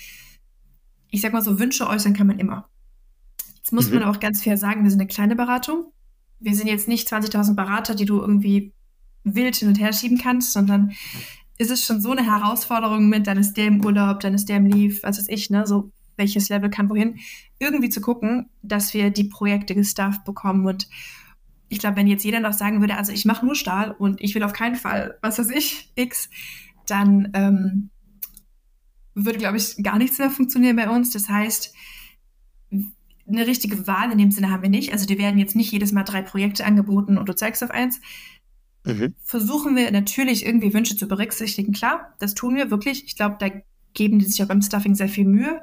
Ich 1.10 1.20
sag 1.20 1.32
mal 1.32 1.42
so, 1.42 1.58
Wünsche 1.58 1.88
äußern 1.88 2.12
kann 2.12 2.26
man 2.26 2.38
immer. 2.38 2.68
Jetzt 3.56 3.72
muss 3.72 3.88
mhm. 3.88 4.00
man 4.00 4.04
auch 4.04 4.20
ganz 4.20 4.42
fair 4.42 4.58
sagen, 4.58 4.82
wir 4.82 4.90
sind 4.90 5.00
eine 5.00 5.08
kleine 5.08 5.36
Beratung. 5.36 5.92
Wir 6.40 6.54
sind 6.54 6.66
jetzt 6.66 6.88
nicht 6.88 7.08
20.000 7.08 7.54
Berater, 7.54 7.94
die 7.94 8.04
du 8.04 8.20
irgendwie 8.20 8.74
wild 9.22 9.56
hin 9.56 9.68
und 9.68 9.80
her 9.80 9.92
schieben 9.92 10.18
kannst, 10.18 10.52
sondern 10.52 10.92
ist 11.56 11.70
es 11.70 11.86
schon 11.86 12.00
so 12.00 12.10
eine 12.10 12.26
Herausforderung 12.26 13.08
mit, 13.08 13.26
dann 13.26 13.38
ist 13.38 13.54
der 13.54 13.66
im 13.68 13.84
Urlaub, 13.84 14.20
dann 14.20 14.34
ist 14.34 14.48
der 14.48 14.56
im 14.56 14.66
Leave, 14.66 15.02
was 15.02 15.18
weiß 15.18 15.28
ich, 15.28 15.50
ne, 15.50 15.66
so 15.66 15.92
welches 16.16 16.48
Level 16.48 16.70
kann 16.70 16.88
wohin, 16.90 17.18
irgendwie 17.58 17.88
zu 17.88 18.00
gucken, 18.00 18.48
dass 18.62 18.94
wir 18.94 19.10
die 19.10 19.24
Projekte 19.24 19.74
gestafft 19.74 20.24
bekommen. 20.24 20.66
Und 20.66 20.88
ich 21.68 21.78
glaube, 21.78 21.96
wenn 21.96 22.06
jetzt 22.06 22.24
jeder 22.24 22.40
noch 22.40 22.52
sagen 22.52 22.80
würde, 22.80 22.96
also 22.96 23.12
ich 23.12 23.24
mache 23.24 23.44
nur 23.44 23.54
Stahl 23.54 23.92
und 23.92 24.20
ich 24.20 24.34
will 24.34 24.42
auf 24.42 24.52
keinen 24.52 24.76
Fall, 24.76 25.18
was 25.22 25.38
weiß 25.38 25.50
ich, 25.50 25.90
X, 25.94 26.30
dann 26.86 27.30
ähm, 27.34 27.90
würde, 29.14 29.38
glaube 29.38 29.56
ich, 29.56 29.76
gar 29.82 29.98
nichts 29.98 30.18
mehr 30.18 30.30
funktionieren 30.30 30.76
bei 30.76 30.88
uns. 30.88 31.10
Das 31.10 31.28
heißt, 31.28 31.74
eine 33.26 33.46
richtige 33.46 33.86
Wahl 33.86 34.12
in 34.12 34.18
dem 34.18 34.30
Sinne 34.30 34.50
haben 34.50 34.62
wir 34.62 34.68
nicht. 34.68 34.92
Also 34.92 35.06
die 35.06 35.18
werden 35.18 35.38
jetzt 35.38 35.56
nicht 35.56 35.72
jedes 35.72 35.92
Mal 35.92 36.02
drei 36.02 36.22
Projekte 36.22 36.64
angeboten 36.64 37.16
und 37.16 37.28
du 37.28 37.34
zeigst 37.34 37.62
auf 37.64 37.70
eins. 37.70 38.00
Mhm. 38.84 39.14
Versuchen 39.24 39.76
wir 39.76 39.90
natürlich 39.90 40.44
irgendwie 40.44 40.74
Wünsche 40.74 40.96
zu 40.96 41.08
berücksichtigen. 41.08 41.72
Klar, 41.72 42.14
das 42.18 42.34
tun 42.34 42.54
wir 42.54 42.70
wirklich. 42.70 43.04
Ich 43.06 43.16
glaube, 43.16 43.36
da 43.40 43.48
geben 43.94 44.18
die 44.18 44.26
sich 44.26 44.42
auch 44.42 44.48
beim 44.48 44.60
Stuffing 44.60 44.94
sehr 44.94 45.08
viel 45.08 45.24
Mühe. 45.24 45.62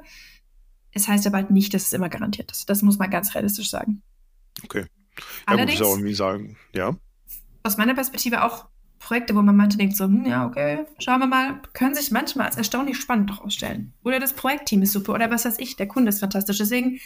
Es 0.92 1.08
heißt 1.08 1.26
aber 1.26 1.38
halt 1.38 1.50
nicht, 1.50 1.72
dass 1.74 1.86
es 1.86 1.92
immer 1.92 2.08
garantiert 2.08 2.50
ist. 2.50 2.68
Das 2.68 2.82
muss 2.82 2.98
man 2.98 3.10
ganz 3.10 3.34
realistisch 3.34 3.70
sagen. 3.70 4.02
Okay. 4.64 4.86
Ja, 5.16 5.24
Allerdings, 5.46 5.78
gut, 5.78 5.86
auch 5.86 5.92
irgendwie 5.92 6.14
sagen, 6.14 6.56
ja. 6.74 6.96
Aus 7.62 7.76
meiner 7.76 7.94
Perspektive 7.94 8.44
auch 8.44 8.66
Projekte, 8.98 9.34
wo 9.34 9.42
man 9.42 9.56
manche 9.56 9.78
denkt 9.78 9.96
so, 9.96 10.04
hm, 10.04 10.24
ja, 10.26 10.46
okay, 10.46 10.84
schauen 10.98 11.20
wir 11.20 11.26
mal, 11.26 11.60
können 11.72 11.94
sich 11.94 12.10
manchmal 12.12 12.46
als 12.46 12.56
erstaunlich 12.56 12.98
spannend 12.98 13.30
herausstellen. 13.30 13.92
Oder 14.04 14.20
das 14.20 14.32
Projektteam 14.32 14.82
ist 14.82 14.92
super 14.92 15.14
oder 15.14 15.30
was 15.30 15.44
weiß 15.44 15.58
ich, 15.58 15.76
der 15.76 15.88
Kunde 15.88 16.10
ist 16.10 16.20
fantastisch. 16.20 16.58
Deswegen, 16.58 17.00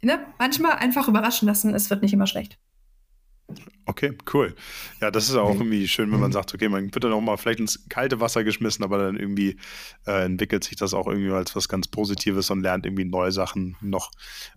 ne, 0.00 0.24
manchmal 0.38 0.76
einfach 0.76 1.08
überraschen 1.08 1.46
lassen, 1.46 1.74
es 1.74 1.90
wird 1.90 2.02
nicht 2.02 2.12
immer 2.12 2.26
schlecht. 2.26 2.58
Okay, 3.86 4.12
cool. 4.34 4.54
Ja, 5.00 5.10
das 5.10 5.30
ist 5.30 5.34
auch 5.36 5.54
irgendwie 5.54 5.88
schön, 5.88 6.12
wenn 6.12 6.20
man 6.20 6.32
sagt, 6.32 6.52
okay, 6.54 6.68
man 6.68 6.94
wird 6.94 7.04
dann 7.04 7.12
auch 7.12 7.22
mal 7.22 7.38
vielleicht 7.38 7.60
ins 7.60 7.88
kalte 7.88 8.20
Wasser 8.20 8.44
geschmissen, 8.44 8.84
aber 8.84 8.98
dann 8.98 9.16
irgendwie 9.16 9.56
äh, 10.06 10.26
entwickelt 10.26 10.64
sich 10.64 10.76
das 10.76 10.92
auch 10.92 11.06
irgendwie 11.06 11.30
als 11.30 11.56
was 11.56 11.68
ganz 11.68 11.88
Positives 11.88 12.50
und 12.50 12.60
lernt 12.60 12.84
irgendwie 12.84 13.06
neue 13.06 13.32
Sachen 13.32 13.76
noch 13.80 14.10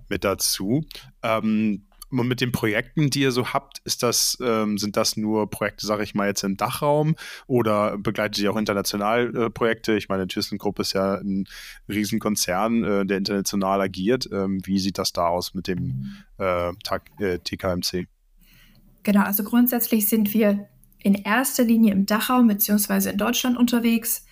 mit 0.10 0.26
dazu. 0.26 0.86
Ähm, 1.24 1.88
Und 2.10 2.28
mit 2.28 2.42
den 2.42 2.52
Projekten, 2.52 3.10
die 3.10 3.22
ihr 3.22 3.32
so 3.32 3.54
habt, 3.54 3.80
ist 3.86 4.04
das, 4.04 4.38
ähm, 4.42 4.78
sind 4.78 4.98
das 4.98 5.16
nur 5.16 5.50
Projekte, 5.50 5.86
sage 5.88 6.04
ich 6.04 6.14
mal, 6.14 6.28
jetzt 6.28 6.44
im 6.44 6.58
Dachraum 6.58 7.16
oder 7.48 7.98
begleitet 7.98 8.40
ihr 8.40 8.52
auch 8.52 8.58
international 8.58 9.34
äh, 9.34 9.50
Projekte? 9.50 9.96
Ich 9.96 10.10
meine, 10.10 10.28
ThyssenKrupp 10.28 10.80
ist 10.80 10.92
ja 10.92 11.16
ein 11.16 11.46
Riesenkonzern, 11.88 12.84
äh, 12.84 13.06
der 13.06 13.18
international 13.18 13.80
agiert. 13.80 14.28
Ähm, 14.34 14.60
wie 14.66 14.80
sieht 14.80 14.98
das 14.98 15.14
da 15.14 15.28
aus 15.28 15.54
mit 15.54 15.68
dem 15.68 16.18
äh, 16.38 16.74
TKMC? 17.40 18.08
Genau, 19.04 19.24
also 19.24 19.44
grundsätzlich 19.44 20.08
sind 20.08 20.34
wir 20.34 20.68
in 21.00 21.16
erster 21.16 21.64
Linie 21.64 21.94
im 21.94 22.06
Dachraum 22.06 22.48
bzw. 22.48 23.10
in 23.10 23.18
Deutschland 23.18 23.58
unterwegs. 23.58 24.26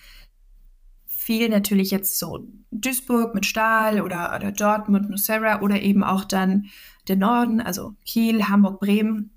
Viel 1.06 1.48
natürlich 1.48 1.90
jetzt 1.90 2.18
so 2.18 2.46
Duisburg 2.70 3.34
mit 3.34 3.46
Stahl 3.46 4.00
oder, 4.00 4.34
oder 4.36 4.52
Dortmund, 4.52 5.10
Nucera 5.10 5.60
oder 5.60 5.80
eben 5.82 6.04
auch 6.04 6.24
dann 6.24 6.66
der 7.08 7.16
Norden, 7.16 7.60
also 7.60 7.94
Kiel, 8.04 8.44
Hamburg, 8.48 8.80
Bremen 8.80 9.30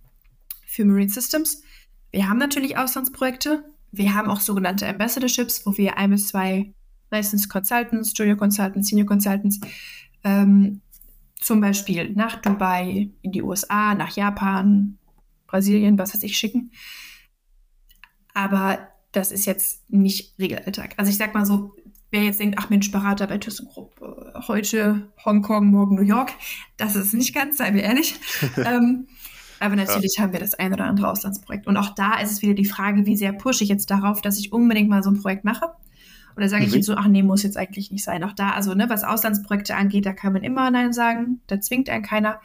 für 0.65 0.85
Marine 0.85 1.09
Systems. 1.09 1.63
Wir 2.11 2.29
haben 2.29 2.37
natürlich 2.37 2.77
Auslandsprojekte. 2.77 3.63
Wir 3.91 4.13
haben 4.13 4.29
auch 4.29 4.39
sogenannte 4.39 4.87
Ambassadorships, 4.87 5.65
wo 5.65 5.77
wir 5.77 5.97
ein 5.97 6.11
bis 6.11 6.27
zwei 6.27 6.73
License 7.11 7.47
Consultants, 7.47 8.13
Junior 8.15 8.37
Consultants, 8.37 8.89
Senior 8.89 9.07
Consultants 9.07 9.59
ähm, 10.23 10.81
zum 11.39 11.59
Beispiel 11.59 12.11
nach 12.13 12.41
Dubai, 12.41 13.09
in 13.21 13.31
die 13.31 13.41
USA, 13.41 13.93
nach 13.93 14.15
Japan, 14.15 14.97
Brasilien, 15.53 15.99
was 15.99 16.15
weiß 16.15 16.23
ich, 16.23 16.35
schicken. 16.35 16.71
Aber 18.33 18.79
das 19.11 19.31
ist 19.31 19.45
jetzt 19.45 19.87
nicht 19.87 20.33
Regelalltag. 20.39 20.95
Also 20.97 21.11
ich 21.11 21.17
sag 21.17 21.35
mal 21.35 21.45
so, 21.45 21.75
wer 22.09 22.23
jetzt 22.23 22.39
denkt, 22.39 22.57
ach 22.59 22.71
Mensch, 22.71 22.91
Berater 22.91 23.27
bei 23.27 23.37
ThyssenKrupp, 23.37 24.01
äh, 24.01 24.39
heute 24.47 25.11
Hongkong, 25.23 25.67
morgen 25.67 25.95
New 25.95 26.01
York, 26.01 26.31
das 26.77 26.95
ist 26.95 27.13
nicht 27.13 27.35
ganz, 27.35 27.57
seien 27.57 27.75
wir 27.75 27.83
ehrlich. 27.83 28.15
ähm, 28.57 29.07
aber 29.59 29.75
natürlich 29.75 30.17
ja. 30.17 30.23
haben 30.23 30.33
wir 30.33 30.39
das 30.39 30.55
ein 30.55 30.73
oder 30.73 30.85
andere 30.85 31.07
Auslandsprojekt. 31.07 31.67
Und 31.67 31.77
auch 31.77 31.93
da 31.93 32.19
ist 32.19 32.31
es 32.31 32.41
wieder 32.41 32.55
die 32.55 32.65
Frage, 32.65 33.05
wie 33.05 33.15
sehr 33.15 33.31
pushe 33.31 33.63
ich 33.63 33.69
jetzt 33.69 33.91
darauf, 33.91 34.21
dass 34.21 34.39
ich 34.39 34.51
unbedingt 34.51 34.89
mal 34.89 35.03
so 35.03 35.11
ein 35.11 35.21
Projekt 35.21 35.45
mache. 35.45 35.67
Oder 36.35 36.49
sage 36.49 36.63
mhm. 36.63 36.69
ich 36.69 36.75
jetzt 36.75 36.87
so, 36.87 36.95
ach 36.95 37.07
nee, 37.07 37.21
muss 37.21 37.43
jetzt 37.43 37.57
eigentlich 37.57 37.91
nicht 37.91 38.03
sein. 38.03 38.23
Auch 38.23 38.33
da, 38.33 38.49
also 38.49 38.73
ne, 38.73 38.89
was 38.89 39.03
Auslandsprojekte 39.03 39.75
angeht, 39.75 40.07
da 40.07 40.13
kann 40.13 40.33
man 40.33 40.41
immer 40.41 40.71
Nein 40.71 40.93
sagen. 40.93 41.41
Da 41.45 41.61
zwingt 41.61 41.91
einen 41.91 42.03
keiner. 42.03 42.41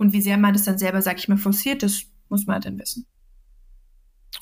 Und 0.00 0.14
wie 0.14 0.22
sehr 0.22 0.38
man 0.38 0.54
das 0.54 0.64
dann 0.64 0.78
selber, 0.78 1.02
sag 1.02 1.18
ich 1.18 1.28
mal, 1.28 1.36
forciert, 1.36 1.82
das 1.82 2.04
muss 2.30 2.46
man 2.46 2.62
dann 2.62 2.78
wissen. 2.78 3.06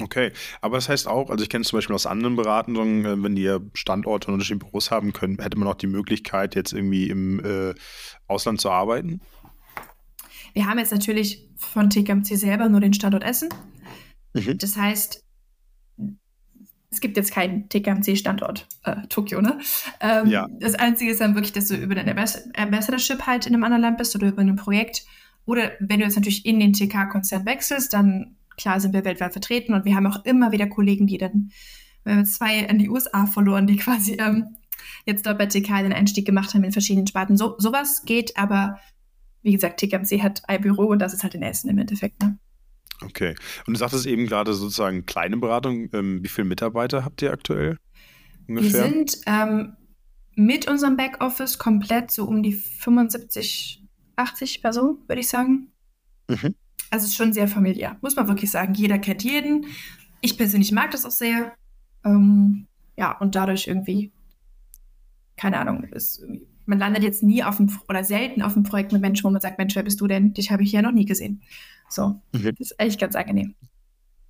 Okay, 0.01 0.31
aber 0.61 0.77
das 0.77 0.89
heißt 0.89 1.09
auch, 1.09 1.31
also 1.31 1.43
ich 1.43 1.51
kenne 1.51 1.63
es 1.63 1.69
zum 1.69 1.79
Beispiel 1.79 1.97
aus 1.97 2.07
anderen 2.07 2.37
Beratungen, 2.37 3.05
äh, 3.05 3.21
wenn 3.21 3.35
die 3.35 3.57
Standorte 3.75 4.29
und 4.29 4.35
unterschiedliche 4.35 4.67
Büros 4.67 4.93
haben 4.93 5.13
können, 5.13 5.41
hätte 5.41 5.59
man 5.59 5.67
auch 5.67 5.75
die 5.75 5.89
Möglichkeit, 5.89 6.55
jetzt 6.55 6.73
irgendwie 6.73 7.11
im 7.11 7.45
äh, 7.45 7.75
Ausland 8.29 8.61
zu 8.61 8.71
arbeiten? 8.71 9.21
Wir 10.53 10.67
haben 10.67 10.79
jetzt 10.79 10.93
natürlich 10.93 11.49
von 11.57 11.91
TKMC 11.91 12.37
selber 12.37 12.69
nur 12.69 12.81
den 12.81 12.95
Standort 12.95 13.25
Essen. 13.25 13.49
Mhm. 14.35 14.59
Das 14.59 14.77
heißt, 14.77 15.25
es 16.93 17.01
gibt 17.01 17.17
jetzt 17.17 17.33
keinen 17.33 17.69
TKMC-Standort 17.69 18.69
äh, 18.85 19.09
Tokio, 19.09 19.43
ne? 19.43 19.59
Ähm, 20.01 20.29
ja. 20.29 20.47
Das 20.61 20.77
Einzige 20.77 21.11
ist 21.11 21.21
dann 21.21 21.35
wirklich, 21.35 21.53
dass 21.53 21.67
du 21.67 21.75
über 21.75 21.97
dein 21.97 22.09
Ambassadorship 22.09 23.27
halt 23.27 23.47
in 23.47 23.55
einem 23.55 23.65
anderen 23.65 23.83
Land 23.83 23.99
bist 23.99 24.15
oder 24.15 24.29
über 24.29 24.41
ein 24.41 24.55
Projekt. 24.55 25.05
Oder 25.49 25.73
wenn 25.81 25.99
du 25.99 26.05
jetzt 26.05 26.17
natürlich 26.17 26.45
in 26.45 26.61
den 26.61 26.75
TK-Konzern 26.75 27.47
wechselst, 27.47 27.95
dann 27.95 28.37
klar 28.59 28.81
sind 28.81 28.93
wir 28.93 29.07
weltweit 29.07 29.33
vertreten 29.33 29.73
und 29.73 29.87
wir 29.87 29.97
haben 29.97 30.07
auch 30.07 30.23
immer 30.27 30.53
wieder 30.53 30.67
Kollegen, 30.67 31.07
die 31.07 31.17
dann, 31.17 31.53
wir 32.05 32.17
haben 32.17 32.27
zwei 32.27 32.69
an 32.69 32.77
die 32.77 32.91
USA 32.91 33.25
verloren, 33.25 33.67
die 33.67 33.77
quasi 33.79 34.19
ähm, 34.21 34.57
jetzt 35.07 35.25
dort 35.25 35.39
bei 35.39 35.47
TK 35.47 35.83
den 35.83 35.95
Einstieg 35.95 36.27
gemacht 36.27 36.53
haben 36.53 36.65
in 36.65 36.73
verschiedenen 36.73 37.07
Sparten. 37.07 37.39
So, 37.39 37.55
sowas 37.57 38.03
geht, 38.05 38.37
aber 38.37 38.79
wie 39.41 39.53
gesagt, 39.53 39.81
TKMC 39.81 40.23
hat 40.23 40.43
ein 40.49 40.61
Büro 40.61 40.89
und 40.89 40.99
das 40.99 41.15
ist 41.15 41.23
halt 41.23 41.35
in 41.35 41.43
Essen 41.43 41.71
im 41.71 41.79
Endeffekt. 41.79 42.23
Ne? 42.23 42.39
Okay. 43.01 43.35
Und 43.67 43.73
du 43.73 43.79
sagtest 43.79 44.05
eben 44.05 44.27
gerade 44.27 44.53
sozusagen 44.53 45.07
kleine 45.07 45.39
Beratung. 45.39 45.89
Ähm, 45.95 46.23
wie 46.23 46.29
viele 46.29 46.47
Mitarbeiter 46.47 47.07
habt 47.07 47.23
ihr 47.23 47.33
aktuell? 47.33 47.79
Ungefähr? 48.47 48.71
Wir 48.71 48.91
sind 48.91 49.19
ähm, 49.25 49.77
mit 50.35 50.69
unserem 50.69 50.99
Backoffice 50.99 51.57
komplett 51.57 52.11
so 52.11 52.27
um 52.27 52.43
die 52.43 52.53
75, 52.53 53.88
80 54.19 54.63
Personen, 54.63 54.99
würde 55.07 55.21
ich 55.21 55.29
sagen. 55.29 55.69
Mhm. 56.29 56.55
Also 56.91 57.05
es 57.05 57.11
ist 57.11 57.17
schon 57.17 57.33
sehr 57.33 57.49
familiär, 57.49 57.97
muss 58.01 58.17
man 58.17 58.29
wirklich 58.29 58.51
sagen. 58.51 58.75
Jeder 58.75 58.99
kennt 58.99 59.23
jeden. 59.23 59.67
Ich 60.21 60.37
persönlich 60.37 60.73
mag 60.73 60.91
das 60.91 61.05
auch 61.05 61.11
sehr. 61.11 61.53
Ähm, 62.05 62.67
ja, 62.97 63.17
und 63.19 63.35
dadurch 63.35 63.67
irgendwie, 63.67 64.13
keine 65.37 65.59
Ahnung, 65.59 65.85
ist 65.85 66.25
man 66.69 66.79
landet 66.79 67.03
jetzt 67.03 67.23
nie 67.23 67.43
auf 67.43 67.57
dem 67.57 67.71
oder 67.89 68.05
selten 68.05 68.43
auf 68.43 68.53
dem 68.53 68.63
Projekt 68.63 68.93
mit 68.93 69.01
Menschen, 69.01 69.25
wo 69.25 69.31
man 69.31 69.41
sagt, 69.41 69.59
Mensch, 69.59 69.75
wer 69.75 69.83
bist 69.83 70.01
du 70.01 70.07
denn? 70.07 70.35
Dich 70.35 70.51
habe 70.51 70.63
ich 70.63 70.71
ja 70.71 70.83
noch 70.83 70.93
nie 70.93 71.07
gesehen. 71.07 71.43
So, 71.89 72.21
okay. 72.35 72.53
das 72.53 72.73
ist 72.73 72.75
echt 72.79 73.01
ganz 73.01 73.17
angenehm. 73.17 73.55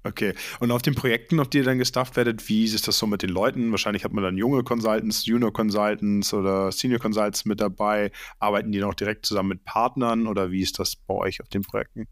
Okay. 0.04 0.34
Und 0.60 0.70
auf 0.70 0.82
den 0.82 0.94
Projekten, 0.94 1.40
auf 1.40 1.48
die 1.48 1.58
ihr 1.58 1.64
dann 1.64 1.78
gestafft 1.78 2.16
werdet, 2.16 2.48
wie 2.48 2.64
ist 2.64 2.86
das 2.86 2.98
so 2.98 3.06
mit 3.06 3.22
den 3.22 3.30
Leuten? 3.30 3.70
Wahrscheinlich 3.72 4.04
hat 4.04 4.12
man 4.12 4.24
dann 4.24 4.38
junge 4.38 4.62
Consultants, 4.62 5.26
Junior 5.26 5.52
Consultants 5.52 6.32
oder 6.32 6.70
Senior 6.70 7.00
Consultants 7.00 7.44
mit 7.44 7.60
dabei. 7.60 8.12
Arbeiten 8.38 8.70
die 8.70 8.78
noch 8.78 8.94
direkt 8.94 9.26
zusammen 9.26 9.50
mit 9.50 9.64
Partnern 9.64 10.26
oder 10.26 10.50
wie 10.50 10.62
ist 10.62 10.78
das 10.78 10.96
bei 10.96 11.14
euch 11.14 11.40
auf 11.40 11.48
den 11.48 11.62
Projekten? 11.62 12.06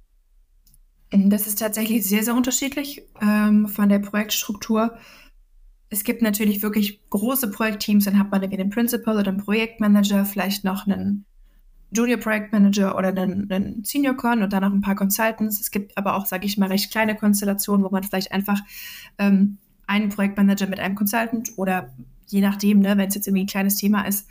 Das 1.10 1.46
ist 1.46 1.60
tatsächlich 1.60 2.04
sehr, 2.04 2.24
sehr 2.24 2.34
unterschiedlich 2.34 3.02
ähm, 3.22 3.68
von 3.68 3.88
der 3.88 4.00
Projektstruktur. 4.00 4.98
Es 5.88 6.02
gibt 6.02 6.20
natürlich 6.20 6.62
wirklich 6.62 7.08
große 7.10 7.52
Projektteams, 7.52 8.04
dann 8.04 8.18
hat 8.18 8.32
man 8.32 8.42
irgendwie 8.42 8.60
einen 8.60 8.70
Principal 8.70 9.16
oder 9.16 9.28
einen 9.28 9.38
Projektmanager, 9.38 10.24
vielleicht 10.24 10.64
noch 10.64 10.86
einen 10.86 11.24
Junior 11.90 12.18
Projektmanager 12.18 12.96
oder 12.96 13.08
einen, 13.08 13.50
einen 13.50 13.84
Senior 13.84 14.16
Con 14.16 14.42
und 14.42 14.52
dann 14.52 14.62
noch 14.62 14.72
ein 14.72 14.80
paar 14.80 14.96
Consultants. 14.96 15.60
Es 15.60 15.70
gibt 15.70 15.96
aber 15.96 16.16
auch, 16.16 16.26
sage 16.26 16.46
ich 16.46 16.58
mal, 16.58 16.68
recht 16.68 16.90
kleine 16.90 17.14
Konstellationen, 17.14 17.84
wo 17.84 17.90
man 17.90 18.02
vielleicht 18.02 18.32
einfach 18.32 18.60
ähm, 19.18 19.58
einen 19.86 20.08
Projektmanager 20.08 20.66
mit 20.66 20.80
einem 20.80 20.96
Consultant 20.96 21.52
oder 21.56 21.92
je 22.26 22.40
nachdem, 22.40 22.80
ne, 22.80 22.96
wenn 22.96 23.08
es 23.08 23.14
jetzt 23.14 23.28
irgendwie 23.28 23.44
ein 23.44 23.48
kleines 23.48 23.76
Thema 23.76 24.02
ist, 24.02 24.28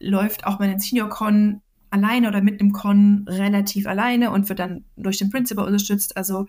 läuft 0.00 0.44
auch 0.44 0.58
mal 0.58 0.68
ein 0.68 0.80
Senior 0.80 1.08
Con 1.08 1.60
alleine 1.90 2.28
oder 2.28 2.42
mit 2.42 2.60
einem 2.60 2.72
Con 2.72 3.26
relativ 3.28 3.86
alleine 3.86 4.30
und 4.30 4.48
wird 4.48 4.58
dann 4.58 4.84
durch 4.96 5.18
den 5.18 5.30
Principal 5.30 5.66
unterstützt. 5.66 6.16
Also 6.16 6.46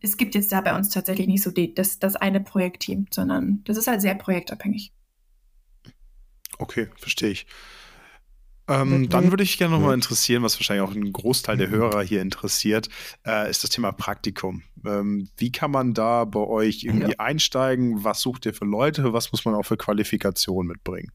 es 0.00 0.16
gibt 0.16 0.34
jetzt 0.34 0.52
da 0.52 0.60
bei 0.60 0.76
uns 0.76 0.90
tatsächlich 0.90 1.26
nicht 1.26 1.42
so 1.42 1.50
die, 1.50 1.74
das, 1.74 1.98
das 1.98 2.16
eine 2.16 2.40
Projektteam, 2.40 3.06
sondern 3.10 3.62
das 3.64 3.76
ist 3.76 3.88
halt 3.88 4.00
sehr 4.00 4.14
projektabhängig. 4.14 4.92
Okay, 6.58 6.88
verstehe 6.96 7.30
ich. 7.30 7.46
Ähm, 8.68 9.08
dann 9.08 9.30
würde 9.30 9.42
ich 9.42 9.56
gerne 9.56 9.74
nochmal 9.74 9.94
interessieren, 9.94 10.42
was 10.42 10.58
wahrscheinlich 10.58 10.86
auch 10.86 10.94
einen 10.94 11.12
Großteil 11.12 11.56
der 11.56 11.70
Hörer 11.70 12.02
hier 12.02 12.20
interessiert, 12.20 12.88
äh, 13.26 13.50
ist 13.50 13.64
das 13.64 13.70
Thema 13.70 13.92
Praktikum. 13.92 14.62
Ähm, 14.84 15.28
wie 15.38 15.50
kann 15.50 15.70
man 15.70 15.94
da 15.94 16.24
bei 16.24 16.40
euch 16.40 16.84
irgendwie 16.84 17.12
ja. 17.12 17.18
einsteigen? 17.18 18.04
Was 18.04 18.20
sucht 18.20 18.44
ihr 18.46 18.52
für 18.52 18.66
Leute? 18.66 19.12
Was 19.12 19.32
muss 19.32 19.44
man 19.44 19.54
auch 19.54 19.64
für 19.64 19.78
Qualifikationen 19.78 20.68
mitbringen? 20.68 21.10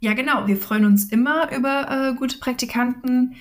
Ja, 0.00 0.14
genau. 0.14 0.46
Wir 0.46 0.56
freuen 0.56 0.86
uns 0.86 1.04
immer 1.04 1.54
über 1.54 1.88
äh, 1.90 2.14
gute 2.18 2.38
Praktikanten. 2.38 3.36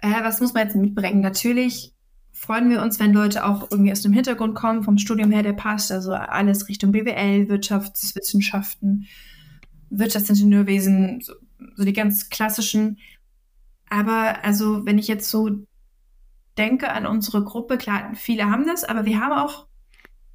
Äh, 0.00 0.22
was 0.22 0.40
muss 0.40 0.52
man 0.52 0.66
jetzt 0.66 0.76
mitbringen? 0.76 1.20
Natürlich 1.20 1.92
freuen 2.32 2.68
wir 2.70 2.82
uns, 2.82 2.98
wenn 2.98 3.12
Leute 3.12 3.44
auch 3.46 3.70
irgendwie 3.70 3.92
aus 3.92 4.02
dem 4.02 4.12
Hintergrund 4.12 4.54
kommen, 4.54 4.82
vom 4.82 4.98
Studium 4.98 5.30
her, 5.30 5.42
der 5.42 5.52
passt. 5.52 5.92
Also 5.92 6.12
alles 6.12 6.68
Richtung 6.68 6.92
BWL, 6.92 7.48
Wirtschaftswissenschaften, 7.48 9.06
Wirtschaftsingenieurwesen, 9.90 11.20
so, 11.20 11.34
so 11.76 11.84
die 11.84 11.92
ganz 11.92 12.30
klassischen. 12.30 12.98
Aber 13.88 14.44
also, 14.44 14.86
wenn 14.86 14.98
ich 14.98 15.08
jetzt 15.08 15.30
so 15.30 15.50
denke 16.58 16.90
an 16.90 17.06
unsere 17.06 17.44
Gruppe, 17.44 17.78
klar, 17.78 18.12
viele 18.14 18.50
haben 18.50 18.66
das, 18.66 18.84
aber 18.84 19.04
wir 19.04 19.20
haben 19.20 19.32
auch 19.32 19.66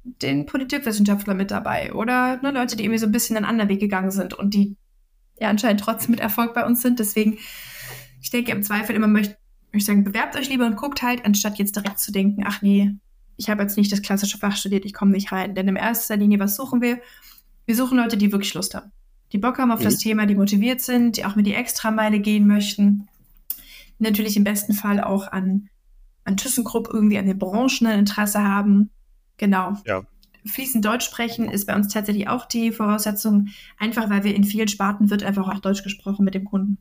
den 0.02 0.46
Politikwissenschaftler 0.46 1.34
mit 1.34 1.50
dabei 1.50 1.92
oder 1.92 2.40
ne, 2.42 2.50
Leute, 2.50 2.76
die 2.76 2.84
irgendwie 2.84 2.98
so 2.98 3.06
ein 3.06 3.12
bisschen 3.12 3.36
einen 3.36 3.46
anderen 3.46 3.68
Weg 3.68 3.80
gegangen 3.80 4.10
sind 4.10 4.34
und 4.34 4.54
die 4.54 4.76
ja 5.40 5.48
anscheinend 5.48 5.80
trotzdem 5.80 6.12
mit 6.12 6.20
Erfolg 6.20 6.54
bei 6.54 6.64
uns 6.64 6.82
sind. 6.82 6.98
Deswegen, 6.98 7.38
ich 8.20 8.30
denke 8.30 8.52
im 8.52 8.62
Zweifel 8.62 8.96
immer 8.96 9.06
möchte 9.06 9.36
ich 9.72 9.84
sagen, 9.84 10.04
bewerbt 10.04 10.36
euch 10.36 10.48
lieber 10.48 10.66
und 10.66 10.76
guckt 10.76 11.02
halt, 11.02 11.24
anstatt 11.24 11.58
jetzt 11.58 11.76
direkt 11.76 11.98
zu 11.98 12.10
denken, 12.10 12.42
ach 12.46 12.62
nee, 12.62 12.96
ich 13.36 13.50
habe 13.50 13.62
jetzt 13.62 13.76
nicht 13.76 13.92
das 13.92 14.02
klassische 14.02 14.38
Fach 14.38 14.56
studiert, 14.56 14.84
ich 14.84 14.94
komme 14.94 15.12
nicht 15.12 15.30
rein. 15.30 15.54
Denn 15.54 15.68
in 15.68 15.76
erster 15.76 16.16
Linie, 16.16 16.40
was 16.40 16.56
suchen 16.56 16.80
wir? 16.80 17.00
Wir 17.66 17.76
suchen 17.76 17.98
Leute, 17.98 18.16
die 18.16 18.32
wirklich 18.32 18.54
Lust 18.54 18.74
haben. 18.74 18.90
Die 19.32 19.38
Bock 19.38 19.58
haben 19.58 19.70
auf 19.70 19.80
mhm. 19.80 19.84
das 19.84 19.98
Thema, 19.98 20.26
die 20.26 20.34
motiviert 20.34 20.80
sind, 20.80 21.16
die 21.16 21.24
auch 21.24 21.36
mit 21.36 21.46
die 21.46 21.54
Extrameile 21.54 22.20
gehen 22.20 22.46
möchten. 22.46 23.08
Natürlich 23.98 24.36
im 24.36 24.44
besten 24.44 24.72
Fall 24.72 25.02
auch 25.02 25.30
an, 25.30 25.68
an 26.24 26.36
ThyssenKrupp 26.36 26.88
irgendwie 26.92 27.18
an 27.18 27.26
den 27.26 27.38
Branchen 27.38 27.86
ein 27.86 27.98
Interesse 27.98 28.42
haben. 28.42 28.90
Genau. 29.36 29.76
Ja 29.86 30.04
fließend 30.48 30.84
Deutsch 30.84 31.04
sprechen 31.04 31.50
ist 31.50 31.66
bei 31.66 31.76
uns 31.76 31.88
tatsächlich 31.88 32.28
auch 32.28 32.46
die 32.46 32.72
Voraussetzung, 32.72 33.48
einfach 33.78 34.10
weil 34.10 34.24
wir 34.24 34.34
in 34.34 34.44
vielen 34.44 34.68
Sparten 34.68 35.10
wird 35.10 35.22
einfach 35.22 35.48
auch 35.48 35.60
Deutsch 35.60 35.82
gesprochen 35.82 36.24
mit 36.24 36.34
dem 36.34 36.44
Kunden. 36.44 36.78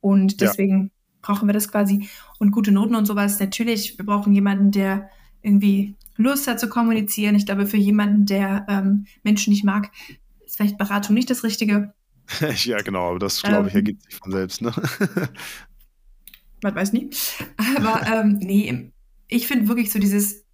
Und 0.00 0.40
deswegen 0.40 0.82
ja. 0.84 0.88
brauchen 1.22 1.48
wir 1.48 1.52
das 1.52 1.70
quasi. 1.70 2.08
Und 2.38 2.50
gute 2.50 2.72
Noten 2.72 2.94
und 2.94 3.06
sowas, 3.06 3.38
natürlich, 3.38 3.98
wir 3.98 4.06
brauchen 4.06 4.32
jemanden, 4.32 4.70
der 4.70 5.10
irgendwie 5.42 5.96
Lust 6.16 6.46
hat 6.46 6.60
zu 6.60 6.68
kommunizieren. 6.68 7.34
Ich 7.34 7.46
glaube, 7.46 7.66
für 7.66 7.76
jemanden, 7.76 8.26
der 8.26 8.66
ähm, 8.68 9.06
Menschen 9.22 9.52
nicht 9.52 9.64
mag, 9.64 9.90
ist 10.52 10.56
vielleicht 10.56 10.78
Beratung 10.78 11.14
nicht 11.14 11.30
das 11.30 11.44
Richtige. 11.44 11.94
ja, 12.64 12.80
genau, 12.82 13.10
aber 13.10 13.18
das 13.18 13.42
glaube 13.42 13.68
ich 13.68 13.74
ähm, 13.74 13.78
ergibt 13.78 14.02
sich 14.02 14.14
von 14.16 14.32
selbst, 14.32 14.60
ne? 14.60 14.72
man 16.62 16.74
weiß 16.74 16.92
nie. 16.92 17.10
Aber 17.76 18.06
ähm, 18.06 18.38
nee, 18.38 18.92
ich 19.28 19.46
finde 19.46 19.68
wirklich 19.68 19.90
so 19.90 19.98
dieses 19.98 20.44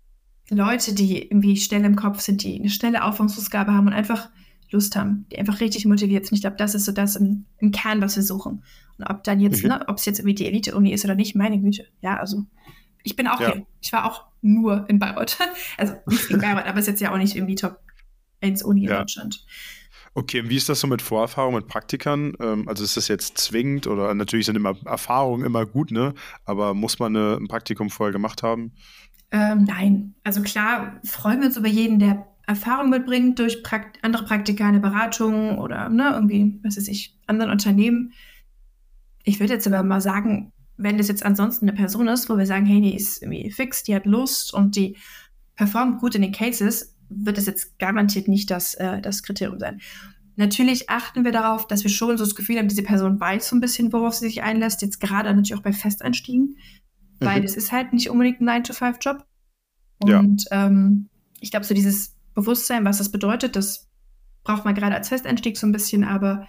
Leute, 0.51 0.95
die 0.95 1.23
irgendwie 1.23 1.57
schnell 1.57 1.85
im 1.85 1.97
Kopf 1.97 2.21
sind, 2.21 2.43
die 2.43 2.59
eine 2.59 2.71
schnelle 2.71 3.05
Auffassungsgabe 3.05 3.73
haben 3.73 3.89
und 3.89 3.93
einfach 3.93 4.31
Lust 4.71 4.97
haben, 4.97 5.27
die 5.33 5.39
einfach 5.39 5.61
richtig 5.61 5.85
motiviert 5.85 6.27
sind. 6.27 6.37
Ich 6.37 6.43
glaube, 6.43 6.57
das 6.57 6.75
ist 6.75 6.85
so 6.85 6.93
das 6.93 7.17
im, 7.17 7.47
im, 7.59 7.73
Kern, 7.73 8.01
was 8.01 8.17
wir 8.17 8.23
suchen. 8.23 8.63
Und 8.99 9.05
ob 9.11 9.25
dann 9.25 9.41
jetzt, 9.41 9.63
mhm. 9.63 9.71
ne, 9.71 9.85
ob 9.89 9.99
es 9.99 10.05
jetzt 10.05 10.21
irgendwie 10.21 10.35
die 10.35 10.47
Elite-Uni 10.47 10.93
ist 10.93 11.05
oder 11.05 11.15
nicht, 11.15 11.35
meine 11.35 11.59
Güte. 11.59 11.87
Ja, 12.03 12.19
also 12.19 12.45
ich 13.03 13.17
bin 13.17 13.27
auch 13.27 13.41
ja. 13.41 13.53
hier. 13.53 13.67
Ich 13.81 13.93
war 13.93 14.05
auch 14.05 14.27
nur 14.43 14.89
in 14.89 14.99
Bayreuth. 14.99 15.39
Also 15.77 15.95
nicht 16.07 16.31
in 16.31 16.41
Bayreuth, 16.41 16.67
aber 16.67 16.79
es 16.79 16.85
ist 16.85 16.93
jetzt 16.93 17.01
ja 17.01 17.13
auch 17.13 17.19
nicht 17.19 17.35
irgendwie 17.35 17.57
Top 17.57 17.81
1 18.41 18.63
Uni 18.63 18.85
ja. 18.85 18.93
in 18.93 18.99
Deutschland. 19.01 19.45
Okay, 20.19 20.41
und 20.41 20.51
wie 20.51 20.57
ist 20.57 20.69
das 20.69 20.81
so 20.81 20.89
mit 20.89 21.01
Vorerfahrung 21.01 21.55
mit 21.55 21.69
Praktikern? 21.69 22.33
Ähm, 22.41 22.69
also 22.69 22.83
ist 22.83 22.97
das 22.97 23.07
jetzt 23.07 23.39
zwingend 23.39 23.87
oder 23.87 24.13
natürlich 24.15 24.47
sind 24.47 24.57
immer 24.57 24.75
Erfahrungen 24.85 25.47
immer 25.47 25.65
gut, 25.65 25.93
ne? 25.93 26.13
Aber 26.45 26.75
muss 26.75 26.99
man 26.99 27.15
eine, 27.15 27.37
ein 27.37 27.47
Praktikum 27.47 27.89
vorher 27.89 28.13
gemacht 28.13 28.43
haben? 28.43 28.73
Ähm, 29.31 29.63
nein. 29.63 30.17
Also 30.25 30.43
klar 30.43 30.99
freuen 31.05 31.39
wir 31.39 31.47
uns 31.47 31.57
über 31.57 31.69
jeden, 31.69 32.01
der 32.01 32.27
Erfahrung 32.49 32.91
mitbringt 32.91 33.39
durch 33.39 33.63
Prakt 33.63 34.03
andere 34.03 34.25
Praktika, 34.25 34.67
eine 34.67 34.81
Beratung 34.81 35.57
oder 35.59 35.89
ne, 35.89 36.11
irgendwie, 36.15 36.59
was 36.65 36.77
weiß 36.77 36.89
ich, 36.89 37.17
anderen 37.29 37.53
Unternehmen. 37.53 38.13
Ich 39.23 39.39
würde 39.39 39.53
jetzt 39.53 39.69
aber 39.69 39.85
mal 39.85 40.01
sagen, 40.01 40.53
wenn 40.77 40.99
das 40.99 41.07
jetzt 41.07 41.25
ansonsten 41.25 41.69
eine 41.69 41.77
Person 41.77 42.09
ist, 42.09 42.29
wo 42.29 42.37
wir 42.37 42.47
sagen, 42.47 42.67
hey, 42.67 42.81
die 42.81 42.97
ist 42.97 43.23
irgendwie 43.23 43.53
fix, 43.53 43.85
die 43.85 43.95
hat 43.95 44.05
Lust 44.05 44.53
und 44.53 44.75
die 44.75 44.97
performt 45.55 46.01
gut 46.01 46.17
in 46.17 46.23
den 46.23 46.33
Cases, 46.33 46.98
wird 47.09 47.39
es 47.39 47.47
jetzt 47.47 47.79
garantiert 47.79 48.29
nicht 48.29 48.51
das, 48.51 48.75
äh, 48.75 49.01
das 49.01 49.23
Kriterium 49.23 49.59
sein. 49.59 49.81
Natürlich 50.37 50.89
achten 50.89 51.25
wir 51.25 51.33
darauf, 51.33 51.67
dass 51.67 51.83
wir 51.83 51.91
schon 51.91 52.17
so 52.17 52.25
das 52.25 52.35
Gefühl 52.35 52.59
haben, 52.59 52.69
diese 52.69 52.83
Person 52.83 53.19
weiß 53.19 53.49
so 53.49 53.57
ein 53.57 53.61
bisschen, 53.61 53.93
worauf 53.93 54.15
sie 54.15 54.27
sich 54.27 54.43
einlässt, 54.43 54.83
jetzt 54.83 55.01
gerade 55.01 55.29
natürlich 55.29 55.55
auch 55.55 55.63
bei 55.63 55.73
Festeinstiegen, 55.73 56.57
weil 57.19 57.41
mhm. 57.41 57.45
es 57.45 57.57
ist 57.57 57.73
halt 57.73 57.93
nicht 57.93 58.09
unbedingt 58.09 58.41
ein 58.41 58.63
9-to-5-Job. 58.63 59.25
Und 59.99 60.45
ja. 60.51 60.67
ähm, 60.67 61.09
ich 61.41 61.51
glaube, 61.51 61.67
so 61.67 61.75
dieses 61.75 62.15
Bewusstsein, 62.35 62.85
was 62.85 62.99
das 62.99 63.11
bedeutet, 63.11 63.57
das 63.57 63.89
braucht 64.45 64.65
man 64.65 64.75
gerade 64.75 64.95
als 64.95 65.09
Festeinstieg 65.09 65.59
so 65.59 65.67
ein 65.67 65.73
bisschen, 65.73 66.05
aber 66.05 66.47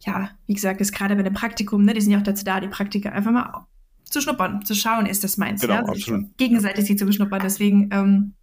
ja, 0.00 0.30
wie 0.46 0.54
gesagt, 0.54 0.80
ist 0.80 0.92
gerade 0.92 1.16
bei 1.16 1.22
dem 1.22 1.34
Praktikum, 1.34 1.84
ne, 1.84 1.94
die 1.94 2.00
sind 2.00 2.12
ja 2.12 2.18
auch 2.18 2.22
dazu 2.22 2.44
da, 2.44 2.60
die 2.60 2.68
Praktiker 2.68 3.12
einfach 3.12 3.32
mal 3.32 3.66
zu 4.04 4.20
schnuppern, 4.20 4.64
zu 4.64 4.74
schauen, 4.74 5.06
ist 5.06 5.24
das 5.24 5.36
meins. 5.36 5.60
Genau, 5.60 5.74
ja? 5.74 5.84
also 5.84 6.18
gegenseitig 6.36 6.84
sie 6.84 6.96
zu 6.96 7.06
beschnuppern. 7.06 7.40
Deswegen 7.42 7.88
ähm, 7.90 8.34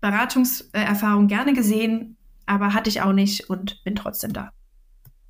Beratungserfahrung 0.00 1.28
gerne 1.28 1.52
gesehen, 1.52 2.16
aber 2.46 2.74
hatte 2.74 2.90
ich 2.90 3.02
auch 3.02 3.12
nicht 3.12 3.50
und 3.50 3.82
bin 3.84 3.94
trotzdem 3.94 4.32
da. 4.32 4.52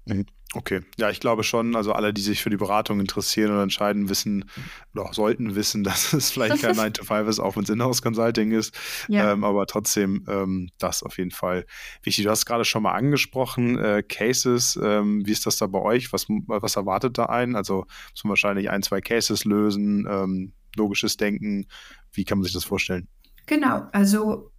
Mhm. 0.07 0.27
Okay, 0.55 0.81
ja, 0.97 1.11
ich 1.11 1.21
glaube 1.21 1.45
schon, 1.45 1.77
also 1.77 1.93
alle, 1.93 2.15
die 2.15 2.23
sich 2.23 2.43
für 2.43 2.49
die 2.49 2.57
Beratung 2.57 3.01
interessieren 3.01 3.51
oder 3.51 3.63
entscheiden, 3.63 4.09
wissen 4.09 4.47
oder 4.95 5.13
sollten 5.13 5.55
wissen, 5.55 5.85
dass 5.85 6.15
es 6.15 6.31
vielleicht 6.31 6.63
kein 6.63 6.75
9 6.77 6.95
to 6.95 7.05
5 7.05 7.29
ist, 7.29 7.39
auch 7.39 7.57
wenn 7.57 7.65
es 7.65 7.69
Inhouse 7.69 8.01
Consulting 8.01 8.53
ist, 8.53 8.75
ja. 9.09 9.33
ähm, 9.33 9.45
aber 9.45 9.67
trotzdem 9.67 10.25
ähm, 10.27 10.71
das 10.79 11.03
auf 11.03 11.19
jeden 11.19 11.33
Fall 11.33 11.67
wichtig. 12.03 12.25
Du 12.25 12.31
hast 12.31 12.47
gerade 12.47 12.65
schon 12.65 12.83
mal 12.83 12.93
angesprochen, 12.93 13.79
äh, 13.79 14.03
Cases, 14.03 14.79
ähm, 14.83 15.27
wie 15.27 15.33
ist 15.33 15.45
das 15.45 15.59
da 15.59 15.67
bei 15.67 15.81
euch? 15.81 16.15
Was, 16.15 16.27
was 16.29 16.77
erwartet 16.77 17.19
da 17.19 17.27
einen? 17.27 17.55
Also 17.55 17.85
muss 18.13 18.25
man 18.25 18.31
wahrscheinlich 18.31 18.71
ein, 18.71 18.83
zwei 18.83 19.03
Cases 19.03 19.45
lösen, 19.45 20.07
ähm, 20.09 20.55
logisches 20.77 21.19
Denken, 21.19 21.67
wie 22.13 22.25
kann 22.25 22.39
man 22.39 22.45
sich 22.45 22.55
das 22.55 22.65
vorstellen? 22.65 23.07
Genau, 23.45 23.87
also 23.93 24.51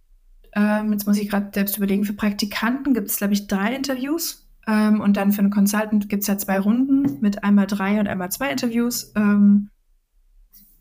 ähm, 0.54 0.92
jetzt 0.92 1.06
muss 1.06 1.18
ich 1.18 1.28
gerade 1.28 1.50
selbst 1.54 1.76
überlegen, 1.76 2.04
für 2.04 2.12
Praktikanten 2.12 2.94
gibt 2.94 3.08
es, 3.08 3.18
glaube 3.18 3.34
ich, 3.34 3.46
drei 3.46 3.74
Interviews 3.74 4.48
ähm, 4.66 5.00
und 5.00 5.16
dann 5.16 5.32
für 5.32 5.40
einen 5.40 5.50
Consultant 5.50 6.08
gibt 6.08 6.22
es 6.22 6.26
ja 6.26 6.38
zwei 6.38 6.58
Runden 6.58 7.20
mit 7.20 7.44
einmal 7.44 7.66
drei 7.66 7.98
und 8.00 8.08
einmal 8.08 8.30
zwei 8.30 8.50
Interviews. 8.50 9.12
Ähm, 9.16 9.70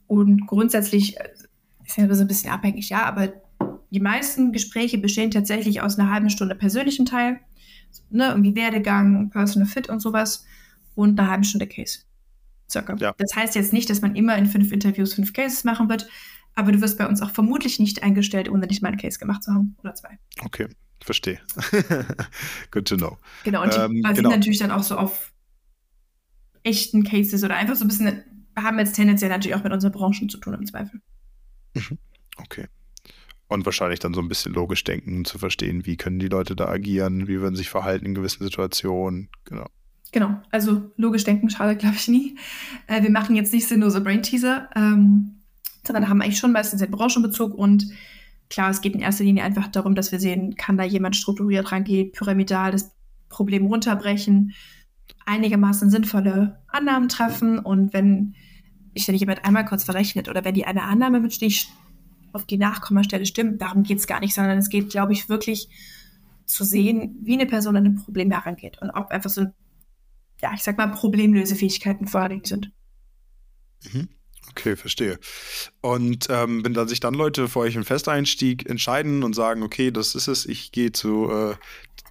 und 0.08 0.48
grundsätzlich 0.48 1.18
äh, 1.20 1.30
ist 1.86 1.98
ja 1.98 2.14
so 2.14 2.22
ein 2.22 2.28
bisschen 2.28 2.52
abhängig, 2.52 2.90
ja, 2.90 3.04
aber 3.04 3.34
die 3.92 4.00
meisten 4.00 4.52
Gespräche 4.52 4.98
bestehen 4.98 5.32
tatsächlich 5.32 5.82
aus 5.82 5.98
einer 5.98 6.12
halben 6.12 6.30
Stunde 6.30 6.56
persönlichen 6.56 7.06
Teil, 7.06 7.40
ne, 8.10 8.30
irgendwie 8.30 8.56
Werdegang, 8.56 9.30
Personal 9.32 9.68
Fit 9.68 9.90
und 9.90 10.00
sowas 10.00 10.46
und 10.96 11.20
einer 11.20 11.30
halben 11.30 11.44
Stunde 11.44 11.68
Case. 11.68 12.00
Circa. 12.70 12.96
Ja. 12.98 13.16
Das 13.18 13.36
heißt 13.36 13.56
jetzt 13.56 13.74
nicht, 13.74 13.90
dass 13.90 14.02
man 14.02 14.16
immer 14.16 14.38
in 14.38 14.46
fünf 14.46 14.72
Interviews 14.72 15.16
fünf 15.16 15.34
Cases 15.34 15.64
machen 15.64 15.90
wird, 15.90 16.08
aber 16.56 16.72
du 16.72 16.82
wirst 16.82 16.98
bei 16.98 17.08
uns 17.08 17.22
auch 17.22 17.32
vermutlich 17.32 17.80
nicht 17.80 18.04
eingestellt, 18.04 18.50
ohne 18.50 18.68
nicht 18.68 18.82
mal 18.82 18.90
einen 18.90 18.98
Case 18.98 19.20
gemacht 19.20 19.44
zu 19.44 19.54
haben 19.54 19.76
oder 19.80 19.96
zwei. 19.96 20.20
Okay. 20.44 20.68
Verstehe. 21.02 21.40
Good 22.72 22.88
to 22.88 22.98
know. 22.98 23.18
Genau, 23.44 23.64
und 23.64 23.74
die 23.74 23.78
ähm, 23.78 24.02
basieren 24.02 24.16
genau. 24.16 24.30
natürlich 24.32 24.60
dann 24.60 24.72
auch 24.72 24.84
so 24.84 24.98
auf 24.98 25.34
echten 26.64 27.04
Cases 27.04 27.44
oder 27.44 27.56
einfach 27.56 27.76
so 27.76 27.86
ein 27.86 27.88
bisschen, 27.88 28.24
haben 28.56 28.80
jetzt 28.80 28.96
tendenziell 28.96 29.30
natürlich 29.30 29.56
auch 29.56 29.64
mit 29.64 29.72
unseren 29.72 29.92
Branchen 29.92 30.30
zu 30.30 30.38
tun 30.38 30.54
im 30.54 30.66
Zweifel. 30.66 31.02
Mhm. 31.74 31.98
Okay. 32.38 32.68
Und 33.48 33.66
wahrscheinlich 33.66 34.00
dann 34.00 34.14
so 34.14 34.22
ein 34.22 34.28
bisschen 34.28 34.54
logisch 34.54 34.84
denken, 34.84 35.26
zu 35.26 35.40
verstehen, 35.40 35.86
wie 35.86 35.98
können 35.98 36.20
die 36.20 36.28
Leute 36.28 36.56
da 36.56 36.68
agieren, 36.68 37.28
wie 37.28 37.40
würden 37.40 37.56
sich 37.56 37.70
verhalten 37.70 38.06
in 38.06 38.14
gewissen 38.14 38.44
Situationen. 38.44 39.30
Genau. 39.46 39.68
Genau, 40.12 40.42
also 40.52 40.92
logisch 40.98 41.24
denken 41.24 41.50
schadet, 41.50 41.80
glaube 41.80 41.96
ich, 41.96 42.08
nie. 42.08 42.38
Äh, 42.88 43.04
wir 43.04 43.12
machen 43.12 43.36
jetzt 43.36 43.54
nicht 43.54 43.68
sinnlose 43.68 44.02
Brain-Teaser, 44.02 44.70
ähm, 44.76 45.39
sondern 45.94 46.10
haben 46.10 46.22
eigentlich 46.22 46.40
schon 46.40 46.52
meistens 46.52 46.80
den 46.80 46.92
Branchenbezug 46.92 47.54
und 47.54 47.86
Klar, 48.50 48.72
es 48.72 48.82
geht 48.82 48.96
in 48.96 49.02
erster 49.02 49.24
Linie 49.24 49.44
einfach 49.44 49.68
darum, 49.68 49.94
dass 49.94 50.12
wir 50.12 50.20
sehen, 50.20 50.56
kann 50.56 50.78
da 50.78 50.84
jemand 50.84 51.16
strukturiert 51.16 51.72
rangehen, 51.72 52.12
pyramidal 52.12 52.72
das 52.72 52.92
Problem 53.30 53.68
runterbrechen, 53.68 54.56
einigermaßen 55.26 55.92
sinnvolle 55.92 56.60
Annahmen 56.68 57.10
treffen 57.10 57.60
und 57.60 57.94
wenn 57.94 58.34
ich 58.96 59.06
dann 59.06 59.16
jemand 59.16 59.46
einmal 59.46 59.66
kurz 59.66 59.84
verrechnet 59.84 60.30
oder 60.30 60.44
wenn 60.44 60.56
die 60.56 60.66
eine 60.66 60.84
Annahme 60.84 61.20
mit 61.20 61.34
Stich 61.34 61.70
auf 62.34 62.46
die 62.46 62.58
Nachkommastelle 62.58 63.28
stimmt, 63.28 63.62
darum 63.62 63.84
geht 63.84 64.00
es 64.00 64.08
gar 64.08 64.20
nicht, 64.20 64.34
sondern 64.34 64.58
es 64.58 64.70
geht, 64.70 64.90
glaube 64.90 65.14
ich, 65.14 65.30
wirklich 65.30 65.70
zu 66.46 66.64
sehen, 66.64 67.20
wie 67.22 67.34
eine 67.34 67.46
Person 67.46 67.76
an 67.76 67.86
ein 67.86 67.96
Problem 67.96 68.32
herangeht 68.32 68.82
und 68.82 68.90
ob 68.90 69.12
einfach 69.12 69.30
so, 69.30 69.46
ja, 70.42 70.54
ich 70.56 70.64
sag 70.64 70.78
mal, 70.78 70.88
Problemlösefähigkeiten 70.88 72.08
vorhanden 72.08 72.46
sind. 72.46 72.72
Mhm. 73.94 74.10
Okay, 74.52 74.76
verstehe. 74.76 75.20
Und 75.82 76.28
ähm, 76.30 76.66
wenn 76.66 76.74
dann 76.74 76.88
sich 76.88 77.00
dann 77.00 77.14
Leute 77.14 77.48
für 77.48 77.60
euch 77.60 77.76
im 77.76 77.86
Festeinstieg 77.86 78.70
entscheiden 78.70 79.24
und 79.24 79.34
sagen, 79.34 79.64
okay, 79.64 79.92
das 79.92 80.16
ist 80.16 80.28
es, 80.28 80.46
ich 80.46 80.72
gehe 80.72 80.92
zu 80.92 81.30
äh, 81.30 81.56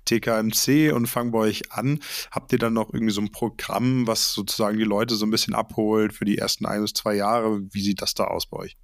TKMC 0.05 0.93
und 0.95 1.07
fange 1.07 1.33
bei 1.33 1.39
euch 1.39 1.73
an, 1.73 2.01
habt 2.31 2.53
ihr 2.53 2.59
dann 2.59 2.73
noch 2.73 2.93
irgendwie 2.93 3.13
so 3.13 3.21
ein 3.21 3.33
Programm, 3.33 4.07
was 4.07 4.33
sozusagen 4.33 4.79
die 4.79 4.85
Leute 4.85 5.17
so 5.17 5.27
ein 5.27 5.31
bisschen 5.31 5.55
abholt 5.55 6.13
für 6.13 6.25
die 6.25 6.39
ersten 6.39 6.65
ein 6.67 6.83
bis 6.83 6.93
zwei 6.95 7.15
Jahre? 7.15 7.61
Wie 7.73 7.83
sieht 7.83 8.01
das 8.01 8.15
da 8.15 8.25
aus 8.25 8.47
bei 8.47 8.59
euch? 8.59 8.77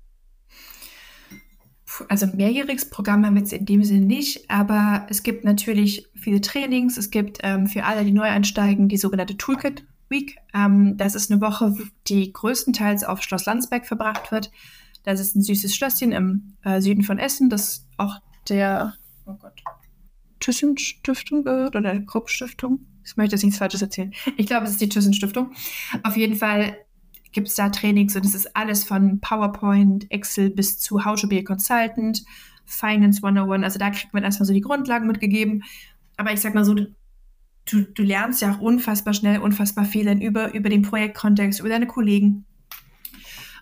Also 2.08 2.26
ein 2.26 2.36
mehrjähriges 2.36 2.90
Programm 2.90 3.24
haben 3.24 3.34
wir 3.34 3.42
jetzt 3.42 3.52
in 3.52 3.66
dem 3.66 3.84
Sinne 3.84 4.04
nicht, 4.04 4.50
aber 4.50 5.06
es 5.10 5.22
gibt 5.22 5.44
natürlich 5.44 6.08
viele 6.14 6.40
Trainings. 6.40 6.96
Es 6.96 7.10
gibt 7.10 7.38
ähm, 7.42 7.68
für 7.68 7.84
alle, 7.84 8.04
die 8.04 8.12
neu 8.12 8.24
einsteigen, 8.24 8.88
die 8.88 8.96
sogenannte 8.96 9.36
Toolkit 9.36 9.84
Week. 10.14 10.38
Ähm, 10.54 10.96
das 10.96 11.14
ist 11.14 11.30
eine 11.30 11.40
Woche, 11.40 11.74
die 12.06 12.32
größtenteils 12.32 13.04
auf 13.04 13.22
Schloss 13.22 13.44
Landsberg 13.44 13.86
verbracht 13.86 14.32
wird. 14.32 14.50
Das 15.02 15.20
ist 15.20 15.36
ein 15.36 15.42
süßes 15.42 15.74
Schlösschen 15.76 16.12
im 16.12 16.54
äh, 16.62 16.80
Süden 16.80 17.02
von 17.02 17.18
Essen, 17.18 17.50
das 17.50 17.86
auch 17.98 18.16
der 18.48 18.94
oh 19.26 19.34
Gott, 19.34 19.62
Thyssen-Stiftung 20.40 21.44
gehört 21.44 21.76
oder 21.76 21.92
der 21.92 22.06
Krupp-Stiftung. 22.06 22.86
Ich 23.04 23.16
möchte 23.16 23.34
jetzt 23.34 23.42
nichts 23.42 23.58
Falsches 23.58 23.82
erzählen. 23.82 24.14
Ich 24.38 24.46
glaube, 24.46 24.64
es 24.64 24.72
ist 24.72 24.80
die 24.80 24.88
Thyssen-Stiftung. 24.88 25.52
Auf 26.02 26.16
jeden 26.16 26.36
Fall 26.36 26.78
gibt 27.32 27.48
es 27.48 27.54
da 27.54 27.68
Trainings 27.68 28.16
und 28.16 28.24
es 28.24 28.34
ist 28.34 28.56
alles 28.56 28.84
von 28.84 29.20
PowerPoint, 29.20 30.10
Excel 30.10 30.50
bis 30.50 30.78
zu 30.78 31.04
How 31.04 31.20
to 31.20 31.28
be 31.28 31.38
a 31.38 31.42
Consultant, 31.42 32.24
Finance 32.64 33.22
101. 33.22 33.64
Also 33.64 33.78
da 33.78 33.90
kriegt 33.90 34.14
man 34.14 34.22
erstmal 34.22 34.46
so 34.46 34.54
die 34.54 34.60
Grundlagen 34.60 35.06
mitgegeben. 35.06 35.64
Aber 36.16 36.32
ich 36.32 36.40
sag 36.40 36.54
mal 36.54 36.64
so, 36.64 36.76
du, 37.66 37.82
du 37.82 38.02
lernst 38.02 38.42
ja 38.42 38.54
auch 38.54 38.60
unfassbar 38.60 39.14
schnell, 39.14 39.40
unfassbar 39.40 39.84
viel 39.84 40.08
über, 40.22 40.54
über 40.54 40.68
den 40.68 40.82
Projektkontext, 40.82 41.60
über 41.60 41.68
deine 41.68 41.86
Kollegen. 41.86 42.44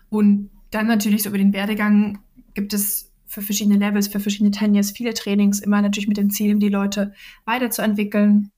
Und 0.09 0.49
dann 0.71 0.87
natürlich 0.87 1.23
so 1.23 1.29
über 1.29 1.37
den 1.37 1.53
Werdegang 1.53 2.19
gibt 2.53 2.73
es 2.73 3.11
für 3.25 3.41
verschiedene 3.41 3.77
Levels, 3.77 4.07
für 4.07 4.19
verschiedene 4.19 4.51
Tenures 4.51 4.91
viele 4.91 5.13
Trainings, 5.13 5.59
immer 5.59 5.81
natürlich 5.81 6.07
mit 6.07 6.17
dem 6.17 6.29
Ziel, 6.29 6.55
die 6.59 6.69
Leute 6.69 7.13
weiterzuentwickeln. 7.45 8.51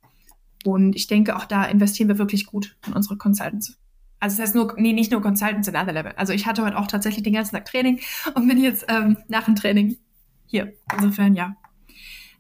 Und 0.66 0.96
ich 0.96 1.08
denke, 1.08 1.36
auch 1.36 1.46
da 1.46 1.64
investieren 1.66 2.10
wir 2.10 2.18
wirklich 2.18 2.46
gut 2.46 2.76
in 2.86 2.94
unsere 2.94 3.18
Consultants. 3.18 3.78
Also 4.20 4.38
das 4.38 4.48
heißt 4.48 4.56
nur, 4.56 4.74
nee, 4.78 4.94
nicht 4.94 5.12
nur 5.12 5.22
Consultants 5.22 5.68
in 5.68 5.76
other 5.76 5.94
Level. 5.94 6.14
Also 6.16 6.34
ich 6.34 6.46
hatte 6.46 6.64
heute 6.64 6.78
auch 6.78 6.88
tatsächlich 6.88 7.24
den 7.24 7.34
ganzen 7.34 7.56
Tag 7.56 7.66
Training 7.66 8.00
und 8.34 8.48
bin 8.48 8.62
jetzt 8.62 8.86
ähm, 8.90 9.18
nach 9.28 9.46
dem 9.46 9.56
Training 9.56 9.98
hier. 10.48 10.74
Insofern 10.94 11.36
ja. 11.36 11.56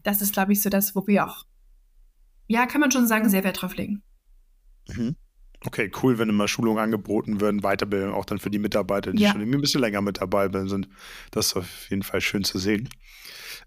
Das 0.03 0.21
ist, 0.21 0.33
glaube 0.33 0.53
ich, 0.53 0.61
so 0.61 0.69
das, 0.69 0.95
wo 0.95 1.05
wir 1.07 1.25
auch 1.25 1.45
ja, 2.47 2.65
kann 2.65 2.81
man 2.81 2.91
schon 2.91 3.07
sagen, 3.07 3.29
sehr 3.29 3.43
Wert 3.43 3.61
drauf 3.61 3.75
legen. 3.75 4.03
Mhm. 4.89 5.15
Okay, 5.65 5.91
cool, 6.03 6.19
wenn 6.19 6.29
immer 6.29 6.47
Schulungen 6.47 6.79
angeboten 6.79 7.41
werden, 7.41 7.61
Weiterbildung 7.61 8.13
auch 8.13 8.25
dann 8.25 8.37
für 8.37 8.51
die 8.51 8.59
Mitarbeiter, 8.59 9.11
die 9.11 9.23
ja. 9.23 9.31
schon 9.31 9.41
irgendwie 9.41 9.57
ein 9.57 9.61
bisschen 9.61 9.81
länger 9.81 10.01
mit 10.01 10.21
dabei 10.21 10.49
sind. 10.67 10.87
Das 11.31 11.47
ist 11.47 11.55
auf 11.55 11.89
jeden 11.89 12.03
Fall 12.03 12.21
schön 12.21 12.43
zu 12.43 12.59
sehen. 12.59 12.89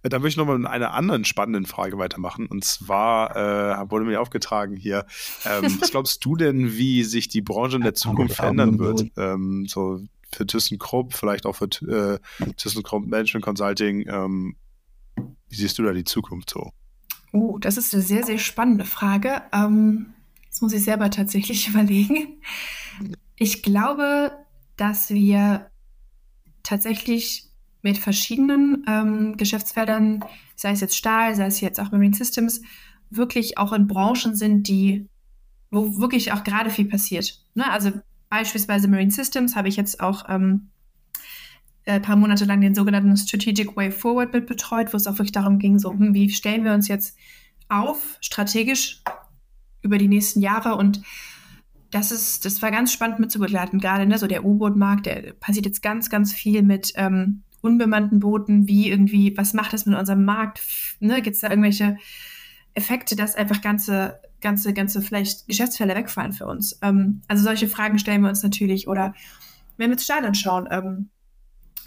Äh, 0.03 0.09
dann 0.09 0.22
möchte 0.22 0.35
ich 0.35 0.37
nochmal 0.37 0.59
mit 0.59 0.68
einer 0.68 0.95
anderen 0.95 1.24
spannenden 1.24 1.66
Frage 1.66 1.99
weitermachen. 1.99 2.47
Und 2.47 2.64
zwar 2.64 3.37
äh, 3.37 3.91
wurde 3.91 4.05
mir 4.05 4.20
aufgetragen 4.20 4.76
hier, 4.76 5.07
ähm, 5.45 5.62
was 5.81 5.91
glaubst 5.91 6.24
du 6.24 6.37
denn, 6.37 6.76
wie 6.76 7.03
sich 7.05 7.29
die 7.29 7.43
Branche 7.43 7.76
in 7.76 7.83
der 7.83 7.95
Zukunft 7.95 8.37
verändern 8.37 8.79
wird? 8.79 9.07
Ähm, 9.16 9.66
so 9.66 10.01
für 10.31 10.47
ThyssenKrupp, 10.47 11.14
vielleicht 11.14 11.47
auch 11.47 11.57
für 11.57 11.66
äh, 11.66 12.18
ThyssenKrupp 12.57 13.07
Management 13.07 13.45
Consulting. 13.45 14.07
Ähm, 14.09 14.57
wie 15.49 15.57
siehst 15.57 15.79
du 15.79 15.83
da 15.83 15.93
die 15.93 16.05
Zukunft 16.05 16.51
so? 16.51 16.72
Oh, 17.33 17.59
das 17.59 17.76
ist 17.76 17.95
eine 17.95 18.03
sehr, 18.03 18.24
sehr 18.24 18.39
spannende 18.39 18.85
Frage. 18.85 19.43
Ähm, 19.53 20.14
das 20.49 20.61
muss 20.61 20.72
ich 20.72 20.85
selber 20.85 21.11
tatsächlich 21.11 21.68
überlegen. 21.68 22.41
Ich 23.37 23.62
glaube, 23.62 24.33
dass 24.76 25.11
wir 25.11 25.70
tatsächlich 26.62 27.45
mit 27.83 27.99
verschiedenen 27.99 28.85
ähm, 28.89 29.37
Geschäftsfeldern, 29.37 30.24
sei 30.57 30.72
es 30.72 30.81
jetzt 30.81 30.97
Stahl, 30.97 31.35
sei 31.35 31.47
es 31.47 31.61
jetzt 31.61 31.81
auch 31.81 31.93
Marine 31.93 32.14
Systems, 32.14 32.61
wirklich 33.11 33.57
auch 33.59 33.72
in 33.72 33.87
Branchen 33.87 34.35
sind, 34.35 34.68
die, 34.68 35.07
wo 35.70 35.99
wirklich 35.99 36.33
auch 36.33 36.45
gerade 36.45 36.70
viel 36.70 36.87
passiert. 36.87 37.41
Ne? 37.55 37.70
Also 37.70 37.93
beispielsweise 38.29 38.89
Marine 38.89 39.11
Systems 39.11 39.57
habe 39.57 39.68
ich 39.68 39.76
jetzt 39.76 40.01
auch 40.01 40.29
ähm, 40.29 40.68
ein 41.89 42.03
paar 42.03 42.16
Monate 42.16 42.45
lang 42.45 42.61
den 42.61 42.74
sogenannten 42.74 43.16
Strategic 43.16 43.76
Way 43.76 43.91
Forward 43.91 44.32
mit 44.32 44.47
betreut, 44.47 44.93
wo 44.93 44.97
es 44.97 45.07
auch 45.07 45.14
wirklich 45.14 45.32
darum 45.32 45.59
ging, 45.59 45.78
so, 45.78 45.91
hm, 45.91 46.14
wie 46.14 46.30
stellen 46.30 46.64
wir 46.64 46.72
uns 46.72 46.89
jetzt 46.89 47.16
auf, 47.68 48.18
strategisch 48.20 49.03
über 49.82 49.99
die 49.99 50.09
nächsten 50.09 50.41
Jahre 50.41 50.76
und 50.76 51.03
das 51.91 52.12
ist, 52.12 52.45
das 52.45 52.61
war 52.61 52.70
ganz 52.70 52.93
spannend 52.93 53.18
mit 53.18 53.32
zu 53.32 53.39
begleiten. 53.39 53.78
Gerade 53.78 54.07
ne, 54.07 54.18
so 54.18 54.26
der 54.26 54.45
U-Boot-Markt, 54.45 55.07
der 55.07 55.32
passiert 55.32 55.64
jetzt 55.64 55.82
ganz, 55.82 56.11
ganz 56.11 56.32
viel 56.32 56.62
mit 56.62 56.93
ähm, 56.97 57.43
unbemannten 57.62 58.20
Booten, 58.20 58.68
wie 58.68 58.91
irgendwie, 58.91 59.36
was 59.36 59.55
macht 59.55 59.72
das 59.72 59.86
mit 59.86 59.99
unserem 59.99 60.24
Markt? 60.24 60.61
Ne, 61.01 61.22
Gibt 61.22 61.36
es 61.36 61.41
da 61.41 61.49
irgendwelche 61.49 61.97
Effekte, 62.74 63.16
dass 63.16 63.36
einfach 63.36 63.62
ganze, 63.62 64.20
ganze, 64.41 64.74
ganze 64.74 65.01
vielleicht 65.01 65.47
Geschäftsfelder 65.49 65.97
wegfallen 65.97 66.32
für 66.32 66.47
uns? 66.47 66.78
Ähm, 66.82 67.22
also 67.26 67.43
solche 67.43 67.68
Fragen 67.68 67.99
stellen 67.99 68.20
wir 68.20 68.28
uns 68.28 68.43
natürlich. 68.43 68.86
Oder 68.86 69.14
wenn 69.78 69.89
wir 69.91 69.95
uns 69.95 70.05
Stahl 70.05 70.24
anschauen, 70.24 70.68
ähm, 70.70 71.09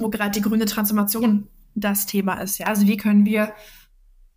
wo 0.01 0.09
gerade 0.09 0.31
die 0.31 0.41
grüne 0.41 0.65
Transformation 0.65 1.47
das 1.75 2.05
Thema 2.05 2.35
ist. 2.35 2.57
Ja? 2.57 2.67
Also 2.67 2.87
wie 2.87 2.97
können 2.97 3.25
wir 3.25 3.53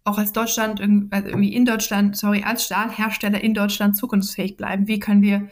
auch 0.05 0.19
als 0.19 0.33
Deutschland, 0.33 0.81
also 0.81 1.29
irgendwie 1.29 1.55
in 1.55 1.65
Deutschland, 1.65 2.17
sorry, 2.17 2.43
als 2.45 2.65
Stahlhersteller 2.65 3.43
in 3.43 3.55
Deutschland 3.55 3.97
zukunftsfähig 3.97 4.57
bleiben? 4.57 4.87
Wie 4.87 5.01
können 5.01 5.23
wir, 5.23 5.49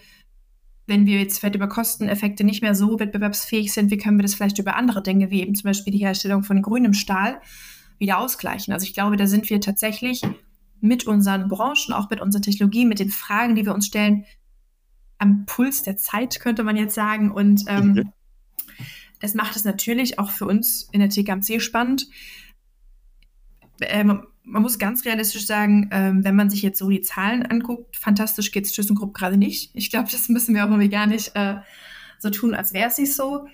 wenn 0.86 1.06
wir 1.06 1.18
jetzt 1.18 1.38
vielleicht 1.38 1.54
über 1.54 1.68
Kosteneffekte 1.68 2.44
nicht 2.44 2.62
mehr 2.62 2.74
so 2.74 3.00
wettbewerbsfähig 3.00 3.72
sind, 3.72 3.90
wie 3.90 3.96
können 3.96 4.18
wir 4.18 4.22
das 4.22 4.34
vielleicht 4.34 4.58
über 4.58 4.76
andere 4.76 5.02
Dinge, 5.02 5.30
wie 5.30 5.40
eben 5.40 5.54
zum 5.54 5.68
Beispiel 5.68 5.92
die 5.92 6.04
Herstellung 6.04 6.44
von 6.44 6.60
grünem 6.60 6.92
Stahl, 6.92 7.40
wieder 7.98 8.18
ausgleichen? 8.18 8.74
Also 8.74 8.84
ich 8.84 8.94
glaube, 8.94 9.16
da 9.16 9.26
sind 9.26 9.48
wir 9.48 9.60
tatsächlich 9.60 10.22
mit 10.80 11.06
unseren 11.06 11.48
Branchen, 11.48 11.94
auch 11.94 12.10
mit 12.10 12.20
unserer 12.20 12.42
Technologie, 12.42 12.84
mit 12.84 12.98
den 12.98 13.08
Fragen, 13.08 13.54
die 13.54 13.64
wir 13.64 13.74
uns 13.74 13.86
stellen, 13.86 14.26
am 15.18 15.46
Puls 15.46 15.84
der 15.84 15.96
Zeit, 15.96 16.40
könnte 16.40 16.64
man 16.64 16.76
jetzt 16.76 16.94
sagen. 16.94 17.30
Und 17.30 17.64
ähm, 17.68 18.12
das 19.22 19.34
macht 19.34 19.54
es 19.56 19.64
natürlich 19.64 20.18
auch 20.18 20.30
für 20.30 20.46
uns 20.46 20.88
in 20.90 21.00
der 21.00 21.08
TKMC 21.08 21.60
spannend. 21.60 22.08
Ähm, 23.80 24.26
man 24.42 24.62
muss 24.62 24.80
ganz 24.80 25.04
realistisch 25.04 25.46
sagen, 25.46 25.88
ähm, 25.92 26.24
wenn 26.24 26.34
man 26.34 26.50
sich 26.50 26.60
jetzt 26.62 26.80
so 26.80 26.90
die 26.90 27.02
Zahlen 27.02 27.46
anguckt, 27.46 27.96
fantastisch 27.96 28.50
geht 28.50 28.66
es 28.66 28.72
ThyssenKrupp 28.72 29.14
gerade 29.14 29.36
nicht. 29.36 29.70
Ich 29.74 29.90
glaube, 29.90 30.08
das 30.10 30.28
müssen 30.28 30.56
wir 30.56 30.64
auch 30.64 30.70
irgendwie 30.70 30.88
gar 30.88 31.06
nicht 31.06 31.36
äh, 31.36 31.58
so 32.18 32.30
tun, 32.30 32.52
als 32.52 32.72
wäre 32.72 32.88
es 32.88 32.98
nicht 32.98 33.14
so. 33.14 33.46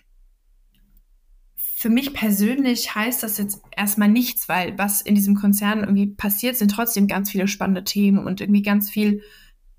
Für 1.55 1.91
mich 1.91 2.15
persönlich 2.15 2.95
heißt 2.95 3.23
das 3.23 3.37
jetzt 3.37 3.61
erstmal 3.77 4.09
nichts, 4.09 4.49
weil 4.49 4.77
was 4.79 5.03
in 5.03 5.15
diesem 5.15 5.35
Konzern 5.35 5.81
irgendwie 5.81 6.07
passiert, 6.07 6.57
sind 6.57 6.71
trotzdem 6.71 7.07
ganz 7.07 7.31
viele 7.31 7.47
spannende 7.47 7.85
Themen 7.85 8.27
und 8.27 8.41
irgendwie 8.41 8.63
ganz 8.63 8.89
viel 8.89 9.23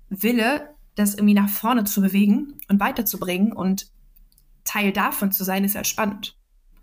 Wille, 0.08 0.70
das 0.94 1.14
irgendwie 1.14 1.34
nach 1.34 1.48
vorne 1.48 1.82
zu 1.82 2.00
bewegen 2.00 2.54
und 2.68 2.78
weiterzubringen. 2.78 3.52
Und 3.52 3.90
Teil 4.64 4.92
davon 4.92 5.32
zu 5.32 5.44
sein, 5.44 5.64
ist 5.64 5.74
halt 5.74 5.86
spannend. 5.86 6.36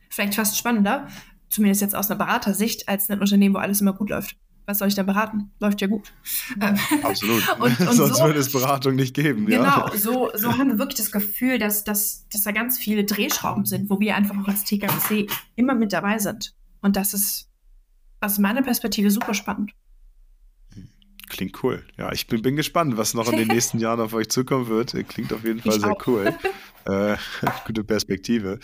Vielleicht 0.09 0.35
fast 0.35 0.57
spannender, 0.57 1.07
zumindest 1.49 1.81
jetzt 1.81 1.95
aus 1.95 2.09
einer 2.09 2.17
Beratersicht, 2.17 2.87
als 2.87 3.09
ein 3.09 3.19
Unternehmen, 3.19 3.55
wo 3.55 3.59
alles 3.59 3.81
immer 3.81 3.93
gut 3.93 4.09
läuft. 4.09 4.37
Was 4.65 4.79
soll 4.79 4.89
ich 4.89 4.95
da 4.95 5.03
beraten? 5.03 5.51
Läuft 5.61 5.79
ja 5.79 5.87
gut. 5.87 6.11
Absolut. 7.03 7.57
und, 7.59 7.79
und 7.79 7.93
Sonst 7.93 8.17
so, 8.17 8.25
würde 8.25 8.39
es 8.39 8.51
Beratung 8.51 8.95
nicht 8.95 9.15
geben. 9.15 9.45
Genau, 9.45 9.87
ja. 9.87 9.91
so, 9.95 10.29
so 10.35 10.57
haben 10.57 10.71
wir 10.71 10.77
wirklich 10.77 10.97
das 10.97 11.11
Gefühl, 11.11 11.57
dass, 11.57 11.85
dass, 11.85 12.27
dass 12.27 12.43
da 12.43 12.51
ganz 12.51 12.77
viele 12.77 13.05
Drehschrauben 13.05 13.65
sind, 13.65 13.89
wo 13.89 14.01
wir 14.01 14.15
einfach 14.17 14.37
auch 14.37 14.47
als 14.47 14.65
TKC 14.65 15.27
immer 15.55 15.73
mit 15.73 15.93
dabei 15.93 16.19
sind. 16.19 16.53
Und 16.81 16.97
das 16.97 17.13
ist 17.13 17.49
aus 18.19 18.39
meiner 18.39 18.61
Perspektive 18.61 19.09
super 19.09 19.33
spannend. 19.33 19.71
Klingt 21.29 21.61
cool. 21.63 21.85
Ja, 21.97 22.11
ich 22.11 22.27
bin, 22.27 22.41
bin 22.41 22.55
gespannt, 22.55 22.97
was 22.97 23.13
noch 23.13 23.31
in 23.31 23.37
den 23.37 23.47
nächsten 23.53 23.79
Jahren 23.79 23.99
auf 23.99 24.13
euch 24.13 24.29
zukommen 24.29 24.67
wird. 24.67 24.95
Klingt 25.07 25.31
auf 25.31 25.43
jeden 25.43 25.61
Fall 25.61 25.75
ich 25.75 25.81
sehr 25.81 25.91
auch. 25.91 26.07
cool. 26.07 26.35
Äh, 26.87 27.17
gute 27.65 27.83
Perspektive. 27.83 28.59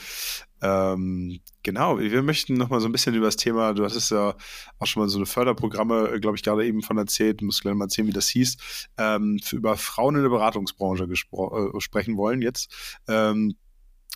Ähm, 0.62 1.42
genau, 1.62 2.00
wir 2.00 2.24
möchten 2.24 2.54
noch 2.54 2.70
mal 2.70 2.80
so 2.80 2.88
ein 2.88 2.94
bisschen 2.94 3.16
über 3.16 3.26
das 3.26 3.36
Thema, 3.36 3.74
du 3.74 3.84
hattest 3.84 4.12
ja 4.12 4.34
auch 4.80 4.86
schon 4.86 5.04
mal 5.04 5.10
so 5.10 5.18
eine 5.18 5.26
Förderprogramme, 5.26 6.10
äh, 6.10 6.20
glaube 6.22 6.38
ich, 6.38 6.44
gerade 6.44 6.66
eben 6.66 6.82
von 6.82 6.98
erzählt, 6.98 7.42
muss 7.42 7.62
gleich 7.62 7.76
mal 7.76 7.86
erzählen, 7.86 8.08
wie 8.08 8.14
das 8.14 8.30
hieß, 8.30 8.88
ähm, 8.98 9.40
über 9.52 9.76
Frauen 9.76 10.16
in 10.16 10.22
der 10.22 10.30
Beratungsbranche 10.30 11.04
äh, 11.04 11.80
sprechen 11.82 12.16
wollen 12.16 12.42
jetzt. 12.42 12.74
Ähm, 13.10 13.56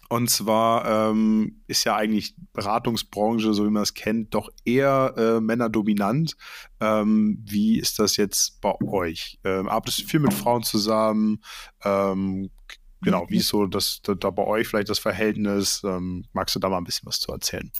und 0.09 0.29
zwar 0.29 1.09
ähm, 1.09 1.63
ist 1.67 1.83
ja 1.83 1.97
eigentlich 1.97 2.33
Beratungsbranche, 2.53 3.53
so 3.53 3.65
wie 3.65 3.69
man 3.69 3.83
es 3.83 3.93
kennt, 3.93 4.33
doch 4.33 4.49
eher 4.63 5.13
äh, 5.17 5.41
männerdominant. 5.41 6.37
Ähm, 6.79 7.43
wie 7.45 7.77
ist 7.77 7.99
das 7.99 8.15
jetzt 8.15 8.61
bei 8.61 8.73
euch? 8.85 9.37
Ähm, 9.43 9.67
arbeitest 9.67 9.99
du 9.99 10.03
viel 10.05 10.21
mit 10.21 10.33
Frauen 10.33 10.63
zusammen? 10.63 11.41
Genau, 13.01 13.25
wie 13.29 13.37
ist 13.37 13.49
so 13.49 13.67
das, 13.67 14.01
da, 14.03 14.15
da 14.15 14.29
bei 14.29 14.43
euch 14.43 14.67
vielleicht 14.67 14.89
das 14.89 14.99
Verhältnis? 14.99 15.81
Ähm, 15.83 16.25
magst 16.33 16.55
du 16.55 16.59
da 16.59 16.69
mal 16.69 16.77
ein 16.77 16.83
bisschen 16.83 17.07
was 17.07 17.19
zu 17.19 17.31
erzählen? 17.31 17.71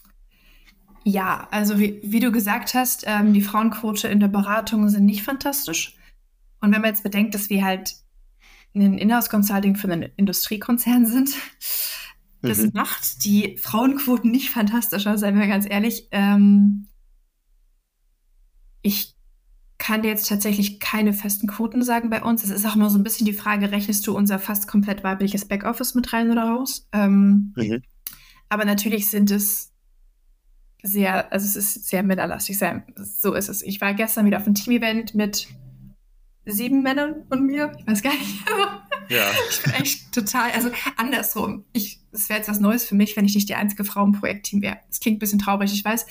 Ja, 1.04 1.48
also 1.52 1.80
wie, 1.80 2.00
wie 2.04 2.20
du 2.20 2.32
gesagt 2.32 2.74
hast, 2.74 3.04
ähm, 3.08 3.34
die 3.34 3.42
Frauenquote 3.42 4.08
in 4.08 4.20
der 4.20 4.28
Beratung 4.28 4.90
sind 4.90 5.06
nicht 5.06 5.24
fantastisch. 5.24 5.96
Und 6.60 6.74
wenn 6.74 6.82
man 6.82 6.92
jetzt 6.92 7.04
bedenkt, 7.04 7.34
dass 7.34 7.50
wir 7.50 7.64
halt 7.64 7.96
ein 8.76 8.98
Inhouse-Consulting 8.98 9.76
für 9.76 9.92
einen 9.92 10.04
Industriekonzern 10.18 11.06
sind, 11.06 11.34
das 12.42 12.60
mhm. 12.60 12.72
macht 12.74 13.24
die 13.24 13.58
Frauenquoten 13.58 14.30
nicht 14.30 14.50
fantastischer, 14.50 15.18
seien 15.18 15.40
wir 15.40 15.48
ganz 15.48 15.66
ehrlich. 15.68 16.08
Ähm, 16.12 16.88
ich 18.82 19.17
kann 19.78 20.02
dir 20.02 20.10
jetzt 20.10 20.28
tatsächlich 20.28 20.80
keine 20.80 21.14
festen 21.14 21.48
Quoten 21.48 21.84
sagen 21.84 22.10
bei 22.10 22.24
uns. 22.24 22.44
Es 22.44 22.50
ist 22.50 22.66
auch 22.66 22.76
immer 22.76 22.90
so 22.90 22.98
ein 22.98 23.04
bisschen 23.04 23.26
die 23.26 23.34
Frage, 23.34 23.72
rechnest 23.72 24.06
du 24.08 24.16
unser 24.16 24.40
fast 24.40 24.68
komplett 24.68 25.04
weibliches 25.04 25.46
Backoffice 25.46 25.96
mit 25.96 26.12
rein 26.14 26.32
oder 26.32 26.44
raus? 26.44 26.88
Ähm, 26.94 27.54
mhm. 27.56 27.84
Aber 28.50 28.66
natürlich 28.66 29.10
sind 29.10 29.30
es 29.30 29.72
sehr, 30.82 31.32
also 31.32 31.46
es 31.46 31.56
ist 31.56 31.88
sehr 31.88 32.04
männerlastig. 32.04 32.58
Sehr, 32.58 32.84
so 32.96 33.34
ist 33.34 33.50
es. 33.50 33.62
Ich 33.62 33.80
war 33.82 33.94
gestern 33.94 34.26
wieder 34.26 34.38
auf 34.38 34.46
einem 34.46 34.56
Team-Event 34.56 35.14
mit 35.14 35.48
sieben 36.46 36.82
Männern 36.82 37.24
und 37.30 37.46
mir. 37.46 37.72
Ich 37.78 37.88
weiß 37.88 38.02
gar 38.02 38.14
nicht. 38.14 38.44
Ja. 39.10 39.24
Ich 39.50 39.62
bin 39.62 39.72
echt 39.72 40.12
total, 40.12 40.52
also 40.52 40.70
andersrum. 40.98 41.64
Ich, 41.72 42.02
es 42.12 42.28
wäre 42.28 42.40
jetzt 42.40 42.50
was 42.50 42.60
Neues 42.60 42.84
für 42.84 42.96
mich, 42.96 43.16
wenn 43.16 43.24
ich 43.24 43.36
nicht 43.36 43.48
die 43.48 43.56
einzige 43.56 43.86
Frau 43.86 44.04
im 44.04 44.12
Projektteam 44.12 44.62
wäre. 44.62 44.80
Das 44.90 45.00
klingt 45.00 45.16
ein 45.16 45.20
bisschen 45.20 45.40
traurig, 45.40 45.72
ich 45.72 45.86
weiß. 45.86 46.06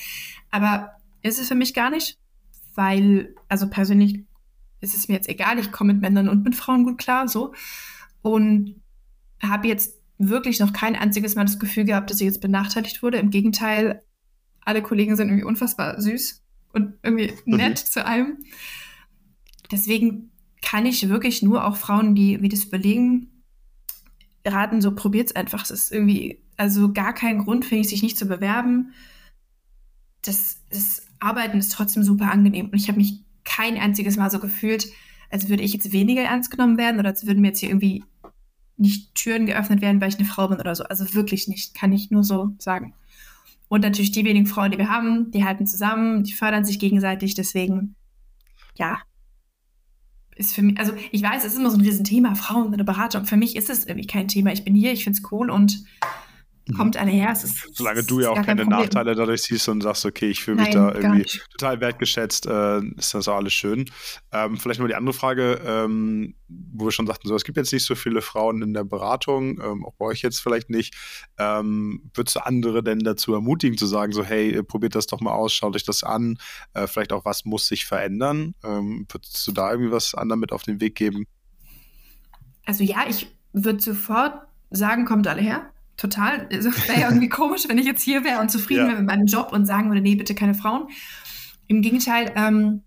Aber 0.50 0.92
ist 1.20 1.38
es 1.38 1.48
für 1.48 1.54
mich 1.54 1.74
gar 1.74 1.90
nicht 1.90 2.16
weil, 2.76 3.34
also 3.48 3.68
persönlich 3.68 4.24
ist 4.80 4.96
es 4.96 5.08
mir 5.08 5.14
jetzt 5.14 5.28
egal, 5.28 5.58
ich 5.58 5.72
komme 5.72 5.92
mit 5.92 6.02
Männern 6.02 6.28
und 6.28 6.44
mit 6.44 6.54
Frauen 6.54 6.84
gut 6.84 6.98
klar, 6.98 7.28
so. 7.28 7.54
Und 8.22 8.80
habe 9.42 9.68
jetzt 9.68 9.98
wirklich 10.18 10.60
noch 10.60 10.72
kein 10.72 10.96
einziges 10.96 11.34
Mal 11.34 11.44
das 11.44 11.58
Gefühl 11.58 11.84
gehabt, 11.84 12.10
dass 12.10 12.20
ich 12.20 12.26
jetzt 12.26 12.40
benachteiligt 12.40 13.02
wurde. 13.02 13.18
Im 13.18 13.30
Gegenteil, 13.30 14.02
alle 14.60 14.82
Kollegen 14.82 15.16
sind 15.16 15.28
irgendwie 15.28 15.44
unfassbar 15.44 16.00
süß 16.00 16.42
und 16.72 16.94
irgendwie 17.02 17.32
nett 17.44 17.82
mhm. 17.84 17.90
zu 17.90 18.06
einem. 18.06 18.38
Deswegen 19.70 20.30
kann 20.62 20.86
ich 20.86 21.08
wirklich 21.08 21.42
nur 21.42 21.64
auch 21.64 21.76
Frauen, 21.76 22.14
die 22.14 22.40
wie 22.42 22.48
das 22.48 22.64
überlegen, 22.64 23.42
raten, 24.44 24.80
so 24.80 24.94
probiert 24.94 25.28
es 25.28 25.36
einfach. 25.36 25.64
Es 25.64 25.70
ist 25.70 25.92
irgendwie, 25.92 26.42
also 26.56 26.92
gar 26.92 27.12
kein 27.12 27.38
Grund, 27.38 27.64
finde 27.64 27.82
ich, 27.82 27.88
sich 27.88 28.02
nicht 28.02 28.18
zu 28.18 28.26
bewerben. 28.26 28.92
Das, 30.22 30.58
das 30.70 31.05
Arbeiten 31.20 31.58
ist 31.58 31.72
trotzdem 31.72 32.02
super 32.02 32.30
angenehm. 32.30 32.66
Und 32.66 32.76
ich 32.76 32.88
habe 32.88 32.98
mich 32.98 33.20
kein 33.44 33.76
einziges 33.76 34.16
Mal 34.16 34.30
so 34.30 34.38
gefühlt, 34.38 34.86
als 35.30 35.48
würde 35.48 35.62
ich 35.62 35.72
jetzt 35.72 35.92
weniger 35.92 36.22
ernst 36.22 36.50
genommen 36.50 36.78
werden 36.78 37.00
oder 37.00 37.10
als 37.10 37.26
würden 37.26 37.40
mir 37.40 37.48
jetzt 37.48 37.60
hier 37.60 37.70
irgendwie 37.70 38.04
nicht 38.76 39.14
Türen 39.14 39.46
geöffnet 39.46 39.80
werden, 39.80 40.00
weil 40.00 40.10
ich 40.10 40.18
eine 40.18 40.28
Frau 40.28 40.48
bin 40.48 40.60
oder 40.60 40.74
so. 40.74 40.84
Also 40.84 41.14
wirklich 41.14 41.48
nicht, 41.48 41.74
kann 41.74 41.92
ich 41.92 42.10
nur 42.10 42.24
so 42.24 42.54
sagen. 42.58 42.94
Und 43.68 43.80
natürlich 43.80 44.12
die 44.12 44.24
wenigen 44.24 44.46
Frauen, 44.46 44.70
die 44.70 44.78
wir 44.78 44.90
haben, 44.90 45.30
die 45.30 45.44
halten 45.44 45.66
zusammen, 45.66 46.22
die 46.22 46.32
fördern 46.32 46.64
sich 46.64 46.78
gegenseitig. 46.78 47.34
Deswegen, 47.34 47.96
ja, 48.76 48.98
ist 50.36 50.54
für 50.54 50.62
mich, 50.62 50.78
also 50.78 50.92
ich 51.10 51.22
weiß, 51.22 51.44
es 51.44 51.54
ist 51.54 51.58
immer 51.58 51.70
so 51.70 51.78
ein 51.78 51.84
Riesenthema, 51.84 52.34
Frauen 52.34 52.72
in 52.72 52.76
der 52.76 52.84
Beratung. 52.84 53.24
Für 53.24 53.38
mich 53.38 53.56
ist 53.56 53.70
es 53.70 53.86
irgendwie 53.86 54.06
kein 54.06 54.28
Thema. 54.28 54.52
Ich 54.52 54.64
bin 54.64 54.74
hier, 54.74 54.92
ich 54.92 55.04
finde 55.04 55.18
es 55.18 55.32
cool 55.32 55.50
und. 55.50 55.84
Kommt 56.74 56.96
alle 56.96 57.10
her. 57.10 57.32
Ist, 57.32 57.76
Solange 57.76 58.02
du 58.02 58.20
ja 58.20 58.30
auch 58.30 58.42
keine 58.42 58.64
Nachteile 58.64 59.14
dadurch 59.14 59.42
siehst 59.42 59.68
und 59.68 59.82
sagst, 59.82 60.04
okay, 60.04 60.28
ich 60.28 60.42
fühle 60.42 60.62
mich 60.62 60.70
da 60.70 60.92
irgendwie 60.92 61.24
total 61.52 61.80
wertgeschätzt, 61.80 62.46
äh, 62.46 62.80
ist 62.96 63.14
das 63.14 63.28
auch 63.28 63.36
alles 63.36 63.52
schön. 63.52 63.84
Ähm, 64.32 64.56
vielleicht 64.56 64.80
mal 64.80 64.88
die 64.88 64.94
andere 64.94 65.14
Frage, 65.14 65.60
ähm, 65.64 66.34
wo 66.48 66.86
wir 66.86 66.92
schon 66.92 67.06
sagten, 67.06 67.28
so, 67.28 67.36
es 67.36 67.44
gibt 67.44 67.56
jetzt 67.56 67.72
nicht 67.72 67.84
so 67.84 67.94
viele 67.94 68.20
Frauen 68.20 68.62
in 68.62 68.74
der 68.74 68.84
Beratung, 68.84 69.60
ähm, 69.60 69.84
auch 69.84 69.94
bei 69.94 70.06
euch 70.06 70.22
jetzt 70.22 70.40
vielleicht 70.40 70.70
nicht. 70.70 70.94
Ähm, 71.38 72.10
würdest 72.14 72.36
du 72.36 72.44
andere 72.44 72.82
denn 72.82 73.00
dazu 73.00 73.34
ermutigen, 73.34 73.78
zu 73.78 73.86
sagen, 73.86 74.12
so, 74.12 74.24
hey, 74.24 74.62
probiert 74.62 74.94
das 74.94 75.06
doch 75.06 75.20
mal 75.20 75.32
aus, 75.32 75.52
schaut 75.52 75.76
euch 75.76 75.84
das 75.84 76.02
an, 76.02 76.38
äh, 76.74 76.86
vielleicht 76.86 77.12
auch, 77.12 77.24
was 77.24 77.44
muss 77.44 77.68
sich 77.68 77.86
verändern? 77.86 78.54
Ähm, 78.64 79.06
würdest 79.08 79.46
du 79.46 79.52
da 79.52 79.70
irgendwie 79.70 79.92
was 79.92 80.14
anderem 80.14 80.40
mit 80.40 80.52
auf 80.52 80.64
den 80.64 80.80
Weg 80.80 80.96
geben? 80.96 81.26
Also 82.64 82.82
ja, 82.82 83.04
ich 83.08 83.28
würde 83.52 83.80
sofort 83.80 84.34
sagen, 84.70 85.04
kommt 85.04 85.28
alle 85.28 85.40
her 85.40 85.70
total. 85.96 86.48
Also 86.52 86.70
wäre 86.88 87.00
ja 87.00 87.08
irgendwie 87.08 87.28
komisch, 87.30 87.68
wenn 87.68 87.78
ich 87.78 87.86
jetzt 87.86 88.02
hier 88.02 88.24
wäre 88.24 88.40
und 88.40 88.50
zufrieden 88.50 88.82
ja. 88.82 88.88
wäre 88.88 88.98
mit 88.98 89.06
meinem 89.06 89.26
Job 89.26 89.52
und 89.52 89.66
sagen 89.66 89.88
würde, 89.88 90.00
nee, 90.00 90.14
bitte 90.14 90.34
keine 90.34 90.54
Frauen. 90.54 90.88
Im 91.66 91.82
Gegenteil, 91.82 92.32
ähm, 92.36 92.82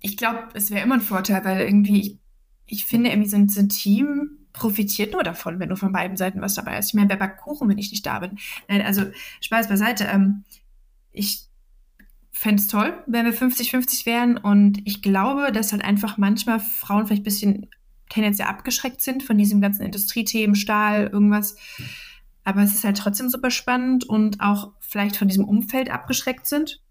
ich 0.00 0.16
glaube, 0.16 0.48
es 0.54 0.70
wäre 0.70 0.82
immer 0.82 0.96
ein 0.96 1.00
Vorteil, 1.00 1.44
weil 1.44 1.60
irgendwie, 1.60 2.00
ich, 2.00 2.18
ich 2.66 2.84
finde, 2.84 3.10
irgendwie 3.10 3.28
so 3.28 3.36
ein, 3.36 3.48
so 3.48 3.60
ein, 3.60 3.68
Team 3.68 4.38
profitiert 4.52 5.12
nur 5.12 5.22
davon, 5.22 5.60
wenn 5.60 5.68
du 5.68 5.76
von 5.76 5.92
beiden 5.92 6.16
Seiten 6.16 6.40
was 6.40 6.54
dabei 6.54 6.76
hast. 6.76 6.88
Ich 6.88 6.94
meine, 6.94 7.08
wer 7.08 7.16
backt 7.16 7.40
Kuchen, 7.40 7.68
wenn 7.68 7.78
ich 7.78 7.90
nicht 7.90 8.04
da 8.04 8.18
bin? 8.18 8.38
Nein, 8.68 8.82
also 8.82 9.04
Spaß 9.40 9.68
beiseite. 9.68 10.04
Ähm, 10.04 10.44
ich 11.12 11.46
fände 12.32 12.60
es 12.60 12.66
toll, 12.66 12.92
wenn 13.06 13.26
wir 13.26 13.34
50-50 13.34 14.06
wären 14.06 14.36
und 14.36 14.80
ich 14.86 15.02
glaube, 15.02 15.52
dass 15.52 15.72
halt 15.72 15.84
einfach 15.84 16.18
manchmal 16.18 16.60
Frauen 16.60 17.06
vielleicht 17.06 17.22
ein 17.22 17.24
bisschen 17.24 17.70
tendenziell 18.12 18.48
abgeschreckt 18.48 19.00
sind 19.00 19.22
von 19.22 19.38
diesem 19.38 19.60
ganzen 19.60 19.82
Industriethemen, 19.82 20.54
Stahl, 20.54 21.08
irgendwas. 21.12 21.56
Aber 22.44 22.62
es 22.62 22.74
ist 22.74 22.84
halt 22.84 22.98
trotzdem 22.98 23.28
super 23.28 23.50
spannend 23.50 24.04
und 24.04 24.40
auch 24.40 24.72
vielleicht 24.80 25.16
von 25.16 25.28
diesem 25.28 25.44
Umfeld 25.44 25.90
abgeschreckt 25.90 26.46
sind. 26.46 26.82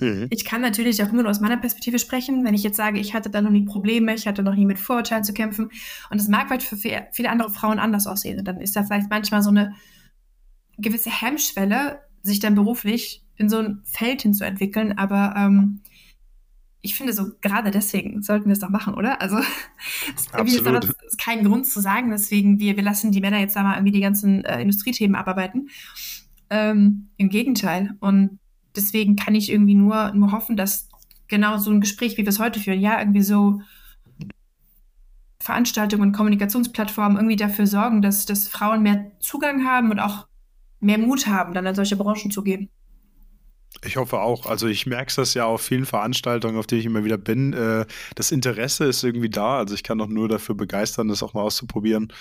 Mhm. 0.00 0.26
Ich 0.30 0.44
kann 0.44 0.60
natürlich 0.60 1.02
auch 1.02 1.10
immer 1.10 1.22
nur 1.22 1.30
aus 1.30 1.40
meiner 1.40 1.56
Perspektive 1.58 1.98
sprechen, 1.98 2.44
wenn 2.44 2.54
ich 2.54 2.64
jetzt 2.64 2.76
sage, 2.76 2.98
ich 2.98 3.14
hatte 3.14 3.30
da 3.30 3.40
noch 3.40 3.50
nie 3.50 3.64
Probleme, 3.64 4.14
ich 4.14 4.26
hatte 4.26 4.42
noch 4.42 4.54
nie 4.54 4.66
mit 4.66 4.78
Vorurteilen 4.78 5.24
zu 5.24 5.32
kämpfen. 5.32 5.70
Und 6.10 6.20
es 6.20 6.28
mag 6.28 6.50
halt 6.50 6.62
für 6.62 6.76
viele 6.76 7.30
andere 7.30 7.50
Frauen 7.50 7.78
anders 7.78 8.06
aussehen. 8.06 8.40
Und 8.40 8.46
dann 8.46 8.60
ist 8.60 8.74
da 8.74 8.82
vielleicht 8.82 9.10
manchmal 9.10 9.42
so 9.42 9.50
eine 9.50 9.74
gewisse 10.78 11.10
Hemmschwelle, 11.10 12.00
sich 12.22 12.40
dann 12.40 12.56
beruflich 12.56 13.24
in 13.36 13.48
so 13.48 13.58
ein 13.58 13.82
Feld 13.84 14.22
hinzuentwickeln. 14.22 14.98
Aber 14.98 15.34
ähm, 15.36 15.82
ich 16.80 16.94
finde 16.94 17.12
so, 17.12 17.32
gerade 17.40 17.70
deswegen 17.70 18.22
sollten 18.22 18.46
wir 18.46 18.52
es 18.52 18.60
doch 18.60 18.68
machen, 18.68 18.94
oder? 18.94 19.20
Also, 19.20 19.38
es 20.14 20.26
ist, 20.26 21.18
kein 21.18 21.44
Grund 21.44 21.66
zu 21.66 21.80
sagen, 21.80 22.10
deswegen, 22.10 22.58
wir, 22.58 22.76
wir 22.76 22.84
lassen 22.84 23.10
die 23.10 23.20
Männer 23.20 23.38
jetzt 23.38 23.56
da 23.56 23.62
mal 23.62 23.74
irgendwie 23.74 23.92
die 23.92 24.00
ganzen 24.00 24.44
äh, 24.44 24.60
Industriethemen 24.60 25.16
abarbeiten. 25.16 25.68
Ähm, 26.50 27.08
Im 27.16 27.28
Gegenteil. 27.28 27.94
Und 28.00 28.38
deswegen 28.76 29.16
kann 29.16 29.34
ich 29.34 29.50
irgendwie 29.50 29.74
nur, 29.74 30.12
nur 30.12 30.32
hoffen, 30.32 30.56
dass 30.56 30.88
genau 31.26 31.58
so 31.58 31.70
ein 31.70 31.80
Gespräch, 31.80 32.12
wie 32.12 32.22
wir 32.22 32.28
es 32.28 32.38
heute 32.38 32.60
führen, 32.60 32.80
ja, 32.80 32.98
irgendwie 32.98 33.22
so 33.22 33.60
Veranstaltungen 35.40 36.02
und 36.02 36.12
Kommunikationsplattformen 36.12 37.16
irgendwie 37.16 37.36
dafür 37.36 37.66
sorgen, 37.66 38.02
dass, 38.02 38.26
dass 38.26 38.48
Frauen 38.48 38.82
mehr 38.82 39.12
Zugang 39.20 39.64
haben 39.64 39.90
und 39.90 39.98
auch 39.98 40.26
mehr 40.80 40.98
Mut 40.98 41.26
haben, 41.26 41.54
dann 41.54 41.66
an 41.66 41.74
solche 41.74 41.96
Branchen 41.96 42.30
zu 42.30 42.42
gehen. 42.42 42.70
Ich 43.84 43.96
hoffe 43.96 44.20
auch. 44.20 44.46
Also 44.46 44.66
ich 44.66 44.86
merke 44.86 45.12
das 45.14 45.34
ja 45.34 45.44
auf 45.46 45.62
vielen 45.62 45.86
Veranstaltungen, 45.86 46.58
auf 46.58 46.66
denen 46.66 46.80
ich 46.80 46.86
immer 46.86 47.04
wieder 47.04 47.18
bin. 47.18 47.52
Äh, 47.52 47.86
das 48.16 48.32
Interesse 48.32 48.86
ist 48.86 49.04
irgendwie 49.04 49.30
da. 49.30 49.58
Also 49.58 49.74
ich 49.74 49.82
kann 49.82 50.00
auch 50.00 50.08
nur 50.08 50.28
dafür 50.28 50.54
begeistern, 50.54 51.08
das 51.08 51.22
auch 51.22 51.34
mal 51.34 51.42
auszuprobieren. 51.42 52.12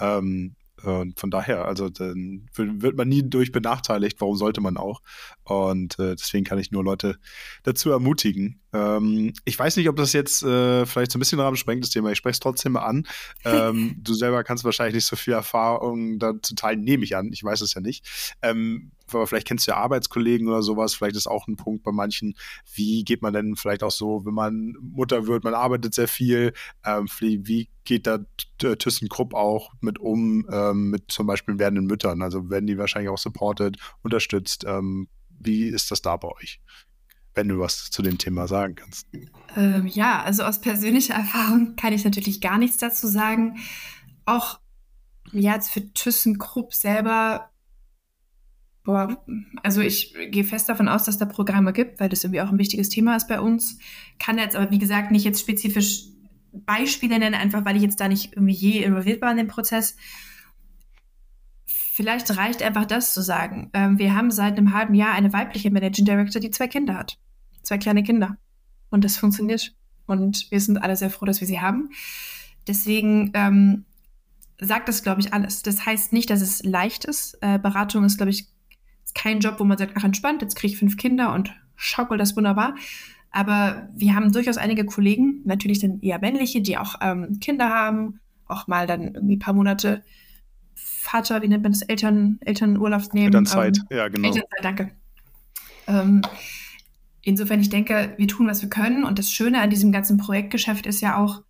Ähm, 0.00 0.56
und 0.82 1.18
von 1.18 1.30
daher, 1.30 1.64
also 1.64 1.88
dann 1.88 2.46
wird 2.54 2.96
man 2.96 3.08
nie 3.08 3.28
durch 3.28 3.50
benachteiligt. 3.50 4.20
Warum 4.20 4.36
sollte 4.36 4.60
man 4.60 4.76
auch? 4.76 5.00
Und 5.42 5.98
äh, 5.98 6.16
deswegen 6.16 6.44
kann 6.44 6.58
ich 6.58 6.70
nur 6.70 6.84
Leute 6.84 7.18
dazu 7.62 7.90
ermutigen. 7.90 8.60
Ähm, 8.74 9.32
ich 9.44 9.58
weiß 9.58 9.76
nicht, 9.78 9.88
ob 9.88 9.96
das 9.96 10.12
jetzt 10.12 10.42
äh, 10.42 10.84
vielleicht 10.84 11.12
so 11.12 11.18
ein 11.18 11.20
bisschen 11.20 11.40
Rahmen 11.40 11.56
sprengt, 11.56 11.82
das 11.82 11.90
Thema. 11.90 12.12
Ich 12.12 12.18
spreche 12.18 12.34
es 12.34 12.40
trotzdem 12.40 12.72
mal 12.72 12.84
an. 12.84 13.06
Ähm, 13.44 13.96
du 14.02 14.12
selber 14.12 14.44
kannst 14.44 14.64
wahrscheinlich 14.64 14.96
nicht 14.96 15.06
so 15.06 15.16
viel 15.16 15.32
Erfahrung 15.32 16.18
dazu 16.18 16.54
teilen, 16.54 16.82
nehme 16.82 17.04
ich 17.04 17.16
an. 17.16 17.30
Ich 17.32 17.42
weiß 17.42 17.62
es 17.62 17.72
ja 17.72 17.80
nicht. 17.80 18.36
Ähm, 18.42 18.92
aber 19.12 19.26
vielleicht 19.26 19.46
kennst 19.46 19.66
du 19.66 19.72
ja 19.72 19.78
Arbeitskollegen 19.78 20.48
oder 20.48 20.62
sowas, 20.62 20.94
vielleicht 20.94 21.16
ist 21.16 21.26
auch 21.26 21.46
ein 21.46 21.56
Punkt 21.56 21.82
bei 21.82 21.92
manchen, 21.92 22.34
wie 22.74 23.04
geht 23.04 23.22
man 23.22 23.32
denn 23.32 23.56
vielleicht 23.56 23.82
auch 23.82 23.90
so, 23.90 24.24
wenn 24.24 24.34
man 24.34 24.76
Mutter 24.80 25.26
wird, 25.26 25.44
man 25.44 25.54
arbeitet 25.54 25.94
sehr 25.94 26.08
viel, 26.08 26.52
ähm, 26.84 27.06
wie 27.20 27.68
geht 27.84 28.06
da 28.06 28.18
ThyssenKrupp 28.58 29.34
auch 29.34 29.72
mit 29.80 29.98
um, 29.98 30.46
ähm, 30.50 30.90
mit 30.90 31.10
zum 31.10 31.26
Beispiel 31.26 31.58
werdenden 31.58 31.86
Müttern? 31.86 32.22
Also 32.22 32.50
werden 32.50 32.66
die 32.66 32.78
wahrscheinlich 32.78 33.10
auch 33.10 33.18
supported, 33.18 33.78
unterstützt? 34.02 34.64
Ähm, 34.66 35.08
wie 35.38 35.64
ist 35.64 35.90
das 35.90 36.02
da 36.02 36.16
bei 36.16 36.28
euch? 36.28 36.60
Wenn 37.34 37.48
du 37.48 37.58
was 37.58 37.90
zu 37.90 38.02
dem 38.02 38.18
Thema 38.18 38.48
sagen 38.48 38.74
kannst. 38.74 39.06
Ähm, 39.56 39.86
ja, 39.86 40.22
also 40.22 40.42
aus 40.42 40.60
persönlicher 40.60 41.14
Erfahrung 41.14 41.76
kann 41.76 41.92
ich 41.92 42.04
natürlich 42.04 42.40
gar 42.40 42.58
nichts 42.58 42.78
dazu 42.78 43.06
sagen. 43.06 43.58
Auch 44.24 44.58
ja, 45.32 45.54
jetzt 45.54 45.70
für 45.70 45.92
ThyssenKrupp 45.92 46.74
selber 46.74 47.50
Boah, 48.86 49.20
also 49.64 49.80
ich 49.80 50.14
gehe 50.30 50.44
fest 50.44 50.68
davon 50.68 50.86
aus, 50.86 51.02
dass 51.02 51.18
da 51.18 51.24
Programme 51.26 51.72
gibt, 51.72 51.98
weil 51.98 52.08
das 52.08 52.22
irgendwie 52.22 52.40
auch 52.40 52.50
ein 52.50 52.58
wichtiges 52.58 52.88
Thema 52.88 53.16
ist 53.16 53.26
bei 53.26 53.40
uns. 53.40 53.78
Kann 54.20 54.38
jetzt 54.38 54.54
aber, 54.54 54.70
wie 54.70 54.78
gesagt, 54.78 55.10
nicht 55.10 55.24
jetzt 55.24 55.40
spezifisch 55.40 56.04
Beispiele 56.52 57.18
nennen, 57.18 57.34
einfach 57.34 57.64
weil 57.64 57.74
ich 57.74 57.82
jetzt 57.82 58.00
da 58.00 58.06
nicht 58.06 58.34
irgendwie 58.34 58.54
je 58.54 58.84
involviert 58.84 59.20
war 59.22 59.32
in 59.32 59.38
dem 59.38 59.48
Prozess. 59.48 59.96
Vielleicht 61.66 62.36
reicht 62.36 62.62
einfach 62.62 62.84
das 62.84 63.12
zu 63.12 63.22
sagen. 63.22 63.70
Ähm, 63.72 63.98
wir 63.98 64.14
haben 64.14 64.30
seit 64.30 64.56
einem 64.56 64.72
halben 64.72 64.94
Jahr 64.94 65.14
eine 65.14 65.32
weibliche 65.32 65.72
Managing 65.72 66.04
Director, 66.04 66.40
die 66.40 66.50
zwei 66.50 66.68
Kinder 66.68 66.94
hat. 66.94 67.18
Zwei 67.64 67.78
kleine 67.78 68.04
Kinder. 68.04 68.38
Und 68.90 69.04
das 69.04 69.16
funktioniert. 69.16 69.74
Und 70.06 70.48
wir 70.52 70.60
sind 70.60 70.78
alle 70.78 70.96
sehr 70.96 71.10
froh, 71.10 71.26
dass 71.26 71.40
wir 71.40 71.48
sie 71.48 71.60
haben. 71.60 71.90
Deswegen 72.68 73.32
ähm, 73.34 73.84
sagt 74.60 74.88
das, 74.88 75.02
glaube 75.02 75.22
ich, 75.22 75.34
alles. 75.34 75.62
Das 75.62 75.84
heißt 75.84 76.12
nicht, 76.12 76.30
dass 76.30 76.40
es 76.40 76.62
leicht 76.62 77.04
ist. 77.04 77.36
Äh, 77.40 77.58
Beratung 77.58 78.04
ist, 78.04 78.18
glaube 78.18 78.30
ich, 78.30 78.46
kein 79.16 79.40
Job, 79.40 79.56
wo 79.58 79.64
man 79.64 79.78
sagt, 79.78 79.94
ach 79.96 80.04
entspannt, 80.04 80.42
jetzt 80.42 80.54
kriege 80.54 80.74
ich 80.74 80.78
fünf 80.78 80.96
Kinder 80.96 81.34
und 81.34 81.52
schaukel 81.74 82.18
das 82.18 82.36
wunderbar. 82.36 82.76
Aber 83.30 83.88
wir 83.94 84.14
haben 84.14 84.30
durchaus 84.30 84.56
einige 84.56 84.84
Kollegen, 84.84 85.40
natürlich 85.44 85.80
dann 85.80 86.00
eher 86.00 86.20
männliche, 86.20 86.60
die 86.60 86.78
auch 86.78 86.96
ähm, 87.00 87.40
Kinder 87.40 87.70
haben, 87.70 88.20
auch 88.46 88.66
mal 88.66 88.86
dann 88.86 89.14
irgendwie 89.14 89.36
ein 89.36 89.40
paar 89.40 89.54
Monate 89.54 90.04
Vater, 90.74 91.42
wie 91.42 91.48
nennt 91.48 91.62
man 91.62 91.72
das, 91.72 91.82
Eltern, 91.82 92.38
Elternurlaub 92.40 93.12
nehmen. 93.14 93.26
Elternzeit, 93.26 93.78
ähm, 93.90 93.96
ja 93.96 94.08
genau. 94.08 94.28
Elternzeit, 94.28 94.60
danke. 94.62 94.90
Ähm, 95.86 96.22
insofern, 97.22 97.60
ich 97.60 97.70
denke, 97.70 98.14
wir 98.16 98.28
tun, 98.28 98.46
was 98.46 98.62
wir 98.62 98.68
können. 98.68 99.04
Und 99.04 99.18
das 99.18 99.30
Schöne 99.30 99.60
an 99.60 99.70
diesem 99.70 99.92
ganzen 99.92 100.18
Projektgeschäft 100.18 100.86
ist 100.86 101.00
ja 101.00 101.16
auch, 101.16 101.42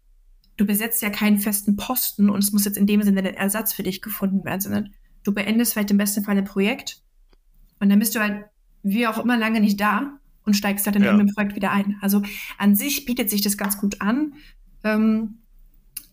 du 0.57 0.67
besetzt 0.67 1.03
ja 1.03 1.11
keinen 1.11 1.39
festen 1.39 1.77
Posten 1.77 2.31
und 2.31 2.43
es 2.43 2.53
muss 2.53 2.65
jetzt 2.65 2.79
in 2.79 2.87
dem 2.87 3.03
Sinne 3.03 3.21
ein 3.21 3.35
Ersatz 3.35 3.73
für 3.73 3.83
dich 3.83 4.03
gefunden 4.03 4.45
werden, 4.45 4.61
sondern 4.61 4.95
du 5.25 5.35
beendest 5.35 5.73
vielleicht 5.73 5.91
im 5.91 5.99
besten 5.99 6.23
Fall 6.25 6.39
ein 6.39 6.45
Projekt 6.45 7.03
und 7.81 7.89
dann 7.89 7.99
bist 7.99 8.15
du 8.15 8.21
halt 8.21 8.45
wie 8.83 9.07
auch 9.07 9.19
immer 9.19 9.37
lange 9.37 9.61
nicht 9.61 9.81
da 9.81 10.19
und 10.45 10.55
steigst 10.55 10.87
halt 10.87 10.97
in 10.97 11.03
ja. 11.03 11.11
irgendeinem 11.11 11.35
Projekt 11.35 11.57
wieder 11.57 11.73
ein. 11.73 11.97
Also 12.01 12.23
an 12.59 12.77
sich 12.77 13.05
bietet 13.05 13.31
sich 13.31 13.43
das 13.43 13.59
ganz 13.59 13.79
gut 13.79 14.01
an. 14.01 14.35
Ähm, 14.85 15.39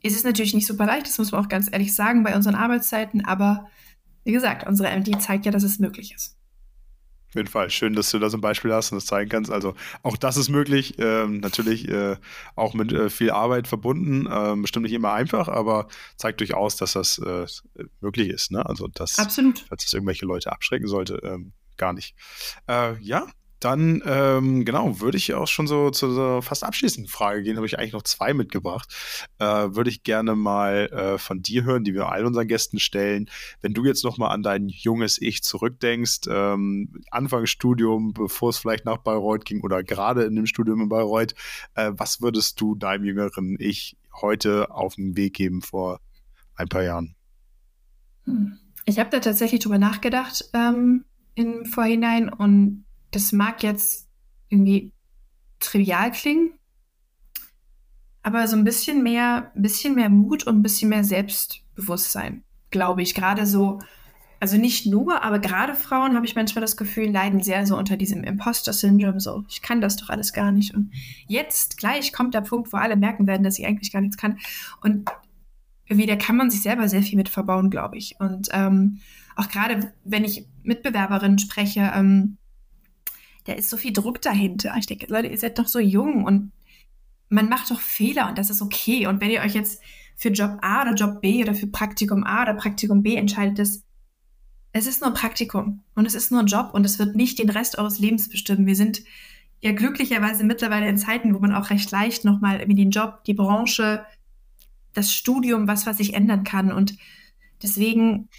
es 0.02 0.16
ist 0.16 0.26
natürlich 0.26 0.54
nicht 0.54 0.68
super 0.68 0.86
leicht, 0.86 1.08
das 1.08 1.18
muss 1.18 1.32
man 1.32 1.44
auch 1.44 1.50
ganz 1.50 1.70
ehrlich 1.72 1.96
sagen, 1.96 2.24
bei 2.24 2.36
unseren 2.36 2.56
Arbeitszeiten, 2.56 3.24
aber 3.24 3.70
wie 4.26 4.32
gesagt, 4.32 4.68
unsere 4.68 4.90
MD 4.90 5.22
zeigt 5.22 5.46
ja, 5.46 5.52
dass 5.52 5.64
es 5.64 5.80
möglich 5.80 6.14
ist. 6.14 6.38
Auf 7.34 7.38
jeden 7.38 7.50
Fall. 7.50 7.72
Schön, 7.72 7.96
dass 7.96 8.12
du 8.12 8.20
da 8.20 8.30
so 8.30 8.38
ein 8.38 8.42
Beispiel 8.42 8.72
hast 8.72 8.92
und 8.92 8.98
das 8.98 9.08
zeigen 9.08 9.28
kannst. 9.28 9.50
Also 9.50 9.74
auch 10.04 10.18
das 10.18 10.38
ist 10.38 10.50
möglich. 10.50 11.00
Ähm, 11.00 11.40
natürlich 11.40 11.90
äh, 11.90 12.18
auch 12.56 12.76
mit 12.76 12.94
äh, 12.94 13.10
viel 13.10 13.32
Arbeit 13.32 13.68
verbunden. 13.68 14.28
Ähm, 14.32 14.62
bestimmt 14.62 14.84
nicht 14.84 14.94
immer 14.94 15.14
einfach, 15.14 15.48
aber 15.48 15.88
zeigt 16.16 16.42
durchaus, 16.42 16.76
dass 16.76 16.94
das 16.94 17.18
äh, 17.18 17.48
möglich 18.02 18.30
ist. 18.30 18.52
Ne? 18.52 18.64
Also 18.64 18.88
das, 18.88 19.18
Absolut. 19.18 19.66
falls 19.68 19.84
das 19.84 19.94
irgendwelche 19.94 20.28
Leute 20.28 20.52
abschrecken 20.52 20.88
sollte, 20.88 21.16
ähm, 21.24 21.54
gar 21.76 21.94
nicht. 21.94 22.14
Äh, 22.68 23.00
ja, 23.00 23.26
dann, 23.64 24.02
ähm, 24.06 24.66
genau, 24.66 25.00
würde 25.00 25.18
ich 25.18 25.34
auch 25.34 25.48
schon 25.48 25.68
so 25.68 25.90
zu 25.90 26.12
so 26.12 26.42
fast 26.42 26.64
abschließenden 26.64 27.10
Frage 27.10 27.44
gehen. 27.44 27.56
Habe 27.58 27.66
ich 27.66 27.80
eigentlich 27.80 27.94
noch 27.94 28.04
zwei 28.04 28.34
mitgebracht. 28.34 28.94
Äh, 29.40 29.46
würde 29.46 29.90
ich 29.90 30.04
gerne 30.04 30.36
mal 30.36 30.90
äh, 30.92 31.18
von 31.18 31.42
dir 31.42 31.64
hören, 31.64 31.84
die 31.84 31.94
wir 31.94 32.10
all 32.10 32.26
unseren 32.26 32.48
Gästen 32.48 32.80
stellen. 32.80 33.30
Wenn 33.62 33.74
du 33.74 33.86
jetzt 33.86 34.04
noch 34.04 34.18
mal 34.18 34.30
an 34.30 34.44
dein 34.44 34.68
junges 34.70 35.22
Ich 35.22 35.44
zurückdenkst, 35.44 36.22
ähm, 36.30 37.02
Anfangsstudium, 37.12 38.14
bevor 38.14 38.50
es 38.50 38.58
vielleicht 38.58 38.86
nach 38.86 38.98
Bayreuth 38.98 39.46
ging 39.46 39.62
oder 39.62 39.84
gerade 39.84 40.24
in 40.24 40.36
dem 40.36 40.46
Studium 40.46 40.82
in 40.82 40.90
Bayreuth, 40.90 41.34
äh, 41.76 41.92
was 41.94 42.22
würdest 42.22 42.60
du 42.60 42.76
deinem 42.76 43.06
jüngeren 43.06 43.56
Ich 43.60 43.98
heute 44.22 44.72
auf 44.72 44.96
den 44.96 45.16
Weg 45.18 45.34
geben 45.36 45.62
vor 45.62 46.00
ein 46.56 46.68
paar 46.68 46.84
Jahren? 46.84 47.16
Hm. 48.26 48.58
Ich 48.86 49.00
habe 49.00 49.10
da 49.10 49.20
tatsächlich 49.20 49.62
drüber 49.62 49.78
nachgedacht 49.78 50.50
ähm, 50.54 51.06
im 51.36 51.66
Vorhinein 51.66 52.30
und 52.30 52.83
das 53.16 53.32
mag 53.32 53.64
jetzt 53.64 54.08
irgendwie 54.50 54.92
trivial 55.60 56.12
klingen, 56.12 56.54
aber 58.22 58.48
so 58.48 58.56
ein 58.56 58.64
bisschen 58.64 59.04
mehr, 59.04 59.52
bisschen 59.56 59.96
mehr 59.96 60.10
Mut 60.10 60.46
und 60.46 60.58
ein 60.58 60.64
bisschen 60.64 60.90
mehr 60.90 61.04
Selbstbewusstsein, 61.04 62.44
glaube 62.72 63.02
ich. 63.02 63.14
Gerade 63.14 63.46
so, 63.46 63.80
also 64.40 64.58
nicht 64.58 64.86
nur, 64.86 65.24
aber 65.24 65.40
gerade 65.40 65.76
Frauen 65.76 66.16
habe 66.16 66.26
ich 66.26 66.36
manchmal 66.36 66.62
das 66.62 66.78
Gefühl, 66.78 67.12
leiden 67.12 67.44
sehr 67.44 67.68
so 67.68 67.78
unter 67.78 67.98
diesem 67.98 68.24
Imposter-Syndrom. 68.24 69.20
So, 69.20 69.44
ich 69.50 69.62
kann 69.62 69.82
das 69.82 69.98
doch 69.98 70.10
alles 70.10 70.32
gar 70.32 70.52
nicht. 70.52 70.74
Und 70.74 70.92
jetzt 71.28 71.78
gleich 71.78 72.14
kommt 72.14 72.34
der 72.34 72.42
Punkt, 72.42 72.72
wo 72.72 72.78
alle 72.78 72.96
merken 72.96 73.28
werden, 73.28 73.44
dass 73.44 73.60
ich 73.60 73.66
eigentlich 73.66 73.92
gar 73.92 74.02
nichts 74.02 74.18
kann. 74.18 74.40
Und 74.82 75.10
irgendwie, 75.86 76.08
da 76.08 76.16
kann 76.16 76.38
man 76.38 76.50
sich 76.50 76.62
selber 76.62 76.88
sehr 76.88 77.04
viel 77.04 77.18
mit 77.18 77.30
verbauen, 77.30 77.70
glaube 77.70 77.98
ich. 77.98 78.16
Und 78.20 78.48
ähm, 78.52 79.00
auch 79.36 79.50
gerade, 79.50 79.94
wenn 80.06 80.24
ich 80.24 80.48
Mitbewerberinnen 80.64 81.40
spreche, 81.40 81.92
ähm, 81.94 82.38
da 83.46 83.54
ist 83.54 83.70
so 83.70 83.78
viel 83.78 83.94
Druck 83.94 84.22
dahinter. 84.22 84.74
Ich 84.78 84.86
denke, 84.86 85.08
Leute, 85.08 85.28
ihr 85.28 85.38
seid 85.38 85.60
doch 85.60 85.68
so 85.68 85.80
jung 85.80 86.24
und 86.24 86.52
man 87.30 87.50
macht 87.50 87.72
doch 87.72 87.82
Fehler 87.82 88.30
und 88.30 88.38
das 88.38 88.50
ist 88.50 88.62
okay. 88.62 89.08
Und 89.08 89.22
wenn 89.22 89.32
ihr 89.32 89.42
euch 89.42 89.54
jetzt 89.54 89.82
für 90.16 90.30
Job 90.30 90.60
A 90.62 90.84
oder 90.84 90.94
Job 90.94 91.22
B 91.22 91.42
oder 91.42 91.56
für 91.56 91.68
Praktikum 91.68 92.24
A 92.24 92.44
oder 92.44 92.54
Praktikum 92.54 93.02
B 93.02 93.16
entscheidet, 93.16 93.60
das 93.60 93.84
es 94.74 94.88
ist 94.88 95.02
nur 95.02 95.14
Praktikum 95.14 95.84
und 95.94 96.08
es 96.08 96.16
ist 96.16 96.32
nur 96.32 96.40
ein 96.40 96.48
Job 96.48 96.72
und 96.74 96.84
es 96.84 96.98
wird 96.98 97.16
nicht 97.16 97.38
den 97.38 97.50
Rest 97.50 97.78
eures 97.78 98.00
Lebens 98.00 98.28
bestimmen. 98.28 98.66
Wir 98.66 98.76
sind 98.76 99.04
ja 99.62 99.72
glücklicherweise 99.72 100.44
mittlerweile 100.44 100.90
in 100.90 100.98
Zeiten, 100.98 101.34
wo 101.36 101.40
man 101.40 101.54
auch 101.54 101.70
recht 101.70 101.92
leicht 101.92 102.26
nochmal 102.26 102.60
irgendwie 102.60 102.82
den 102.82 102.90
Job, 102.90 103.24
die 103.26 103.36
Branche, 103.36 104.04
das 104.94 105.14
Studium, 105.14 105.68
was, 105.68 105.86
was 105.86 105.98
sich 105.98 106.16
ändern 106.16 106.44
kann. 106.44 106.72
Und 106.72 106.98
deswegen 107.62 108.30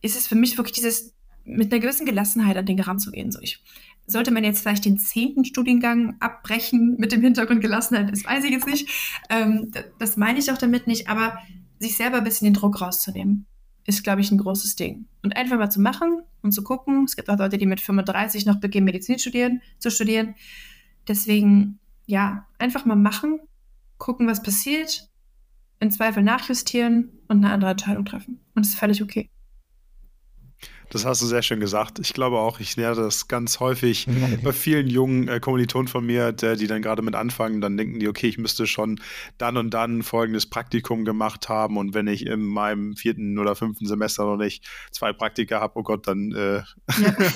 ist 0.00 0.16
es 0.16 0.26
für 0.26 0.36
mich 0.36 0.56
wirklich 0.56 0.74
dieses, 0.74 1.14
mit 1.44 1.70
einer 1.70 1.80
gewissen 1.80 2.06
Gelassenheit 2.06 2.56
an 2.56 2.66
Dinge 2.66 2.86
ranzugehen. 2.86 3.30
So 3.30 3.40
ich, 3.42 3.62
sollte 4.06 4.30
man 4.30 4.44
jetzt 4.44 4.60
vielleicht 4.60 4.84
den 4.84 4.98
zehnten 4.98 5.44
Studiengang 5.44 6.16
abbrechen 6.20 6.96
mit 6.98 7.12
dem 7.12 7.22
Hintergrund 7.22 7.60
Gelassenheit, 7.60 8.12
das 8.12 8.24
weiß 8.24 8.44
ich 8.44 8.50
jetzt 8.50 8.66
nicht. 8.66 8.88
Ähm, 9.30 9.70
das 9.98 10.16
meine 10.16 10.38
ich 10.38 10.50
auch 10.52 10.58
damit 10.58 10.86
nicht, 10.86 11.08
aber 11.08 11.38
sich 11.78 11.96
selber 11.96 12.18
ein 12.18 12.24
bisschen 12.24 12.46
den 12.46 12.54
Druck 12.54 12.80
rauszunehmen 12.80 13.46
ist, 13.86 14.02
glaube 14.02 14.20
ich, 14.20 14.30
ein 14.30 14.38
großes 14.38 14.76
Ding. 14.76 15.06
Und 15.22 15.36
einfach 15.36 15.58
mal 15.58 15.70
zu 15.70 15.80
machen 15.80 16.22
und 16.42 16.52
zu 16.52 16.62
gucken. 16.62 17.04
Es 17.04 17.16
gibt 17.16 17.28
auch 17.28 17.38
Leute, 17.38 17.58
die 17.58 17.66
mit 17.66 17.80
35 17.80 18.46
noch 18.46 18.60
beginnen, 18.60 18.86
Medizin 18.86 19.18
studieren, 19.18 19.60
zu 19.78 19.90
studieren. 19.90 20.34
Deswegen, 21.06 21.78
ja, 22.06 22.46
einfach 22.58 22.84
mal 22.86 22.96
machen, 22.96 23.40
gucken, 23.98 24.26
was 24.26 24.42
passiert, 24.42 25.10
in 25.80 25.90
Zweifel 25.90 26.22
nachjustieren 26.22 27.10
und 27.28 27.44
eine 27.44 27.52
andere 27.52 27.72
Entscheidung 27.72 28.04
treffen. 28.04 28.40
Und 28.54 28.62
es 28.62 28.70
ist 28.70 28.78
völlig 28.78 29.02
okay. 29.02 29.28
Das 30.94 31.04
hast 31.04 31.20
du 31.22 31.26
sehr 31.26 31.42
schön 31.42 31.58
gesagt. 31.58 31.98
Ich 31.98 32.12
glaube 32.12 32.38
auch, 32.38 32.60
ich 32.60 32.76
lehre 32.76 32.94
das 32.94 33.26
ganz 33.26 33.58
häufig 33.58 34.06
bei 34.44 34.52
vielen 34.52 34.86
jungen 34.86 35.26
äh, 35.26 35.40
Kommilitonen 35.40 35.88
von 35.88 36.06
mir, 36.06 36.30
der, 36.30 36.54
die 36.54 36.68
dann 36.68 36.82
gerade 36.82 37.02
mit 37.02 37.16
anfangen, 37.16 37.60
dann 37.60 37.76
denken 37.76 37.98
die, 37.98 38.06
okay, 38.06 38.28
ich 38.28 38.38
müsste 38.38 38.68
schon 38.68 39.00
dann 39.36 39.56
und 39.56 39.74
dann 39.74 40.04
folgendes 40.04 40.46
Praktikum 40.46 41.04
gemacht 41.04 41.48
haben 41.48 41.78
und 41.78 41.94
wenn 41.94 42.06
ich 42.06 42.26
in 42.26 42.42
meinem 42.42 42.94
vierten 42.94 43.40
oder 43.40 43.56
fünften 43.56 43.86
Semester 43.86 44.24
noch 44.24 44.36
nicht 44.36 44.68
zwei 44.92 45.12
Praktika 45.12 45.60
habe, 45.60 45.80
oh 45.80 45.82
Gott, 45.82 46.06
dann, 46.06 46.30
äh, 46.30 46.58
ja, 46.58 46.64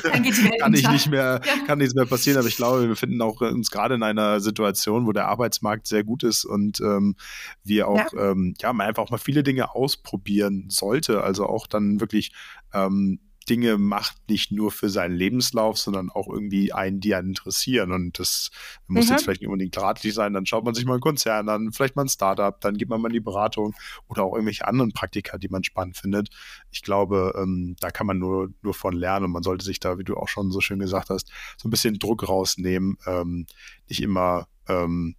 dann 0.05 0.23
kann 0.61 0.75
ich 0.75 0.89
nicht 0.89 1.11
mehr, 1.11 1.41
ja. 1.45 1.67
kann 1.67 1.79
nichts 1.79 1.97
mehr 1.97 2.07
passieren. 2.07 2.39
Aber 2.39 2.47
ich 2.47 2.57
glaube, 2.57 2.83
wir 2.83 2.89
befinden 2.89 3.21
auch 3.23 3.41
uns 3.41 3.73
gerade 3.73 3.97
in 3.97 4.05
einer 4.05 4.39
Situation, 4.39 5.05
wo 5.05 5.11
der 5.11 5.27
Arbeitsmarkt 5.27 5.89
sehr 5.89 6.05
gut 6.05 6.23
ist 6.23 6.45
und 6.45 6.81
ähm, 6.81 7.17
wir 7.65 7.89
auch, 7.89 8.13
ja. 8.13 8.31
Ähm, 8.31 8.55
ja, 8.61 8.73
man 8.73 8.87
einfach 8.87 9.03
auch 9.03 9.11
mal 9.11 9.19
viele 9.19 9.43
Dinge 9.43 9.75
ausprobieren 9.75 10.67
sollte. 10.69 11.25
Also 11.25 11.47
auch 11.47 11.67
dann 11.67 11.99
wirklich 11.99 12.31
ähm, 12.73 13.19
Dinge 13.49 13.79
macht, 13.79 14.17
nicht 14.29 14.53
nur 14.53 14.71
für 14.71 14.89
seinen 14.89 15.17
Lebenslauf, 15.17 15.79
sondern 15.79 16.11
auch 16.11 16.29
irgendwie 16.29 16.73
einen, 16.73 17.01
die 17.01 17.15
einen 17.15 17.31
interessieren. 17.31 17.93
Und 17.93 18.19
das 18.19 18.51
muss 18.87 19.07
mhm. 19.07 19.13
jetzt 19.13 19.25
vielleicht 19.25 19.41
nicht 19.41 19.49
unbedingt 19.49 19.77
ratlich 19.79 20.15
sein. 20.15 20.33
Dann 20.33 20.47
schaut 20.47 20.65
man 20.65 20.75
sich 20.75 20.85
mal 20.85 20.95
einen 20.95 21.01
Konzern 21.01 21.49
an, 21.49 21.73
vielleicht 21.73 21.97
mal 21.97 22.03
ein 22.03 22.09
Startup, 22.09 22.61
dann 22.61 22.77
geht 22.77 22.89
man 22.89 23.01
mal 23.01 23.09
in 23.09 23.15
die 23.15 23.21
Beratung 23.21 23.75
oder 24.09 24.25
auch 24.25 24.33
irgendwelche 24.35 24.67
anderen 24.67 24.93
Praktika, 24.93 25.39
die 25.39 25.49
man 25.49 25.65
spannend 25.65 25.97
findet. 25.97 26.29
Ich 26.71 26.83
glaube, 26.83 27.35
ähm, 27.37 27.77
da 27.81 27.91
kann 27.91 28.07
man 28.07 28.19
nur, 28.19 28.51
nur 28.63 28.75
von 28.75 28.95
lernen 28.95 29.27
und 29.27 29.33
man 29.33 29.43
sollte 29.43 29.65
sich 29.65 29.81
da, 29.81 29.99
wie 29.99 30.05
du 30.05 30.17
auch 30.17 30.29
schon 30.29 30.51
so 30.51 30.61
schön 30.61 30.79
gesagt 30.79 31.11
hast, 31.11 31.31
so 31.57 31.69
ein 31.69 31.71
bisschen 31.71 31.99
Druck 31.99 32.29
rausnehmen. 32.29 32.99
Ähm, 33.07 33.47
nicht 33.89 34.03
immer 34.03 34.49
ähm, 34.69 35.17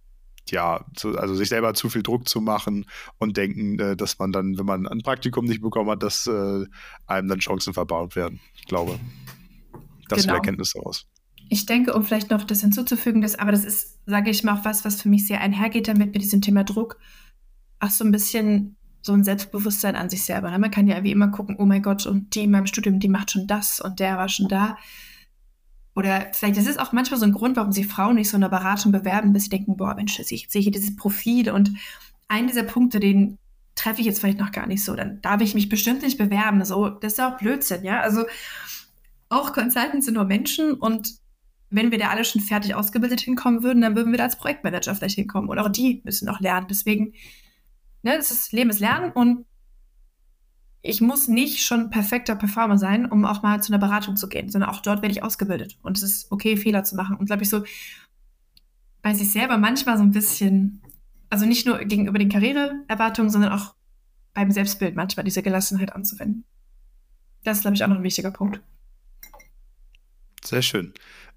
ja, 0.50 0.84
zu, 0.94 1.18
also 1.18 1.34
sich 1.34 1.48
selber 1.48 1.74
zu 1.74 1.88
viel 1.88 2.02
Druck 2.02 2.28
zu 2.28 2.40
machen 2.40 2.86
und 3.18 3.36
denken, 3.36 3.78
äh, 3.78 3.96
dass 3.96 4.18
man 4.18 4.32
dann, 4.32 4.58
wenn 4.58 4.66
man 4.66 4.86
ein 4.86 5.02
Praktikum 5.02 5.44
nicht 5.44 5.62
bekommen 5.62 5.90
hat, 5.90 6.02
dass 6.02 6.26
äh, 6.26 6.64
einem 7.06 7.28
dann 7.28 7.38
Chancen 7.38 7.74
verbaut 7.74 8.16
werden. 8.16 8.40
Ich 8.54 8.66
glaube, 8.66 8.98
das 9.72 9.80
genau. 10.08 10.18
ist 10.18 10.26
die 10.26 10.30
Erkenntnis 10.30 10.72
daraus. 10.72 11.06
Ich 11.48 11.66
denke, 11.66 11.94
um 11.94 12.04
vielleicht 12.04 12.30
noch 12.30 12.44
das 12.44 12.60
hinzuzufügen, 12.60 13.22
dass, 13.22 13.34
aber 13.36 13.50
das 13.50 13.64
ist, 13.64 13.98
sage 14.06 14.30
ich 14.30 14.44
mal, 14.44 14.58
auch 14.58 14.64
was, 14.64 14.84
was 14.84 15.02
für 15.02 15.08
mich 15.08 15.26
sehr 15.26 15.40
einhergeht 15.40 15.88
damit, 15.88 16.12
mit 16.12 16.22
diesem 16.22 16.40
Thema 16.40 16.62
Druck, 16.62 16.98
auch 17.80 17.90
so 17.90 18.04
ein 18.04 18.12
bisschen 18.12 18.76
so 19.02 19.12
ein 19.12 19.24
Selbstbewusstsein 19.24 19.96
an 19.96 20.10
sich 20.10 20.24
selber. 20.24 20.50
Ne? 20.50 20.58
Man 20.58 20.70
kann 20.70 20.86
ja 20.86 21.02
wie 21.02 21.10
immer 21.10 21.28
gucken, 21.28 21.56
oh 21.58 21.64
mein 21.64 21.82
Gott, 21.82 22.06
und 22.06 22.34
die 22.34 22.44
in 22.44 22.50
meinem 22.50 22.66
Studium, 22.66 23.00
die 23.00 23.08
macht 23.08 23.32
schon 23.32 23.46
das 23.46 23.80
und 23.80 23.98
der 23.98 24.16
war 24.16 24.28
schon 24.28 24.48
da. 24.48 24.76
Oder 26.00 26.28
vielleicht 26.32 26.56
ist 26.56 26.66
es 26.66 26.78
auch 26.78 26.92
manchmal 26.92 27.20
so 27.20 27.26
ein 27.26 27.32
Grund, 27.32 27.58
warum 27.58 27.72
sich 27.72 27.86
Frauen 27.86 28.14
nicht 28.14 28.30
so 28.30 28.38
eine 28.38 28.48
Beratung 28.48 28.90
bewerben, 28.90 29.34
bis 29.34 29.44
sie 29.44 29.50
denken, 29.50 29.76
boah, 29.76 29.94
Mensch, 29.94 30.18
ich 30.18 30.46
sehe 30.48 30.62
hier 30.62 30.72
dieses 30.72 30.96
Profil 30.96 31.50
und 31.50 31.72
einen 32.26 32.46
dieser 32.46 32.62
Punkte, 32.62 33.00
den 33.00 33.36
treffe 33.74 34.00
ich 34.00 34.06
jetzt 34.06 34.18
vielleicht 34.18 34.38
noch 34.38 34.50
gar 34.50 34.66
nicht 34.66 34.82
so, 34.82 34.96
dann 34.96 35.20
darf 35.20 35.42
ich 35.42 35.54
mich 35.54 35.68
bestimmt 35.68 36.00
nicht 36.00 36.16
bewerben. 36.16 36.64
So, 36.64 36.88
das 36.88 37.12
ist 37.12 37.18
ja 37.18 37.30
auch 37.30 37.36
Blödsinn, 37.36 37.84
ja. 37.84 38.00
Also 38.00 38.24
auch 39.28 39.52
Consultants 39.52 40.06
sind 40.06 40.14
nur 40.14 40.24
Menschen 40.24 40.72
und 40.72 41.18
wenn 41.68 41.90
wir 41.90 41.98
da 41.98 42.08
alle 42.08 42.24
schon 42.24 42.40
fertig 42.40 42.74
ausgebildet 42.74 43.20
hinkommen 43.20 43.62
würden, 43.62 43.82
dann 43.82 43.94
würden 43.94 44.10
wir 44.10 44.16
da 44.16 44.24
als 44.24 44.38
Projektmanager 44.38 44.94
vielleicht 44.94 45.16
hinkommen. 45.16 45.50
Und 45.50 45.58
auch 45.58 45.68
die 45.68 46.00
müssen 46.02 46.24
noch 46.24 46.40
lernen. 46.40 46.66
Deswegen, 46.70 47.12
ne, 48.02 48.16
das 48.16 48.30
ist 48.30 48.52
Leben 48.54 48.70
ist 48.70 48.80
Lernen 48.80 49.12
und 49.12 49.44
ich 50.82 51.00
muss 51.00 51.28
nicht 51.28 51.64
schon 51.64 51.90
perfekter 51.90 52.34
Performer 52.34 52.78
sein, 52.78 53.06
um 53.06 53.24
auch 53.24 53.42
mal 53.42 53.62
zu 53.62 53.72
einer 53.72 53.80
Beratung 53.80 54.16
zu 54.16 54.28
gehen, 54.28 54.48
sondern 54.48 54.70
auch 54.70 54.80
dort 54.80 55.02
werde 55.02 55.12
ich 55.12 55.22
ausgebildet. 55.22 55.78
Und 55.82 55.96
es 55.96 56.02
ist 56.02 56.32
okay, 56.32 56.56
Fehler 56.56 56.84
zu 56.84 56.96
machen. 56.96 57.16
Und 57.16 57.26
glaube 57.26 57.42
ich 57.42 57.50
so, 57.50 57.64
bei 59.02 59.14
sich 59.14 59.30
selber 59.30 59.58
manchmal 59.58 59.98
so 59.98 60.02
ein 60.02 60.12
bisschen, 60.12 60.82
also 61.28 61.44
nicht 61.44 61.66
nur 61.66 61.78
gegenüber 61.78 62.18
den 62.18 62.30
Karriereerwartungen, 62.30 63.30
sondern 63.30 63.52
auch 63.52 63.74
beim 64.32 64.50
Selbstbild 64.50 64.96
manchmal 64.96 65.24
diese 65.24 65.42
Gelassenheit 65.42 65.92
anzuwenden. 65.94 66.44
Das 67.44 67.58
ist, 67.58 67.62
glaube 67.62 67.74
ich, 67.74 67.84
auch 67.84 67.88
noch 67.88 67.96
ein 67.96 68.02
wichtiger 68.02 68.30
Punkt. 68.30 68.60
Sehr 70.44 70.62
schön. 70.62 70.94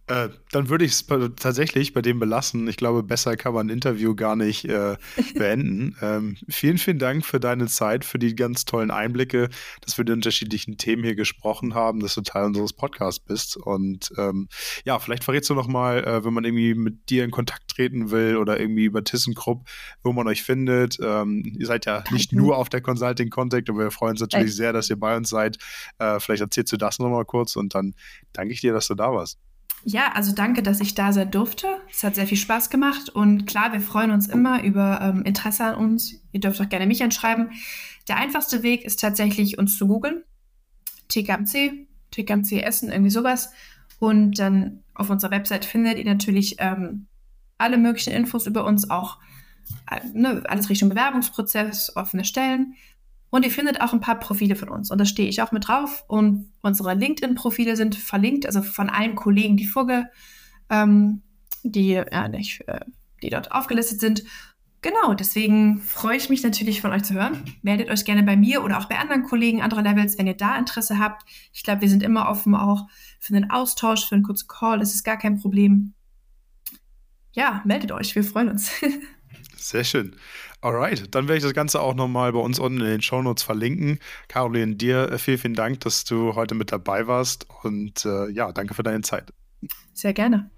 Äh, 0.08 0.30
dann 0.52 0.68
würde 0.68 0.84
ich 0.84 0.92
es 0.92 1.08
tatsächlich 1.38 1.94
bei 1.94 2.02
dem 2.02 2.20
belassen. 2.20 2.68
Ich 2.68 2.76
glaube, 2.76 3.04
besser 3.04 3.38
kann 3.38 3.54
man 3.54 3.68
ein 3.68 3.70
Interview 3.70 4.16
gar 4.16 4.36
nicht 4.36 4.66
äh, 4.66 4.98
beenden. 5.36 5.96
ähm, 6.02 6.36
vielen, 6.50 6.78
vielen 6.78 7.00
Dank 7.00 7.26
für 7.26 7.40
deine 7.40 7.68
Zeit, 7.68 8.04
für 8.04 8.20
die 8.20 8.36
ganz 8.36 8.66
tollen 8.66 8.92
Einblicke, 8.92 9.50
dass 9.80 9.98
wir 9.98 10.04
die 10.04 10.12
unterschiedlichen 10.12 10.78
Themen 10.78 11.04
hier 11.04 11.16
gesprochen 11.16 11.74
haben, 11.74 12.02
dass 12.02 12.16
du 12.16 12.22
Teil 12.22 12.44
unseres 12.46 12.74
Podcasts 12.74 13.22
bist. 13.22 13.56
Und 13.56 14.12
ähm, 14.18 14.50
ja, 14.84 15.00
vielleicht 15.00 15.24
verrätst 15.24 15.50
du 15.50 15.56
noch 15.56 15.68
mal, 15.68 16.04
äh, 16.04 16.26
wenn 16.26 16.34
man 16.34 16.44
irgendwie 16.44 16.76
mit 16.76 17.10
dir 17.10 17.24
in 17.24 17.32
Kontakt 17.32 17.70
treten 17.70 18.12
will 18.12 18.36
oder 18.36 18.60
irgendwie 18.60 18.86
über 18.86 19.06
ThyssenKrupp, 19.06 19.66
wo 20.04 20.12
man 20.12 20.28
euch 20.28 20.44
findet. 20.44 20.98
Ähm, 21.02 21.44
ihr 21.58 21.66
seid 21.66 21.86
ja 21.86 22.04
nicht 22.12 22.34
nur 22.34 22.58
auf 22.58 22.68
der 22.68 22.82
Consulting 22.82 23.30
Contact, 23.30 23.70
aber 23.70 23.80
wir 23.80 23.92
freuen 23.92 24.12
uns 24.12 24.22
natürlich 24.22 24.54
sehr, 24.54 24.74
dass 24.74 24.90
ihr 24.90 25.00
bei 25.00 25.16
uns 25.16 25.30
seid. 25.30 25.60
Äh, 25.98 26.20
vielleicht 26.20 26.42
erzählst 26.42 26.74
du 26.74 26.78
das 26.78 27.00
noch 27.00 27.10
mal 27.10 27.24
kurz 27.24 27.56
und 27.56 27.74
dann 27.74 27.94
danke 28.34 28.54
ich 28.54 28.60
dir, 28.60 28.74
dass 28.74 28.88
du 28.88 28.96
da 28.96 29.14
warst. 29.14 29.40
Ja, 29.86 30.14
also 30.14 30.34
danke, 30.34 30.64
dass 30.64 30.80
ich 30.80 30.96
da 30.96 31.12
sein 31.12 31.30
durfte. 31.30 31.68
Es 31.92 32.04
hat 32.04 32.16
sehr 32.16 32.28
viel 32.28 32.38
Spaß 32.38 32.70
gemacht 32.70 33.10
und 33.10 33.46
klar, 33.46 33.74
wir 33.74 33.82
freuen 33.82 34.12
uns 34.12 34.28
immer 34.28 34.64
über 34.64 35.02
ähm, 35.02 35.24
Interesse 35.24 35.66
an 35.66 35.76
uns. 35.76 36.22
Ihr 36.32 36.40
dürft 36.40 36.62
auch 36.62 36.70
gerne 36.70 36.88
mich 36.88 37.04
anschreiben. 37.04 37.52
Der 38.08 38.18
einfachste 38.18 38.64
Weg 38.64 38.86
ist 38.86 39.02
tatsächlich, 39.02 39.58
uns 39.58 39.78
zu 39.78 39.88
googeln. 39.88 40.24
TKMC, 41.10 41.88
TKMC 42.12 42.62
Essen, 42.62 42.92
irgendwie 42.92 43.12
sowas. 43.12 43.52
Und 44.00 44.40
dann 44.40 44.84
auf 44.94 45.10
unserer 45.10 45.32
Website 45.32 45.66
findet 45.66 45.98
ihr 45.98 46.06
natürlich 46.06 46.56
ähm, 46.60 47.08
alle 47.58 47.78
möglichen 47.78 48.14
Infos 48.14 48.48
über 48.48 48.66
uns, 48.66 48.90
auch 48.90 49.20
äh, 49.92 50.00
ne, 50.14 50.44
alles 50.48 50.70
Richtung 50.70 50.90
Bewerbungsprozess, 50.90 51.96
offene 51.96 52.24
Stellen. 52.24 52.76
Und 53.34 53.44
ihr 53.44 53.50
findet 53.50 53.82
auch 53.82 53.94
ein 53.94 54.00
paar 54.00 54.20
Profile 54.20 54.56
von 54.56 54.70
uns. 54.70 54.92
Und 54.92 55.00
da 55.00 55.06
stehe 55.06 55.28
ich 55.28 55.42
auch 55.42 55.52
mit 55.52 55.68
drauf. 55.68 56.04
Und 56.08 56.52
unsere 56.62 56.94
LinkedIn-Profile 56.94 57.76
sind 57.76 57.96
verlinkt, 57.96 58.46
also 58.46 58.62
von 58.62 58.92
allen 58.92 59.16
Kollegen, 59.16 59.58
die 59.58 59.66
vorge, 59.66 60.06
ähm, 60.70 61.24
die, 61.64 61.94
ja, 61.94 62.28
nicht, 62.28 62.62
äh, 62.68 62.82
die 63.24 63.32
dort 63.32 63.52
aufgelistet 63.52 64.00
sind. 64.00 64.24
Genau, 64.84 65.16
deswegen 65.16 65.80
freue 65.80 66.16
ich 66.16 66.30
mich 66.30 66.44
natürlich 66.44 66.80
von 66.80 66.92
euch 66.92 67.02
zu 67.06 67.16
hören. 67.16 67.44
Meldet 67.64 67.90
euch 67.90 68.06
gerne 68.06 68.22
bei 68.22 68.38
mir 68.38 68.64
oder 68.64 68.78
auch 68.78 68.86
bei 68.86 69.00
anderen 69.00 69.24
Kollegen 69.24 69.64
anderer 69.64 69.82
Levels, 69.82 70.20
wenn 70.20 70.28
ihr 70.28 70.38
da 70.38 70.56
Interesse 70.56 71.00
habt. 71.00 71.28
Ich 71.54 71.64
glaube, 71.64 71.82
wir 71.82 71.90
sind 71.90 72.04
immer 72.04 72.30
offen 72.30 72.54
auch 72.54 72.88
für 73.20 73.36
einen 73.36 73.50
Austausch, 73.50 74.08
für 74.08 74.14
einen 74.14 74.24
kurzen 74.24 74.48
Call. 74.48 74.78
Das 74.78 74.94
ist 74.94 75.04
gar 75.04 75.18
kein 75.18 75.40
Problem. 75.40 75.96
Ja, 77.32 77.64
meldet 77.66 77.92
euch, 77.94 78.14
wir 78.14 78.24
freuen 78.24 78.50
uns. 78.50 78.70
Sehr 79.58 79.84
schön. 79.84 80.16
Alright, 80.64 81.14
dann 81.14 81.28
werde 81.28 81.40
ich 81.40 81.44
das 81.44 81.54
Ganze 81.54 81.82
auch 81.82 81.94
nochmal 81.94 82.32
bei 82.32 82.40
uns 82.40 82.58
unten 82.58 82.80
in 82.80 82.86
den 82.86 83.02
Shownotes 83.02 83.44
verlinken. 83.44 84.00
Caroline, 84.30 84.76
dir 84.76 85.12
äh, 85.12 85.18
vielen, 85.18 85.38
vielen 85.38 85.54
Dank, 85.56 85.82
dass 85.82 86.06
du 86.06 86.36
heute 86.36 86.56
mit 86.56 86.72
dabei 86.72 87.06
warst 87.06 87.46
und 87.64 88.06
äh, 88.06 88.30
ja, 88.30 88.50
danke 88.54 88.74
für 88.74 88.84
deine 88.84 89.02
Zeit. 89.02 89.34
Sehr 89.94 90.14
gerne. 90.14 90.50